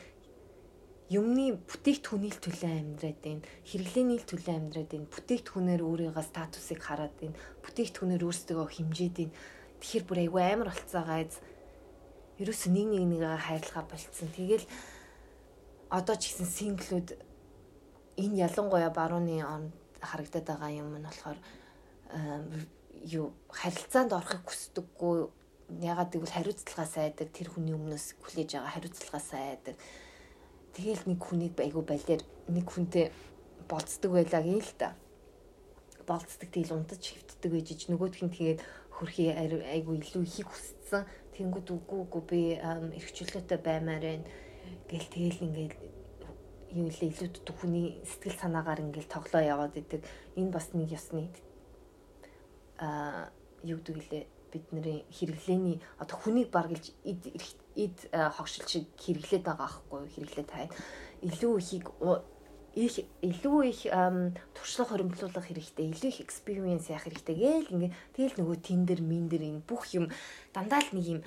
Юмны 1.13 1.61
бүтээгдэхүүний 1.69 2.33
төлөө 2.41 2.73
амьдраад 2.73 3.19
байна. 3.21 3.45
Хэрэглээний 3.69 4.21
төлөө 4.25 4.55
амьдраад 4.57 4.91
байна. 4.91 5.13
Бүтээгдэхүүнээр 5.13 5.83
өөрийнхөө 5.85 6.25
статусыг 6.25 6.81
хараад 6.81 7.15
байна. 7.21 7.37
Бүтээгдэхүүнээр 7.63 8.23
өөрсдөө 8.25 8.67
хэмжээд 8.73 9.17
байна. 9.21 9.35
Тэгэхээр 9.83 10.05
бүр 10.09 10.19
айгүй 10.25 10.43
амар 10.43 10.69
болцоогоо 10.73 11.17
айз. 11.21 11.35
Ерөөс 12.41 12.63
нэг 12.73 12.87
нэг 12.97 13.05
нэгээ 13.13 13.45
хайрлахаа 13.45 13.85
болцсон. 13.87 14.29
Тэгэл 14.33 14.67
одоо 15.93 16.17
ч 16.17 16.33
гэсэн 16.33 16.49
синглүүд 16.49 17.09
энэ 18.17 18.41
ялангуяа 18.49 18.91
барууны 18.91 19.45
он 19.45 19.69
харагдаад 20.01 20.47
байгаа 20.49 20.71
юм 20.73 20.97
нь 20.97 21.05
болохоор 21.05 21.39
юу 23.05 23.27
харилцаанд 23.53 24.13
орохыг 24.17 24.45
хүсдэггүй 24.49 25.19
ягаад 25.69 26.11
гэвэл 26.13 26.35
хариуцлагаа 26.35 26.89
сайдаг 26.89 27.29
тэр 27.31 27.49
хүний 27.53 27.75
өмнөөс 27.77 28.19
хүлээж 28.23 28.57
байгаа 28.57 28.75
хариуцлагаа 28.75 29.23
сайдаг 29.23 29.77
тэгэл 30.73 31.05
нэг 31.05 31.21
хүнийг 31.21 31.55
айгу 31.61 31.85
балиар 31.85 32.23
нэг 32.49 32.67
хүнтэй 32.69 33.13
болцдог 33.69 34.13
байлаа 34.13 34.43
гин 34.43 34.61
л 34.61 34.73
та. 34.79 34.97
Болцдог 36.07 36.49
тэгэл 36.49 36.77
унтаж 36.77 37.01
хөвтдөг 37.01 37.51
байж 37.53 37.69
ич. 37.73 37.83
Нөгөөх 37.89 38.25
нь 38.25 38.33
тэгээд 38.33 38.61
хөрхий 38.91 39.31
айгу 39.33 39.97
илүү 39.97 40.23
ихийг 40.25 40.49
хүссэн. 40.49 41.05
Тэнгууд 41.37 41.69
үгүй 41.69 41.99
үгүй 42.05 42.23
би 42.29 42.41
эрхчлөөтэй 42.61 43.59
баймаар 43.61 44.05
байна. 44.05 44.27
Гэл 44.89 45.09
тэгэл 45.13 45.45
ингээд 45.45 45.75
юу 46.73 46.89
л 46.89 47.01
илүү 47.05 47.29
дутуу 47.33 47.57
хүний 47.61 48.01
сэтгэл 48.09 48.41
санаагаар 48.41 48.85
ингээл 48.85 49.13
тоглоо 49.13 49.43
яваад 49.45 49.77
идэг. 49.77 50.01
Энэ 50.37 50.53
бас 50.53 50.73
нэг 50.73 50.93
ёсны 50.93 51.29
а 52.81 53.31
юу 53.63 53.79
гэдэг 53.79 53.97
лээ 54.11 54.25
бидний 54.53 55.05
хэрэглээний 55.09 55.81
одоо 55.99 56.17
хүнийг 56.21 56.53
баргалж 56.53 56.93
ид 57.03 57.23
ид 57.75 57.97
хогшил 58.13 58.69
шиг 58.69 58.87
хэрэглээд 59.01 59.45
байгаа 59.49 59.67
аахгүй 59.67 60.07
хэрэглээ 60.13 60.47
тань 60.47 60.73
илүү 61.25 61.55
ихийг 61.59 61.87
их 62.75 63.05
илүү 63.21 63.59
их 63.69 63.81
туршлага 64.57 64.97
хоримтлуулах 64.97 65.45
хэрэгтэй 65.45 65.93
илүү 65.93 66.09
их 66.13 66.21
experience 66.25 66.89
яах 66.89 67.05
хэрэгтэй 67.05 67.37
гээл 67.37 67.73
ингээ 67.73 67.93
тэгэл 68.17 68.39
нөгөө 68.41 68.57
тендер 68.65 69.01
миндер 69.05 69.43
энэ 69.45 69.65
бүх 69.69 69.93
юм 69.93 70.09
дандаа 70.57 70.81
л 70.81 70.93
нэг 70.97 71.07
юм 71.17 71.21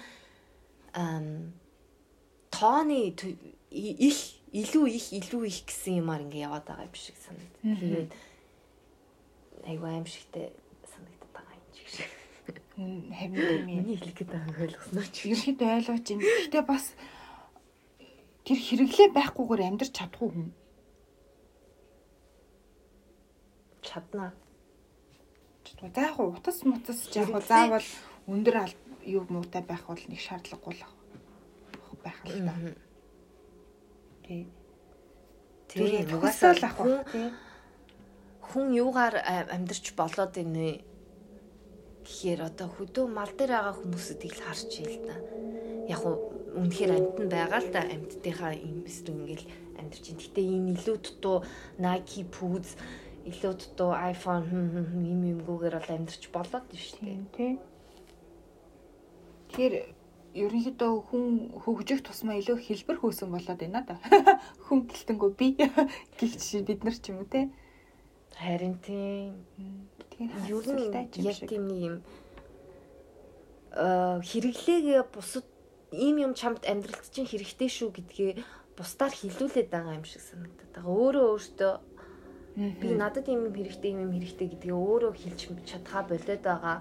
тооны 2.49 3.13
их 3.69 4.19
илүү 4.55 4.86
их 4.89 5.05
илүү 5.11 5.43
их 5.51 5.59
гэсэн 5.67 6.01
юмар 6.01 6.23
ингээ 6.23 6.47
яваад 6.47 6.65
байгаа 6.65 6.88
юм 6.88 6.95
шиг 6.95 7.17
санагдав. 7.19 7.61
Тэгээд 7.61 8.11
айгүй 9.67 9.89
аимшигтэй 9.91 10.47
харин 12.76 13.36
юм. 13.36 13.65
Миний 13.65 13.97
хэлэх 13.97 14.15
гэдэг 14.19 14.36
байгааг 14.36 14.59
ойлгосноо 14.59 15.05
ч. 15.07 15.32
Ерхэд 15.32 15.59
ойлгож 15.63 16.03
байна. 16.03 16.23
Гэтэ 16.23 16.61
бас 16.67 16.86
тэр 18.43 18.59
хэрэглээ 18.59 19.09
байхгүйгээр 19.15 19.61
амьдрч 19.63 19.91
чадахгүй 19.95 20.30
хүн. 20.32 20.49
Чадна. 23.82 24.34
За 25.80 26.01
яг 26.01 26.19
утас 26.19 26.63
мутас 26.67 26.99
яг 27.15 27.32
заавал 27.47 27.88
өндөр 28.28 28.69
юу 29.05 29.23
муутай 29.30 29.63
байх 29.63 29.88
бол 29.88 30.01
нэг 30.09 30.19
шаардлагагүй 30.19 30.76
л 30.76 30.84
байх 32.03 32.19
л 32.28 32.43
та. 32.43 32.53
Тий. 34.26 34.47
Тийм 35.69 36.11
угаасаа 36.15 36.53
л 36.53 36.65
ах 36.65 36.78
хүн 38.45 38.67
юугаар 38.71 39.15
а- 39.19 39.49
амьдарч 39.55 39.93
болоод 39.97 40.38
ийнэ 40.38 40.94
гэхээр 42.05 42.41
одоо 42.49 42.67
хөдөө 42.69 43.05
мал 43.09 43.31
дээр 43.33 43.51
байгаа 43.57 43.75
хүмүүсүүдийг 43.81 44.33
л 44.37 44.45
харж 44.45 44.71
ийл 44.79 44.97
та. 45.09 45.15
Яг 45.89 46.01
уу 46.05 46.15
үнэхээр 46.55 46.91
амтан 46.95 47.27
байгаа 47.27 47.59
л 47.59 47.69
да 47.73 47.81
амттынхаа 47.83 48.53
юм 48.55 48.85
эсвэл 48.87 49.17
ингээл 49.17 49.47
амьдарч 49.79 50.05
ин. 50.13 50.19
Гэтэ 50.21 50.41
энэ 50.45 50.71
илүү 50.77 50.97
дутуу 51.03 51.37
Nike 51.81 52.23
Poods 52.29 52.77
илүү 53.25 53.53
дутуу 53.57 53.91
iPhone 53.91 54.45
юм 55.01 55.21
юмгүйгээр 55.33 55.75
бол 55.81 55.93
амьдарч 55.97 56.23
болоод 56.29 56.65
нь 56.69 56.77
шүү 56.77 57.01
дээ. 57.01 57.09
Тийм 57.09 57.25
тий. 57.35 57.53
Тэгэхээр 59.49 59.75
ерөнхийдөө 60.35 60.91
хүн 61.09 61.25
хөгжих 61.63 62.03
тусмаа 62.03 62.35
илүү 62.39 62.57
хэлбэр 62.59 62.97
хөөсөн 62.99 63.29
болоод 63.31 63.59
байна 63.59 63.81
да. 63.87 63.95
Хүн 64.67 64.83
гэлтэнгөө 64.91 65.31
би 65.39 65.47
гихч 66.19 66.59
бид 66.67 66.83
нар 66.83 66.95
ч 66.99 67.11
юм 67.11 67.23
уу 67.23 67.29
те. 67.31 67.47
Харин 68.36 68.75
тийм 68.83 69.47
хариуцлагатай 70.19 71.05
нь 71.07 71.15
юм 71.15 71.25
яг 71.31 71.39
тийм 71.49 71.63
нэг 71.67 71.79
юм 71.88 71.95
э 73.75 74.19
хэрэглээгээ 74.29 75.01
бусад 75.15 75.45
ийм 75.91 76.15
юм 76.25 76.33
чамд 76.36 76.63
амьдралд 76.67 77.07
чинь 77.11 77.27
хэрэгтэй 77.27 77.69
шүү 77.71 77.89
гэдгээ 77.95 78.31
бусдаар 78.75 79.13
хилүүлээд 79.15 79.69
байгаа 79.71 79.95
юм 79.99 80.07
шиг 80.07 80.23
санагдаад 80.23 80.71
байгаа. 80.75 80.91
Өөрөө 80.99 81.25
өөртөө 81.31 81.73
би 82.55 82.88
надад 82.95 83.27
ийм 83.31 83.47
юм 83.47 83.55
хэрэгтэй 83.55 83.91
ийм 83.91 84.03
юм 84.07 84.11
хэрэгтэй 84.15 84.47
гэдгээ 84.51 84.75
өөрөө 84.75 85.13
хэлж 85.15 85.41
чадхаа 85.69 86.03
болоод 86.07 86.43
байгаа. 86.43 86.77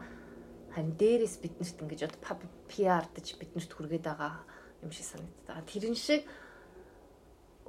Харин 0.74 0.94
дээрээс 0.98 1.36
биднэрт 1.38 1.78
ингэж 1.82 2.00
одоо 2.10 2.50
PR-дж 2.70 3.28
биднэрт 3.38 3.70
хүргээд 3.74 4.04
байгаа 4.10 4.42
юм 4.82 4.90
шиг 4.90 5.06
санагдаад 5.06 5.46
байгаа. 5.46 5.70
Тэрэн 5.70 5.94
шиг 5.98 6.22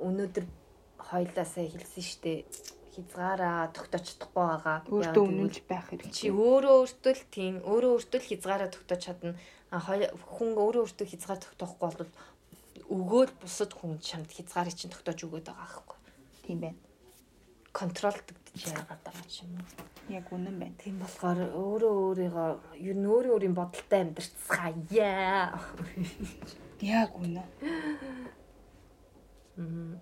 өнөөдөр 0.01 0.45
хоёлаасаа 1.09 1.65
хэлсэн 1.69 2.05
штэ 2.05 2.33
хязгаараа 2.95 3.69
тогтоож 3.75 4.05
чадахгүй 4.07 4.45
байгаа. 4.47 4.77
Өөртөө 4.87 5.23
үнэнч 5.27 5.57
байх 5.67 5.85
Чи 5.91 5.95
хэрэгтэй. 5.99 6.31
өөрөө 6.31 6.75
өөртөө 6.81 7.13
л 7.15 7.23
тийм 7.35 7.53
өөрөө 7.63 7.91
өөртөө 7.95 8.19
л 8.23 8.29
хязгаараа 8.31 8.69
тогтоож 8.71 9.01
чадна. 9.03 9.35
А 9.71 9.77
хүн 9.83 10.49
өөрөө 10.55 10.83
өөртөө 10.87 11.07
хязгаар 11.11 11.39
тогтоохгүй 11.43 11.89
бол 11.91 12.11
өгөөл 12.89 13.33
бусад 13.41 13.71
хүн 13.73 13.97
чамд 13.99 14.29
хязгаарыг 14.29 14.75
чинь 14.77 14.93
тогтоож 14.93 15.19
өгöd 15.25 15.49
байгаа 15.49 15.65
байхгүй. 15.65 15.97
Тийм 16.45 16.59
байна. 16.61 16.79
Контролдогдож 17.73 18.61
яагаад 18.71 19.01
байгаа 19.03 19.27
ч 19.27 19.43
юм 19.43 19.57
уу. 19.57 19.67
Яг 20.13 20.29
үнэн 20.29 20.55
байна. 20.61 20.77
Тийм 20.77 21.01
болохоор 21.01 21.39
өөрөө 21.49 21.93
өөрийгөө 22.05 22.49
ер 22.77 22.95
нь 22.95 23.09
өөрөө 23.09 23.33
өөрийн 23.35 23.57
бодолтой 23.57 23.99
амьдрцгаая. 24.05 25.57
Яг 26.81 27.11
үнэн. 27.17 27.47
Мм, 29.57 29.97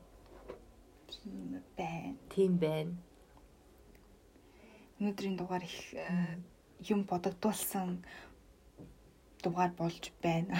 байна. 1.77 2.15
Тийм 2.29 2.57
байна. 2.57 2.95
Өнөөдрийн 4.99 5.35
дугаар 5.37 5.63
их 5.63 5.93
э, 5.93 6.37
юм 6.87 7.03
бодогдуулсан 7.03 8.03
дугаар 9.43 9.71
болж 9.77 10.11
байна. 10.21 10.55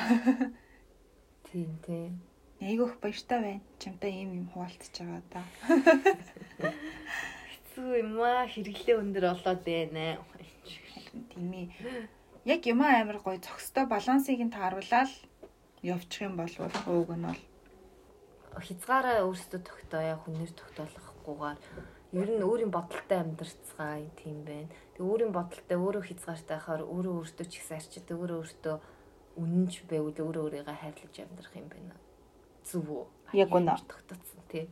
Тийм 1.52 1.78
тийм. 1.86 2.20
Айгүйх 2.62 3.00
баяртай 3.04 3.40
байна. 3.42 3.62
Чамтай 3.80 4.12
ийм 4.12 4.34
юм 4.40 4.48
хуваалцж 4.52 4.96
байгаа 5.00 5.24
да. 5.32 5.42
Хэцүү 7.52 8.00
юм 8.00 8.20
аа 8.24 8.48
хэрэглээ 8.48 9.00
өндөр 9.04 9.26
болоод 9.32 9.62
байна. 9.68 10.18
Тийм 11.32 11.52
ээ. 11.54 11.68
Яг 12.46 12.62
юм 12.68 12.84
амар 12.84 13.20
гоё 13.24 13.40
цогцтой 13.40 13.86
балансыг 13.88 14.40
нь 14.40 14.52
тааруулаад 14.52 15.12
явчих 15.84 16.28
юм 16.28 16.36
бол 16.40 16.54
ууг 16.88 17.12
нь 17.16 17.28
бол 17.28 17.42
хязгаараа 18.62 19.26
өөрсдөө 19.26 19.62
тогтооё 19.66 20.16
хүнээр 20.22 20.52
тогтоолохгүйгээр 20.54 21.60
ер 22.14 22.30
нь 22.30 22.46
өөрийн 22.46 22.70
бодолтой 22.70 23.18
амьдрцгаа 23.26 24.06
тийм 24.22 24.46
байна. 24.46 24.70
Тэг 24.94 25.02
өөрийн 25.02 25.34
бодолтой 25.34 25.78
өөрөө 25.78 26.04
хязгаартай 26.06 26.58
хахаар 26.62 26.86
өөрөө 26.86 27.14
өөртөө 27.26 27.48
ч 27.50 27.54
ихсэн 27.58 27.78
арчид 27.82 28.08
өөрөө 28.14 28.38
өөртөө 28.46 28.76
үнэнч 29.42 29.74
байвал 29.90 30.14
өөрөө 30.14 30.44
өөрийгөө 30.46 30.78
хайрлаж 30.78 31.16
амьдрах 31.18 31.54
юм 31.58 31.68
байна. 31.74 31.96
Зүв 32.70 32.86
үү? 32.86 33.06
Яг 33.34 33.50
үнэ. 33.50 33.74
тогтоцсон 33.90 34.42
тий. 34.50 34.70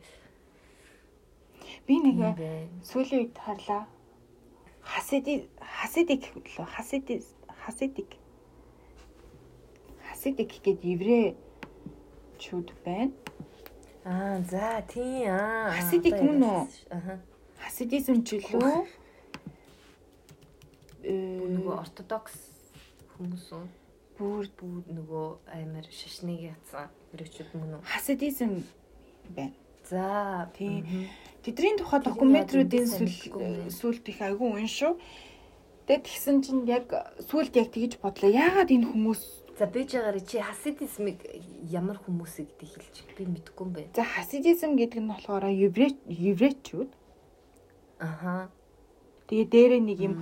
би 1.86 1.94
нэг 1.98 2.38
сүүлийн 2.86 3.26
үед 3.26 3.38
харлаа. 3.38 3.90
Хасиди 4.82 5.50
хасидик 5.58 6.22
лөө 6.54 6.66
хасиди 6.66 7.26
хасидик 7.66 8.10
хасидик 10.06 10.50
гэдэг 10.62 10.78
еврей 10.86 11.36
чуд 12.38 12.70
байна. 12.86 13.10
Аа 14.04 14.40
за 14.42 14.82
тий 14.90 15.26
аа. 15.30 15.70
Хасидик 15.70 16.18
мөн 16.18 16.42
үү? 16.42 16.62
Аха. 16.90 17.20
Хасидизм 17.62 18.26
ч 18.26 18.42
илүү 18.42 18.82
э 21.06 21.14
Нөгөө 21.54 21.74
ортодокс 21.86 22.34
хүмүүс 23.14 23.46
үү? 23.54 23.66
бүр 24.18 24.46
Бүр 24.58 24.82
нөгөө 24.90 25.26
амар 25.54 25.86
шашныг 25.86 26.50
ятсан 26.50 26.90
өрөөчүүд 27.14 27.50
мөн 27.54 27.78
үү? 27.78 27.82
хасидизм 27.86 28.66
байна. 29.30 29.54
За 29.86 30.50
Тий. 30.58 30.82
Тэдний 31.42 31.74
тухай 31.78 32.02
докюментаруудын 32.02 32.86
сүлд 33.70 34.04
их 34.10 34.18
айгүй 34.22 34.50
уншив. 34.62 34.98
Тэгээд 35.86 36.06
тэгсэн 36.06 36.36
чинь 36.42 36.62
яг 36.70 36.86
сүлд 37.26 37.54
яг 37.58 37.74
тэгж 37.74 37.98
бодлоо. 37.98 38.30
Яагаад 38.30 38.70
энэ 38.70 38.86
хүмүүс 38.86 39.41
За 39.62 39.70
байгаарэ 39.70 40.26
чи 40.26 40.42
хасидизмыг 40.42 41.22
ямар 41.70 41.94
хүмүүсийг 42.02 42.50
гэдэг 42.58 42.82
хэлж 42.82 42.96
би 43.14 43.30
мэдэхгүй 43.30 43.62
юм 43.62 43.70
байна. 43.70 43.94
за 43.94 44.02
хасидизм 44.02 44.74
гэдэг 44.74 44.98
нь 44.98 45.06
болохоор 45.06 45.46
еврей 45.54 45.94
еврейчүүд. 46.10 46.90
Аха. 48.02 48.50
Тэгээ 49.30 49.46
дээрээ 49.54 49.82
нэг 49.86 49.98
юм 50.02 50.14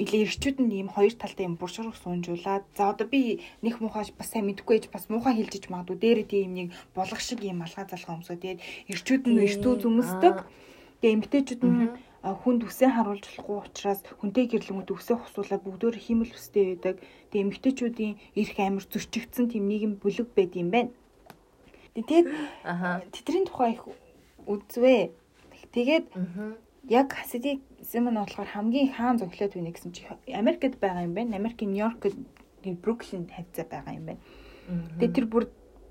илээ 0.00 0.24
ирчүүд 0.24 0.64
нь 0.64 0.72
ийм 0.80 0.88
хоёр 0.88 1.12
талтай 1.12 1.44
юм 1.44 1.60
буршрах 1.60 1.92
суунжуулаад 2.00 2.64
за 2.72 2.88
одоо 2.88 3.04
би 3.04 3.44
нэг 3.60 3.84
муухай 3.84 4.08
бас 4.16 4.32
сайн 4.32 4.48
мэдгүй 4.48 4.80
ээж 4.80 4.84
бас 4.88 5.12
муухай 5.12 5.36
хэлжиж 5.36 5.68
магадгүй 5.68 6.00
дээрээ 6.00 6.26
тийм 6.32 6.56
нэг 6.56 6.68
булгах 6.96 7.20
шиг 7.20 7.44
юм 7.44 7.60
алгаа 7.60 7.84
залхаа 7.84 8.16
өмсөө 8.16 8.40
тэгээд 8.40 8.64
ирчүүд 8.96 9.22
нь 9.28 9.44
иртүү 9.44 9.74
зүмсдэг 9.84 10.36
Аа. 10.40 10.48
тэгээ 11.04 11.14
эмгтээчүүд 11.20 11.62
нь 11.68 11.92
хүнд 12.20 12.68
үсээ 12.68 12.90
харуулж 12.92 13.24
болохгүй 13.24 13.56
учраас 13.64 14.04
хүнтэй 14.20 14.44
гэрлэнгүүд 14.52 14.92
үсээ 14.92 15.16
хусуулаад 15.16 15.64
бүгдөө 15.64 15.96
химэл 15.96 16.36
үстэй 16.36 16.76
байдаг. 16.76 17.00
Тэгээ 17.32 17.44
эмгтээчүүдийн 17.48 18.14
эрх 18.36 18.56
амир 18.60 18.84
зөрчигдсөн 18.84 19.48
тийм 19.48 19.64
нийгэм 19.64 19.92
бүлэг 20.04 20.28
байд 20.36 20.52
юм 20.52 20.68
байна. 20.68 20.92
Тэгээд 21.96 22.28
тэдний 23.08 23.44
тухай 23.48 23.72
их 23.72 23.88
үзвэ. 24.44 25.16
Тэгээд 25.72 26.12
яг 26.92 27.08
хасидизм 27.08 28.04
нь 28.12 28.20
болохоор 28.20 28.48
хамгийн 28.52 28.92
хаан 28.92 29.16
зөглөөд 29.16 29.56
байна 29.56 29.72
гэсэн 29.72 29.92
чи 29.96 30.04
Америкт 30.28 30.76
байгаа 30.76 31.08
юм 31.08 31.16
байна. 31.16 31.40
Америкийн 31.40 31.72
Нью-Йоркд 31.72 32.20
Бруклин 32.84 33.32
хавцаа 33.32 33.64
байгаа 33.64 33.96
юм 33.96 34.06
байна. 34.12 34.22
Тэгээд 35.00 35.16
тэр 35.16 35.26
бүр 35.26 35.44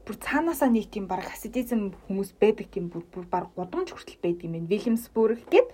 бүр 0.05 0.15
цаанаасаа 0.17 0.69
нэг 0.69 0.89
тийм 0.93 1.05
баг 1.05 1.25
хасидизм 1.25 1.93
хүмүүс 2.05 2.37
байдаг 2.41 2.69
тийм 2.73 2.89
бүр 2.93 3.05
бүр 3.13 3.25
баг 3.29 3.49
гудамж 3.53 3.93
хүртэл 3.93 4.21
байдаг 4.21 4.45
юм 4.45 4.53
байна. 4.57 4.69
Вильямсбург 4.69 5.41
гэд 5.49 5.67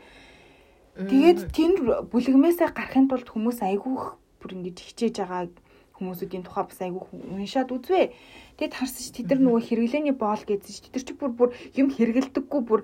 тэгээд 0.96 1.40
тэр 1.52 1.72
бүлэгмээсээ 2.08 2.72
гарахын 2.72 3.12
тулд 3.12 3.28
хүмүүс 3.28 3.60
айгүйх 3.60 4.16
бүр 4.40 4.52
ингэж 4.56 4.78
хичээж 4.80 5.16
байгаа 5.20 5.52
хүмүүсүүдийн 6.00 6.44
тухай 6.44 6.64
бас 6.68 6.80
айгүйх 6.80 7.08
уншаад 7.12 7.72
үзвэ. 7.72 8.12
Тэгэд 8.60 8.74
харсан 8.76 9.04
чи 9.04 9.12
тэд 9.16 9.28
нар 9.32 9.42
нөгөө 9.44 9.62
хэрэглээний 9.64 10.16
боол 10.16 10.44
гэсэн 10.44 10.72
чи 10.72 10.82
тэд 10.88 10.96
нар 10.96 11.06
чи 11.08 11.14
бүр 11.16 11.32
бүр 11.36 11.50
юм 11.76 11.88
хэрэгэлдэггүй 11.92 12.62
бүр 12.68 12.82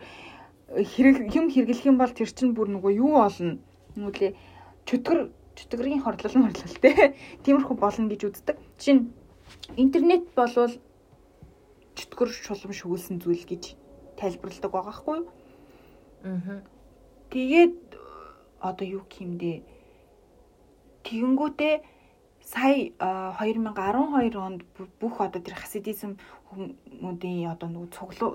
хэрэг 0.72 1.28
юм 1.36 1.48
хэрэглэх 1.52 1.88
юм 1.88 1.98
бол 2.00 2.12
тэр 2.12 2.32
чинь 2.32 2.56
бүр 2.56 2.72
нөгөө 2.72 2.92
юу 3.00 3.20
болно. 3.20 3.60
Нүглээ 4.00 4.32
чөтгөр 4.88 5.20
чөтгөрийн 5.60 6.04
хорлол 6.04 6.36
морлол 6.40 6.76
те. 6.80 7.16
Тиймэрхүү 7.44 7.76
болно 7.76 8.08
гэж 8.08 8.22
үздэг. 8.32 8.56
Жишээ 8.80 8.96
нь 8.96 9.12
интернет 9.76 10.32
болвол 10.32 10.72
чөтгөр 12.00 12.30
шулам 12.32 12.72
шүглсэн 12.72 13.20
зүйл 13.20 13.44
гэж 13.44 13.76
тайлбарладаг 14.16 14.72
байгаа 14.72 14.96
хгүй? 14.96 15.20
Мгм. 16.24 16.64
Тэгээд 17.32 17.76
одоо 18.70 18.86
юу 18.88 19.04
гэмдэ 19.10 19.54
тэгэнгүүтээ 21.06 21.76
сая 22.46 22.94
а, 23.00 23.34
2012 23.42 24.38
онд 24.38 24.62
бүх 25.02 25.16
одоо 25.26 25.42
тэр 25.42 25.56
хасидизм 25.58 26.18
хүмүүсийн 26.50 27.52
одоо 27.54 27.68
нөгөө 27.70 27.90
цуглуу 27.96 28.32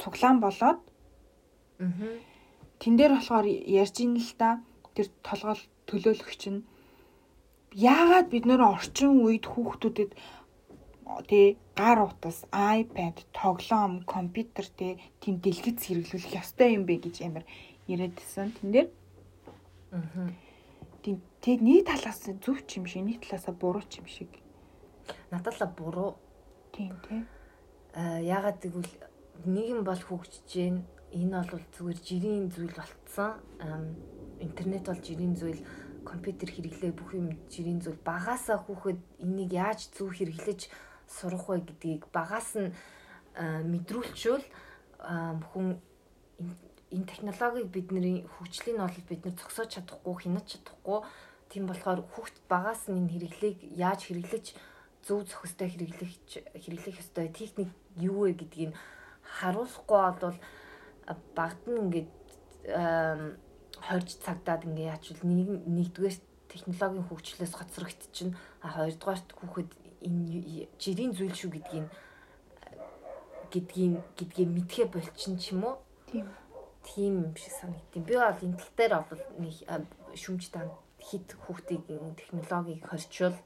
цуглаан 0.00 0.38
болоод 0.40 0.80
тэн 2.80 2.94
дээр 2.96 3.12
болохоор 3.16 3.46
ярьж 3.48 3.96
ин 4.04 4.16
л 4.16 4.32
та. 4.40 4.60
Тэр 4.94 5.08
толгойл 5.24 5.62
төлөөлөгч 5.88 6.42
нь 6.52 6.64
яагаад 7.72 8.28
бид 8.32 8.44
нөр 8.48 8.60
орчин 8.74 9.22
үед 9.24 9.44
хүүхдүүдэд 9.48 10.12
тэ 11.30 11.56
гар 11.74 11.98
утас, 12.06 12.44
iPad, 12.52 13.16
тоглоом, 13.32 14.02
компьютер 14.04 14.66
тэ 14.78 14.98
тийм 15.20 15.40
дэлгэц 15.44 15.80
хэрэглүүлэх 15.86 16.38
ёстой 16.40 16.74
юм 16.76 16.84
бэ 16.86 16.94
гэж 17.04 17.16
амар 17.26 17.44
яриадсэн. 17.86 18.52
Тэн 18.58 18.68
дээр 18.74 18.88
тэг 21.40 21.58
нэг 21.60 21.86
талаас 21.86 22.28
нь 22.28 22.38
зөв 22.38 22.62
ч 22.66 22.78
юм 22.78 22.86
шиг, 22.86 23.02
нэг 23.04 23.18
талаасаа 23.26 23.54
буруу 23.54 23.82
ч 23.88 23.98
юм 23.98 24.06
шиг. 24.06 24.30
надад 25.30 25.58
л 25.60 25.66
буруу. 25.74 26.16
Тийм 26.72 26.94
тий. 27.08 27.26
Аа 27.94 28.20
ягаад 28.22 28.62
гэвэл 28.62 28.92
нийгэм 29.44 29.82
бол 29.82 29.98
хөгжиж 29.98 30.46
гин 30.46 30.86
энэ 31.10 31.42
бол 31.50 31.64
зүгээр 31.74 31.98
жирийн 31.98 32.46
зүйл 32.50 32.74
болцсон. 32.74 33.42
интернет 34.40 34.86
бол 34.86 35.00
жирийн 35.00 35.34
зүйл 35.34 35.60
компьютер 36.04 36.48
хэрэглээ 36.50 36.92
бүх 36.96 37.12
юм 37.14 37.36
жирийн 37.50 37.80
зүйл 37.80 38.00
багасаа 38.00 38.58
хүүхэд 38.62 39.00
энийг 39.20 39.52
яаж 39.52 39.90
зөв 39.92 40.16
хэрэглэж 40.16 40.70
сурах 41.06 41.44
вэ 41.48 41.60
гэдгийг 41.66 42.08
багаас 42.08 42.56
нь 42.56 42.72
мэдрүүлчүүл 43.36 44.44
хүн 45.52 45.66
энэ 46.90 47.06
технологиг 47.06 47.70
бидний 47.70 48.26
хөгжлийн 48.34 48.82
бол 48.82 48.96
бид 49.08 49.22
нар 49.24 49.34
зогсоож 49.38 49.70
чадахгүй 49.78 50.14
хянаж 50.18 50.46
чадахгүй 50.50 51.00
тийм 51.50 51.64
болохоор 51.70 52.02
хүүхд 52.02 52.36
багаас 52.50 52.90
нь 52.90 52.98
энэ 52.98 53.12
хэрэглээг 53.14 53.58
яаж 53.78 54.00
хэрэглэж 54.10 54.46
зөв 55.06 55.22
зохистой 55.30 55.70
хэрэглэх 55.70 56.12
хэрэглэх 56.62 57.00
ёстой 57.02 57.28
техник 57.30 57.70
юу 57.94 58.26
вэ 58.26 58.34
гэдгийг 58.34 58.74
харуулахгүй 59.38 60.02
бол 60.18 60.38
багт 61.38 61.62
нь 61.70 61.78
ингээд 61.78 62.10
хорж 63.86 64.08
цагдаад 64.24 64.66
ингээ 64.66 64.90
яачвал 64.90 65.22
нэг 65.30 65.48
нэгдүгээр 65.66 66.16
технологийн 66.50 67.06
хөгжлөөс 67.06 67.54
хоцрогдчихно. 67.54 68.34
А 68.60 68.68
хоёрдугаарт 68.74 69.28
хүүхэд 69.38 69.70
энэ 70.02 70.66
жирийн 70.82 71.14
зүйл 71.14 71.34
шүү 71.38 71.50
гэдгийг 71.54 71.86
гэдгийг 73.54 73.94
гэдгийг 74.18 74.50
мэдхэ 74.50 74.84
болчин 74.90 75.38
ч 75.38 75.54
юм 75.54 75.64
уу? 75.64 75.78
Тийм 76.10 76.26
тийм 76.84 77.12
юм 77.26 77.34
шиг 77.36 77.52
санагдтiin 77.60 78.04
би 78.04 78.14
бол 78.14 78.44
энэ 78.46 78.58
тал 78.60 78.72
дээр 78.76 78.94
бол 79.08 79.22
нэг 79.42 79.54
шүмж 80.14 80.44
танд 80.52 80.72
хит 80.98 81.28
хүүхдийг 81.44 81.84
технологиг 82.16 82.84
хорчвол 82.88 83.36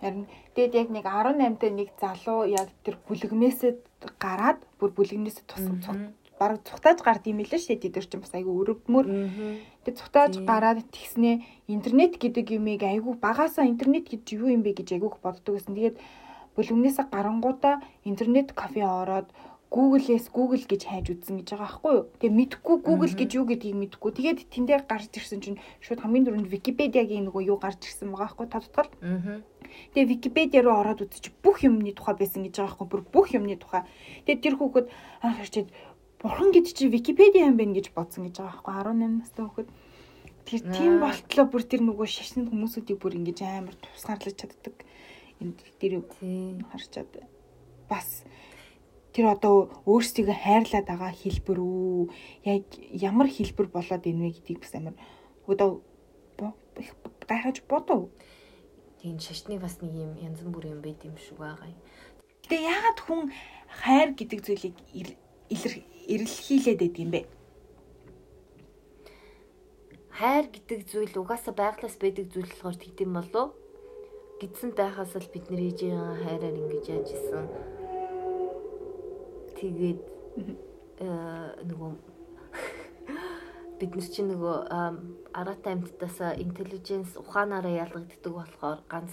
Харин 0.00 0.28
тэгээд 0.54 0.74
яг 0.76 0.88
нэг 0.92 1.04
18 1.08 1.56
дээр 1.56 1.74
нэг 1.80 1.88
залуу 1.96 2.44
яг 2.44 2.68
тэр 2.84 3.00
бүлэгнээсээ 3.08 3.72
гараад 4.20 4.60
бүр 4.76 4.92
бүлэгнээсээ 4.92 5.44
тусам 5.48 5.80
бараг 6.38 6.60
цухтааж 6.68 7.00
гард 7.00 7.24
юм 7.26 7.40
лээ 7.40 7.56
шүү 7.56 7.80
дээ. 7.80 7.96
Тэр 7.96 8.04
чинь 8.04 8.20
бас 8.20 8.32
айгүй 8.36 8.54
өрөвдмөр. 8.60 9.06
Тэгээд 9.88 10.00
цухтааж 10.00 10.34
гараад 10.44 10.84
тэгснээ 10.92 11.40
интернет 11.72 12.20
гэдэг 12.20 12.60
юмыг 12.60 12.84
айгүй 12.84 13.16
багасаа 13.16 13.64
интернет 13.64 14.04
гэж 14.04 14.36
юу 14.36 14.52
юм 14.52 14.60
бэ 14.60 14.76
гэж 14.76 15.00
айгүйх 15.00 15.16
боддог 15.24 15.56
гэсэн. 15.56 15.72
Тэгээд 15.72 15.96
бүлэгнээсээ 16.60 17.06
гарангуудаа 17.08 17.80
интернет 18.04 18.52
кафе 18.52 18.84
ороод 18.84 19.32
Google-ээс 19.66 20.30
Google 20.30 20.62
гэж 20.62 20.82
хайж 20.86 21.06
үзсэн 21.10 21.42
гэж 21.42 21.58
байгаа 21.58 21.66
байхгүй 21.66 21.92
юу. 21.98 22.06
Тэгээ 22.22 22.38
мэдхгүй 22.38 22.76
Google 22.86 23.12
гэж 23.18 23.30
юу 23.34 23.46
гэдгийг 23.50 23.74
мэдхгүй. 23.74 24.10
Тэгээд 24.14 24.38
тэн 24.46 24.64
дээр 24.70 24.82
гарч 24.86 25.10
ирсэн 25.10 25.42
чинь 25.42 25.58
шууд 25.82 26.06
хамгийн 26.06 26.22
дөрөнд 26.22 26.46
Википедиагийн 26.46 27.26
нөгөө 27.26 27.50
юу 27.50 27.58
гарч 27.58 27.82
ирсэн 27.82 28.14
байгаа 28.14 28.30
байхгүй 28.30 28.46
тодтол. 28.46 28.90
Тэгээ 29.90 30.06
Википедиа 30.06 30.62
руу 30.62 30.78
ороод 30.86 31.02
үзчих 31.02 31.34
бүх 31.42 31.66
юмны 31.66 31.90
тухай 31.98 32.14
байсан 32.14 32.46
гэж 32.46 32.62
байгаа 32.62 32.78
байхгүй. 32.78 32.86
Бүр 32.94 33.02
бүх 33.10 33.26
юмны 33.34 33.58
тухай. 33.58 33.82
Тэгээд 34.22 34.42
тэр 34.46 34.54
хүүхэд 34.54 34.86
анх 35.26 35.38
ирчээд 35.42 35.68
бурхан 36.22 36.50
гэдэг 36.54 36.72
чинь 36.72 36.94
Википедиа 36.94 37.50
юм 37.50 37.58
байна 37.58 37.74
гэж 37.74 37.90
бодсон 37.90 38.30
гэж 38.30 38.38
байгаа 38.38 38.62
байхгүй. 38.62 39.02
18 39.02 39.18
настай 39.18 39.44
хүүхэд. 39.50 39.68
Тэр 40.46 40.62
тийм 40.70 40.92
болтлоо 41.02 41.46
бүр 41.50 41.62
тэр 41.66 41.82
нөгөө 41.82 42.06
шашны 42.06 42.46
хүмүүсүүдийг 42.46 43.02
бүр 43.02 43.18
ингэж 43.18 43.42
амар 43.42 43.74
тусгаарлаж 43.82 44.38
чаддаг. 44.38 44.78
Энд 45.42 45.58
тэр 45.82 46.06
харчаад 46.06 47.10
бас 47.90 48.22
тэр 49.16 49.32
одоо 49.32 49.72
өөрсдийгөө 49.88 50.36
хайрлаад 50.44 50.86
байгаа 50.92 51.12
хэлбэр 51.16 51.56
үү? 51.56 52.12
Яг 52.44 52.68
ямар 52.92 53.32
хэлбэр 53.32 53.72
болоод 53.72 54.04
ийнвэ 54.04 54.36
гэдгийг 54.36 54.60
бас 54.60 54.76
амар 54.76 54.96
одоо 55.48 55.80
гайхаж 57.24 57.64
бодов. 57.64 58.12
Тийм 59.00 59.16
шашны 59.16 59.56
бас 59.56 59.80
нэг 59.80 59.96
юм 59.96 60.12
янз 60.20 60.44
бүрийн 60.44 60.76
юм 60.76 60.82
байд 60.84 61.00
юм 61.08 61.16
шиг 61.16 61.40
байгаа 61.40 61.64
юм. 61.64 61.80
Гэтэ 62.44 62.56
яагаад 62.60 63.00
хүн 63.00 63.22
хайр 63.80 64.12
гэдэг 64.12 64.40
зүйлийг 64.44 64.76
эрэлхийлээд 66.12 66.80
байд 66.84 66.96
юм 67.00 67.10
бэ? 67.16 67.20
Хайр 70.12 70.46
гэдэг 70.52 70.80
зүйл 70.92 71.16
угаасаа 71.16 71.56
байглаас 71.56 71.96
байдаг 71.96 72.28
зүйл 72.28 72.52
болохоор 72.52 72.76
тэгдэм 72.76 73.10
болов 73.16 73.56
гидсэн 74.40 74.76
байхаас 74.76 75.16
л 75.16 75.32
бид 75.32 75.48
нэр 75.48 75.72
ээжийн 75.72 76.20
хайраар 76.20 76.56
ингэж 76.60 76.84
яаж 76.92 77.08
исэн 77.16 77.44
тэгээд 79.56 80.00
нөгөө 81.68 81.90
бид 83.78 83.92
нар 83.96 84.08
чинь 84.08 84.30
нөгөө 84.32 84.56
араатай 85.36 85.72
амьтдаас 85.76 86.18
интеллиженс 86.40 87.16
ухаанаараа 87.20 87.84
ялгагддаг 87.84 88.32
болохоор 88.32 88.78
ганц 88.88 89.12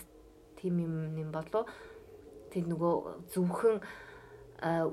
тийм 0.60 0.80
юм 0.80 0.96
юм 1.20 1.30
болов 1.36 1.68
тэр 2.52 2.68
нөгөө 2.72 2.94
зөвхөн 3.32 3.78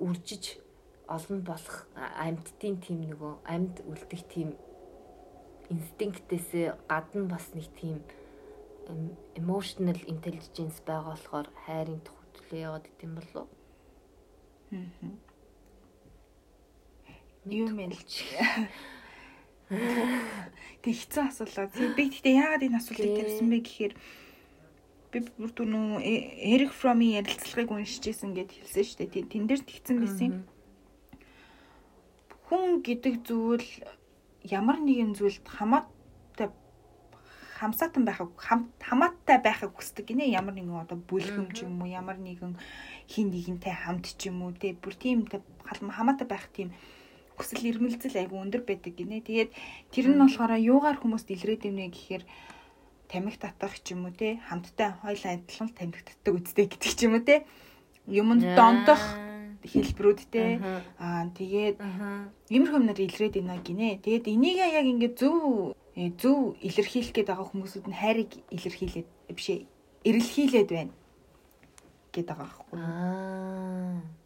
үржиж 0.03 0.59
олон 1.07 1.39
болох 1.47 1.87
амьтдын 1.97 2.77
тийм 2.83 3.07
нөгөө 3.15 3.33
амьд 3.47 3.77
үлдэх 3.87 4.23
тийм 4.35 4.55
инстинктээс 5.71 6.51
гадна 6.91 7.31
бас 7.31 7.47
нэг 7.55 7.71
тийм 7.79 8.03
emotional 9.39 9.99
intelligence 10.11 10.83
байгаа 10.83 11.15
болохоор 11.15 11.47
хайрын 11.67 12.03
тухай 12.03 12.67
яваад 12.67 12.87
идэм 12.91 13.15
болов. 13.19 13.47
Аа 14.75 15.30
юм 17.49 17.77
мэлж. 17.77 18.25
Тэг 20.83 20.95
хэцүү 20.97 21.23
асуулаа. 21.25 21.71
Би 21.97 22.11
гэхдээ 22.11 22.35
яагаад 22.37 22.67
энэ 22.67 22.79
асуултыг 22.81 23.17
тавьсан 23.17 23.49
бэ 23.49 23.59
гэхээр 23.65 23.95
би 25.11 25.19
бүр 25.39 25.51
түрүү 25.55 26.03
Эрик 26.03 26.73
Фроми 26.75 27.17
ярилцлагыг 27.17 27.71
уншижсэн 27.71 28.35
гэд 28.37 28.51
хэлсэн 28.51 28.85
шүү 28.85 28.99
дээ. 29.09 29.31
Тэн 29.31 29.45
дээр 29.49 29.63
тэгсэн 29.65 29.97
байсан 30.03 30.27
юм. 30.27 30.37
Хүн 32.51 32.83
гэдэг 32.83 33.15
зүйл 33.25 33.69
ямар 34.45 34.79
нэгэн 34.83 35.15
зүйлд 35.15 35.47
хамаатай 35.47 36.51
хамсаатан 37.61 38.05
байхаг 38.09 38.31
хамааттай 38.81 39.39
байхыг 39.39 39.77
хүсдэг 39.77 40.09
гинэ 40.09 40.33
ямар 40.33 40.57
нэгэн 40.57 40.83
одоо 40.83 40.99
бүлгэм 40.99 41.53
ч 41.53 41.69
юм 41.69 41.79
уу 41.85 41.91
ямар 41.93 42.17
нэгэн 42.17 42.57
хин 43.07 43.29
нэгэнтэй 43.31 43.75
хамт 43.75 44.17
ч 44.17 44.33
юм 44.33 44.43
уу 44.43 44.57
те 44.57 44.73
бүр 44.73 44.97
тийм 44.97 45.29
хамаатай 45.69 46.27
байх 46.27 46.49
тийм 46.51 46.73
хүсэл 47.41 47.65
эрмэлзэл 47.73 48.21
айгу 48.21 48.37
өндөр 48.37 48.63
байдаг 48.69 48.93
гинэ. 48.93 49.25
Тэгээд 49.25 49.51
тэр 49.89 50.07
нь 50.13 50.21
болохоор 50.21 50.61
юугаар 50.61 51.01
хүмүүст 51.01 51.33
илрээд 51.33 51.65
ивнэ 51.73 51.89
гэхээр 51.89 52.25
тамхи 53.09 53.39
татах 53.41 53.75
ч 53.81 53.97
юм 53.97 54.05
уу 54.07 54.15
те 54.15 54.39
хамттай 54.47 54.93
хоёлаа 55.01 55.41
адилхан 55.41 55.73
тамхи 55.73 56.05
татдаг 56.05 56.33
үстэй 56.37 56.69
гэдэг 56.69 56.93
ч 56.93 57.01
юм 57.09 57.17
уу 57.17 57.25
те. 57.25 57.49
Юмд 58.05 58.45
дондох 58.55 59.03
хэлбэрүүд 59.65 60.21
те. 60.29 60.61
Аа 61.01 61.33
тэгээд 61.33 61.77
иймэрхүү 62.53 62.79
юмнаар 62.79 63.01
илрээд 63.01 63.35
байна 63.41 63.59
гинэ. 63.65 64.05
Тэгээд 64.05 64.29
энийг 64.29 64.61
яг 64.61 64.85
ингээд 64.85 65.17
зөв 65.17 65.75
э, 65.97 66.13
зөв 66.21 66.55
илэрхийлэх 66.61 67.17
гээд 67.17 67.29
байгаа 67.33 67.49
хүмүүсүүд 67.49 67.87
нь 67.89 67.99
хайрыг 67.99 68.31
илэрхийлээд 68.53 69.09
биш 69.33 69.49
ээ 69.51 69.67
эрэлхийлээд 70.05 70.71
байна 70.71 70.93
гээд 72.13 72.27
байгаа 72.29 72.47
байхгүй. 72.47 72.79
Аа 72.79 74.20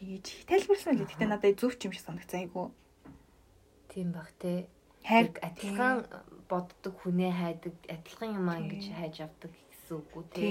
тэгэж 0.00 0.48
тайлбарсан 0.48 0.96
л 0.96 1.04
гэхдээ 1.04 1.28
надад 1.28 1.60
зөв 1.60 1.76
ч 1.76 1.84
юм 1.84 1.92
шиг 1.92 2.08
санагцсан 2.08 2.48
айгу. 2.48 2.72
Тийм 3.92 4.16
бах 4.16 4.32
те. 4.40 4.64
Хайр 5.04 5.28
адилхан 5.44 6.08
боддог 6.48 6.94
хүнээ 7.04 7.32
хайдаг, 7.36 7.74
адилхан 7.84 8.40
юм 8.40 8.48
аа 8.48 8.64
ингэж 8.64 8.96
хайж 8.96 9.16
авдаг 9.28 9.52
гэсэн 9.52 9.94
үг 10.00 10.12
үү 10.16 10.24
те. 10.32 10.48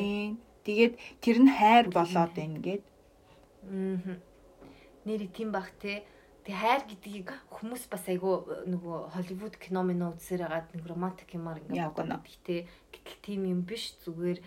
Тэгээд 0.70 0.94
тэр 1.18 1.38
нь 1.42 1.50
хайр 1.50 1.86
болоод 1.90 2.32
байна 2.38 2.60
гээд. 2.62 2.86
Аа. 3.66 4.22
Нэр 5.10 5.22
тийм 5.34 5.50
бах 5.50 5.74
те. 5.82 6.06
Тэг 6.46 6.54
хайр 6.54 6.82
гэдгийг 6.86 7.30
хүмүүс 7.50 7.90
бас 7.90 8.06
айгу 8.06 8.46
нөгөө 8.70 9.18
Холливуд 9.18 9.58
кино 9.58 9.82
минь 9.82 10.06
үзсээр 10.06 10.46
хагаад 10.46 10.70
нэг 10.78 10.86
романтик 10.86 11.30
юмар 11.34 11.58
ингэ 11.58 11.90
боддог 11.90 12.26
те. 12.46 12.70
Гэтэл 12.94 13.18
тийм 13.26 13.42
юм 13.50 13.62
биш 13.66 13.98
зүгээр 14.06 14.40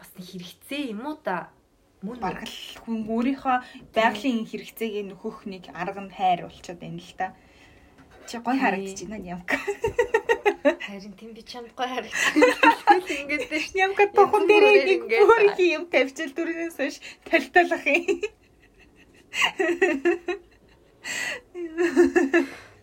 бас 0.00 0.10
хэрэгцээ 0.16 0.92
юм 0.96 1.04
уу 1.12 1.16
та 1.20 1.52
мөн 2.04 2.18
баргал 2.20 2.56
хүн 2.84 3.08
өөрийнхөө 3.08 3.56
байгалийн 3.96 4.44
хэрэгцээг 4.44 5.08
нөхөх 5.08 5.48
нэг 5.48 5.72
арга 5.72 6.02
нь 6.04 6.12
хайр 6.12 6.44
болчиход 6.44 6.80
байна 6.80 7.00
л 7.00 7.14
та. 7.16 7.26
Чи 8.28 8.36
гой 8.44 8.56
харагдаж 8.60 9.00
байна 9.08 9.24
ямка. 9.24 9.56
Харин 10.86 11.14
тийм 11.16 11.32
би 11.32 11.42
чамд 11.42 11.72
гой 11.72 11.88
харагдаж 11.88 13.08
ингээд 13.20 13.48
дэш 13.48 13.72
ямка 13.80 14.04
тохон 14.12 14.44
дээрээ 14.44 14.84
нэг 14.84 15.00
өөрийнхөө 15.08 15.68
юм 15.76 15.84
тавьчил 15.88 16.32
дүрнээс 16.36 16.76
хойш 16.76 16.96
талталах 17.24 17.84
юм. 17.88 18.20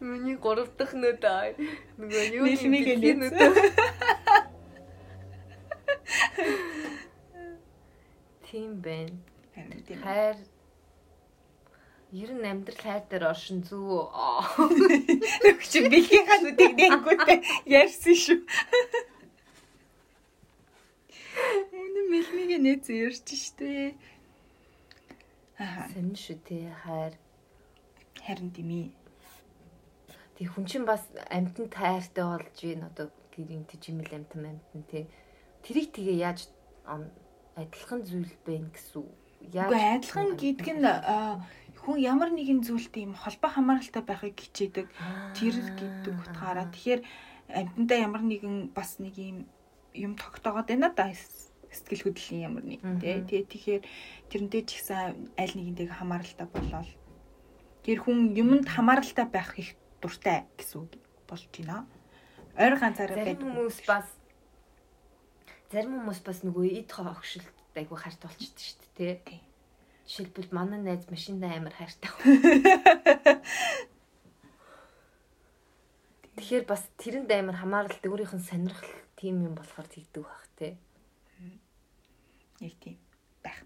Миний 0.02 0.38
гурав 0.42 0.70
дахь 0.78 0.98
нүд 0.98 1.22
аа. 1.22 1.54
Нөгөө 2.02 2.24
юу 2.34 2.46
нэг 2.50 2.88
нүд. 2.98 3.34
Тийм 8.54 8.84
байна. 8.86 9.18
Хайр 10.04 10.38
Ер 12.14 12.30
нь 12.38 12.46
амьдрал 12.46 12.78
хайр 12.78 13.04
дээр 13.10 13.24
оршин 13.34 13.66
зүг. 13.66 14.14
Өгч 15.50 15.72
бэлгийн 15.90 16.28
хануудыг 16.30 16.72
нэнгүүтээ 16.78 17.40
ярьсан 17.66 18.14
шүү. 18.14 18.40
Үнэ 21.82 22.02
мэлми 22.14 22.42
Энийг 22.46 22.62
нээц 22.62 22.86
ярьж 22.94 23.26
штэ. 23.26 23.98
Аа 25.58 25.90
Сонин 25.90 26.14
шүү 26.14 26.38
тий 26.46 26.70
хайр. 26.86 27.18
харин 28.22 28.54
дими. 28.54 28.94
Тэг 30.38 30.54
хүн 30.54 30.70
чинь 30.70 30.86
бас 30.86 31.02
амтан 31.34 31.74
тайртай 31.74 32.22
болж 32.22 32.54
байна 32.62 32.86
одоо 32.94 33.10
гэрийн 33.34 33.66
тижимэл 33.66 34.14
амтан 34.14 34.46
амтан 34.46 34.86
тий. 34.86 35.10
Тэрийг 35.66 35.90
тэгээ 35.98 36.22
яаж 36.22 36.46
адилхан 37.56 38.02
зүйл 38.04 38.34
байна 38.46 38.70
гэсэн 38.74 39.02
үг. 39.02 39.14
Үгүй 39.44 39.82
адилхан 39.82 40.30
гэдг 40.40 40.68
нь 40.74 40.88
хүн 41.84 41.98
ямар 42.00 42.32
нэгэн 42.32 42.64
зүйлд 42.64 42.96
ийм 42.96 43.14
холбоо 43.14 43.52
хамааралтай 43.52 44.04
байхыг 44.08 44.40
хичээдэг. 44.40 44.88
Тэр 45.36 45.56
гэдэг 45.76 46.16
утгаараа 46.16 46.72
тэгэхээр 46.72 47.02
амьтандаа 47.52 48.00
ямар 48.00 48.24
нэгэн 48.24 48.72
бас 48.72 49.04
нэг 49.04 49.16
ийм 49.20 49.38
юм 49.92 50.16
тогтоогоод 50.16 50.72
байна 50.72 50.90
да 50.96 51.12
сэтгэл 51.12 52.08
хөдлөлийн 52.08 52.46
ямар 52.48 52.64
нэг 52.64 52.82
тий. 53.02 53.20
Тэгээ 53.20 53.52
тэгэхээр 53.52 53.84
тэрнтэй 54.32 54.64
ч 54.64 54.80
ихсэн 54.80 55.30
аль 55.36 55.54
нэгэнтэйг 55.58 55.92
хамааралтай 55.92 56.48
болоод 56.48 56.90
тэр 57.84 58.00
хүн 58.00 58.32
юмд 58.32 58.68
хамааралтай 58.70 59.28
байх 59.28 59.60
их 59.60 59.76
дуртай 60.00 60.48
гэсэн 60.56 60.88
үг 60.88 60.92
болж 61.28 61.44
байна. 61.52 61.84
Ойр 62.56 62.80
ганцаараа 62.80 63.18
зарим 63.18 63.28
байдаг. 63.36 63.44
хүмүүс 63.44 63.78
бас 63.90 64.08
зарим 65.74 65.98
хүмүүс 65.98 66.22
бас 66.22 66.46
нөгөө 66.46 66.86
эд 66.86 66.94
хогшилт 66.94 67.50
айгу 67.74 67.98
харт 67.98 68.22
болчихдээ 68.22 68.62
шүү 68.70 68.94
дээ 68.94 69.16
тий. 69.26 69.42
Жишээлбэл 70.06 70.54
манай 70.54 70.78
найз 70.86 71.10
машиндаа 71.10 71.58
амар 71.58 71.74
хайртай. 71.74 72.14
Тэгэхээр 76.38 76.66
бас 76.70 76.86
тэрэнд 77.02 77.32
амар 77.34 77.58
хамааралтай 77.58 78.06
өөрийнх 78.06 78.38
нь 78.38 78.46
сонирхол 78.46 78.94
тийм 79.18 79.42
юм 79.42 79.58
болохоор 79.58 79.90
тэгдэг 79.90 80.22
бах 80.22 80.46
тий. 80.62 80.78
нэг 82.62 82.74
тийм 82.78 82.98
байх. 83.42 83.66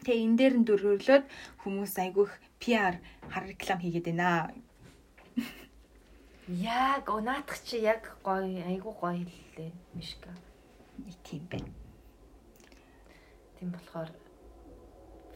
Тэгээ 0.00 0.24
энэ 0.24 0.36
дээр 0.40 0.54
нь 0.56 0.64
дөрвөлөөд 0.64 1.24
хүмүүс 1.60 1.92
айгүйх 2.00 2.32
PR 2.56 2.96
хар 3.28 3.44
реклам 3.44 3.84
хийгээд 3.84 4.08
байна. 4.16 4.56
Яг 6.48 7.04
унаадах 7.12 7.60
чи 7.60 7.84
яг 7.84 8.16
гоё 8.24 8.64
айгу 8.64 8.96
гоё 8.96 9.20
хэллээ 9.20 9.70
мишка. 9.92 10.32
Нэг 11.04 11.16
тийм 11.26 11.42
байна. 11.50 11.72
Тийм 13.58 13.70
болохоор 13.74 14.10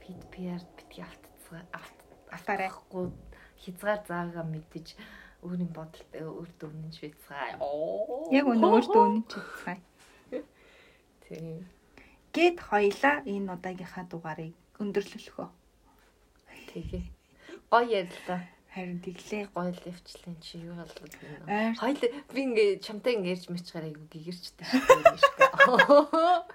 фид 0.03 0.21
PR 0.33 0.63
битгий 0.77 1.03
автцгаа 1.03 1.63
авт 1.73 1.99
Автаарай. 2.31 2.69
ахгүй 2.69 3.11
хязгаар 3.63 4.01
заагаа 4.09 4.47
мэдэж 4.47 4.87
өөрийн 5.43 5.73
бодолд 5.75 6.11
өөр 6.15 6.51
дөрнөж 6.61 6.97
бицгаа. 7.03 7.59
Оо. 7.59 8.31
Яг 8.31 8.47
өнөө 8.47 8.71
өөртөө 8.79 9.03
үнэн 9.07 9.25
чицгай. 9.27 9.79
Тийм. 11.27 11.67
Гэт 12.33 12.59
хоёлаа 12.63 13.17
энэ 13.27 13.53
удаагийнхаа 13.53 14.05
дугаарыг 14.09 14.55
өндөрлөлөхөө. 14.81 15.49
Тэгээ. 16.73 17.05
Гоё 17.71 17.87
ярьлаа. 18.01 18.41
Харин 18.73 19.05
тэглээ. 19.05 19.53
Гоё 19.53 19.69
л 19.69 19.85
явчлаа 19.85 20.35
чи 20.41 20.57
юу 20.65 20.73
болоод 20.81 21.13
байна. 21.45 21.77
Хоёул 21.77 22.01
би 22.33 22.41
ингээ 22.41 22.81
чамтай 22.81 23.21
ингээ 23.21 23.37
ярьж 23.37 23.53
мичгаар 23.53 23.85
айгу 23.85 24.09
гэгэрчтэй 24.09 24.65
шүү. 24.65 26.49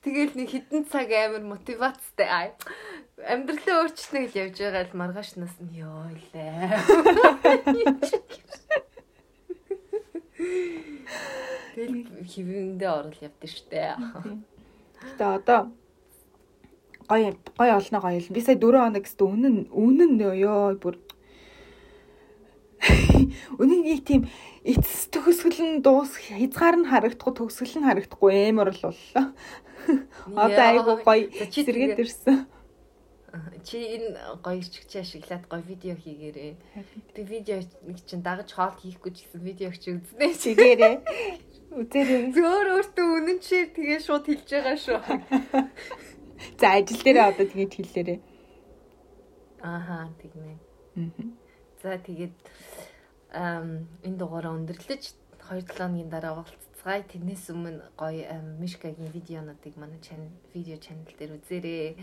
Тэгэл 0.00 0.32
нэг 0.40 0.48
хитэн 0.48 0.88
цаг 0.88 1.12
амар 1.12 1.44
мотивацтай. 1.44 2.24
Ай. 2.24 2.48
Амьдралаа 3.20 3.84
өөрчлөнө 3.84 4.32
гэж 4.32 4.32
явж 4.40 4.56
байгаа 4.56 4.88
л 4.88 4.96
маргаашнаас 4.96 5.60
нь 5.60 5.76
ёо 5.84 6.08
лээ. 6.32 6.72
Тэгэл 11.76 12.24
хивэндээ 12.24 12.88
орол 12.88 13.20
явдсан 13.20 13.52
штэ. 13.52 14.00
Гэтэ 15.04 15.24
одоо 15.28 15.68
гоё 17.04 17.36
гоё 17.60 17.76
олно 17.76 17.98
гоё 18.00 18.16
л. 18.24 18.32
Би 18.32 18.40
сая 18.40 18.56
4 18.56 18.80
хоног 18.80 19.04
гэсэн 19.04 19.28
үнэн 19.28 19.56
үнэн 19.68 20.16
ёо 20.40 20.80
бүр 20.80 20.96
Үнэн 23.60 23.80
нэг 23.84 24.00
тийм 24.08 24.28
эцэс 24.64 25.12
төгсгөл 25.12 25.60
нь 25.60 25.82
дуус 25.84 26.16
хязгаар 26.16 26.76
нь 26.80 26.88
харагдахгүй 26.88 27.32
төгсгөл 27.36 27.80
нь 27.80 27.86
харагдахгүй 27.88 28.50
амар 28.50 28.72
л 28.72 28.80
боллоо. 28.80 29.26
Одоо 30.36 30.64
айгу 30.64 30.94
гоё 31.04 31.28
зэрэгэд 31.28 32.00
ирсэн. 32.00 32.48
Чи 33.62 33.78
энэ 34.00 34.40
гоё 34.42 34.58
ирчгч 34.58 34.92
ашиглаад 34.96 35.44
гоё 35.46 35.62
видео 35.62 35.94
хийгээрээ. 35.94 36.52
Би 37.14 37.22
видео 37.22 37.60
нэг 37.86 38.00
чинь 38.08 38.24
дагаж 38.24 38.50
хоол 38.52 38.74
хийхгүй 38.80 39.12
ч 39.12 39.28
гэсэн 39.28 39.44
видео 39.44 39.70
чи 39.76 39.94
үзнэ. 39.94 40.26
Чигээрээ 40.40 40.94
үзээрэй. 41.70 42.34
Зөөр 42.34 42.66
өөртөө 42.74 43.06
үнэн 43.22 43.38
чир 43.38 43.70
тэгээ 43.70 44.00
шууд 44.02 44.26
хэлж 44.26 44.48
байгаа 44.50 44.76
шүү. 44.76 44.98
За 46.58 46.66
ажил 46.74 47.02
дээрээ 47.06 47.30
одоо 47.30 47.46
тэгээд 47.46 47.72
хэллээрээ. 47.78 48.18
Ааха 49.62 50.10
тэгнэ. 50.18 50.58
Аа. 50.98 51.49
За 51.82 51.96
тэгээд 51.96 52.36
энэ 53.32 54.16
дугаараа 54.20 54.52
өндөрлөж 54.52 55.16
2-7 55.48 55.80
хоногийн 55.80 56.12
дараа 56.12 56.44
уулзцгаая. 56.44 57.08
Тэрнээс 57.08 57.48
өмнө 57.56 57.96
гоё 57.96 58.36
Мишкагийн 58.60 59.08
видеонуудыг 59.16 59.74
манай 59.80 60.00
чанал 60.04 60.28
видео 60.52 60.76
чанал 60.76 61.08
дээр 61.08 61.40
үзээрэй. 61.40 61.96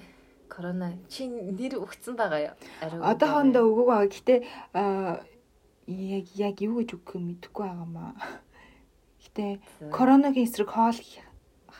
Корона 0.49 0.97
чи 1.11 1.29
нэр 1.29 1.77
өгцөн 1.77 2.17
байгаа 2.17 2.41
юу? 2.49 2.55
Ариу 2.81 3.05
Одоохондоо 3.05 3.63
өгөөг 3.69 3.89
байгаа. 3.93 4.09
Гэтэ 4.09 4.35
яг 5.85 6.25
яг 6.33 6.55
юу 6.65 6.81
гэж 6.81 6.89
өгөх 6.97 7.13
юм 7.13 7.23
мэдэхгүй 7.37 7.65
байгаамаа. 7.69 8.11
Гэтэ 9.23 9.45
коронагийн 9.93 10.47
эсрэг 10.49 10.73
хоол 10.73 10.97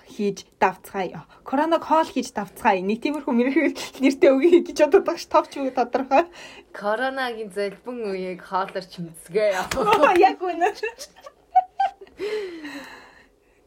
хийж 0.08 0.48
давцгаая. 0.60 1.28
Короног 1.44 1.84
хоол 1.84 2.08
хийж 2.08 2.32
давцгаая. 2.32 2.82
Нэг 2.82 3.04
тиймэрхүү 3.04 3.34
мэрэгэл 3.36 4.02
нэртэй 4.04 4.32
өгье 4.32 4.64
гэж 4.64 4.78
бодоод 4.88 5.06
багш 5.06 5.28
товч 5.28 5.60
үг 5.60 5.76
тодорхой. 5.76 6.26
Коронагийн 6.72 7.52
золбон 7.52 8.08
үеийг 8.08 8.42
хоолорч 8.42 9.04
мэдсгээ. 9.04 9.60
Яг 10.18 10.40
үнэ. 10.40 10.72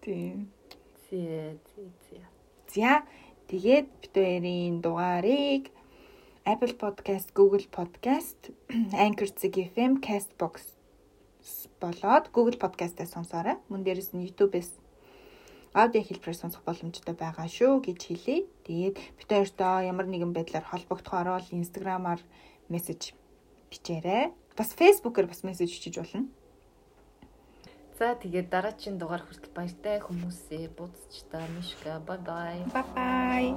Тийм. 0.00 0.48
Зээ 1.10 1.60
зээ. 2.08 2.24
За 2.72 3.04
тэгээд 3.52 3.88
бид 4.00 4.14
хоёрын 4.16 4.80
дугаарыг 4.80 5.68
Apple 6.48 6.74
Podcast, 6.80 7.36
Google 7.36 7.68
Podcast, 7.68 8.48
Anchor 9.06 9.28
FM, 9.28 10.00
Castbox 10.00 10.80
болоод 11.80 12.32
Google 12.32 12.56
Podcast-аас 12.56 13.12
сонсоорой. 13.12 13.56
Мөн 13.68 13.84
дээрээс 13.84 14.12
нь 14.16 14.24
YouTube-ээс 14.24 14.79
аудио 15.74 16.02
хэлбэрээр 16.02 16.38
сонсох 16.38 16.62
боломжтой 16.66 17.14
байгаа 17.14 17.46
шүү 17.46 17.78
гэж 17.86 18.00
хэлье. 18.02 18.50
Тэгээд 18.66 18.96
бид 18.98 19.30
хоёртоо 19.30 19.86
ямар 19.86 20.06
нэгэн 20.10 20.34
байдлаар 20.34 20.66
холбогдохоор 20.66 21.38
бол 21.38 21.48
Instagram-аар 21.54 22.20
мессеж 22.66 23.14
бичээрэй. 23.70 24.34
Бас 24.58 24.74
Facebook-аар 24.74 25.30
бас 25.30 25.46
мессеж 25.46 25.70
бичиж 25.70 25.94
болно. 26.02 26.26
За 27.98 28.18
тэгээд 28.18 28.50
дараагийн 28.50 28.98
дугаар 28.98 29.22
хүртэл 29.22 29.54
баяртай 29.54 30.00
хүмүүсээ 30.02 30.74
буцч 30.74 31.28
та 31.30 31.38
мишка 31.54 32.00
бай 32.02 32.18
бай. 32.18 32.56
Bye 32.74 32.86
bye. 32.96 33.54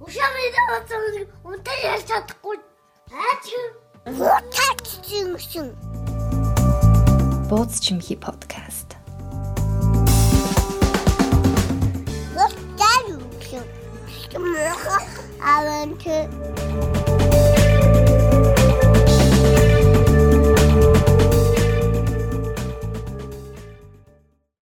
Ушааны 0.00 0.42
дэвцэн 0.52 1.02
үнтэй 1.46 1.78
ярьж 1.86 2.04
чадахгүй. 2.10 2.58
Аач. 3.14 3.46
Утаач 4.10 4.86
чинь 5.06 5.38
шин. 5.38 5.70
Бууз 7.50 7.80
чимхи 7.80 8.14
подкаст. 8.14 8.94
Утаач 12.42 13.06
шин. 13.42 13.64
Авант 15.42 16.02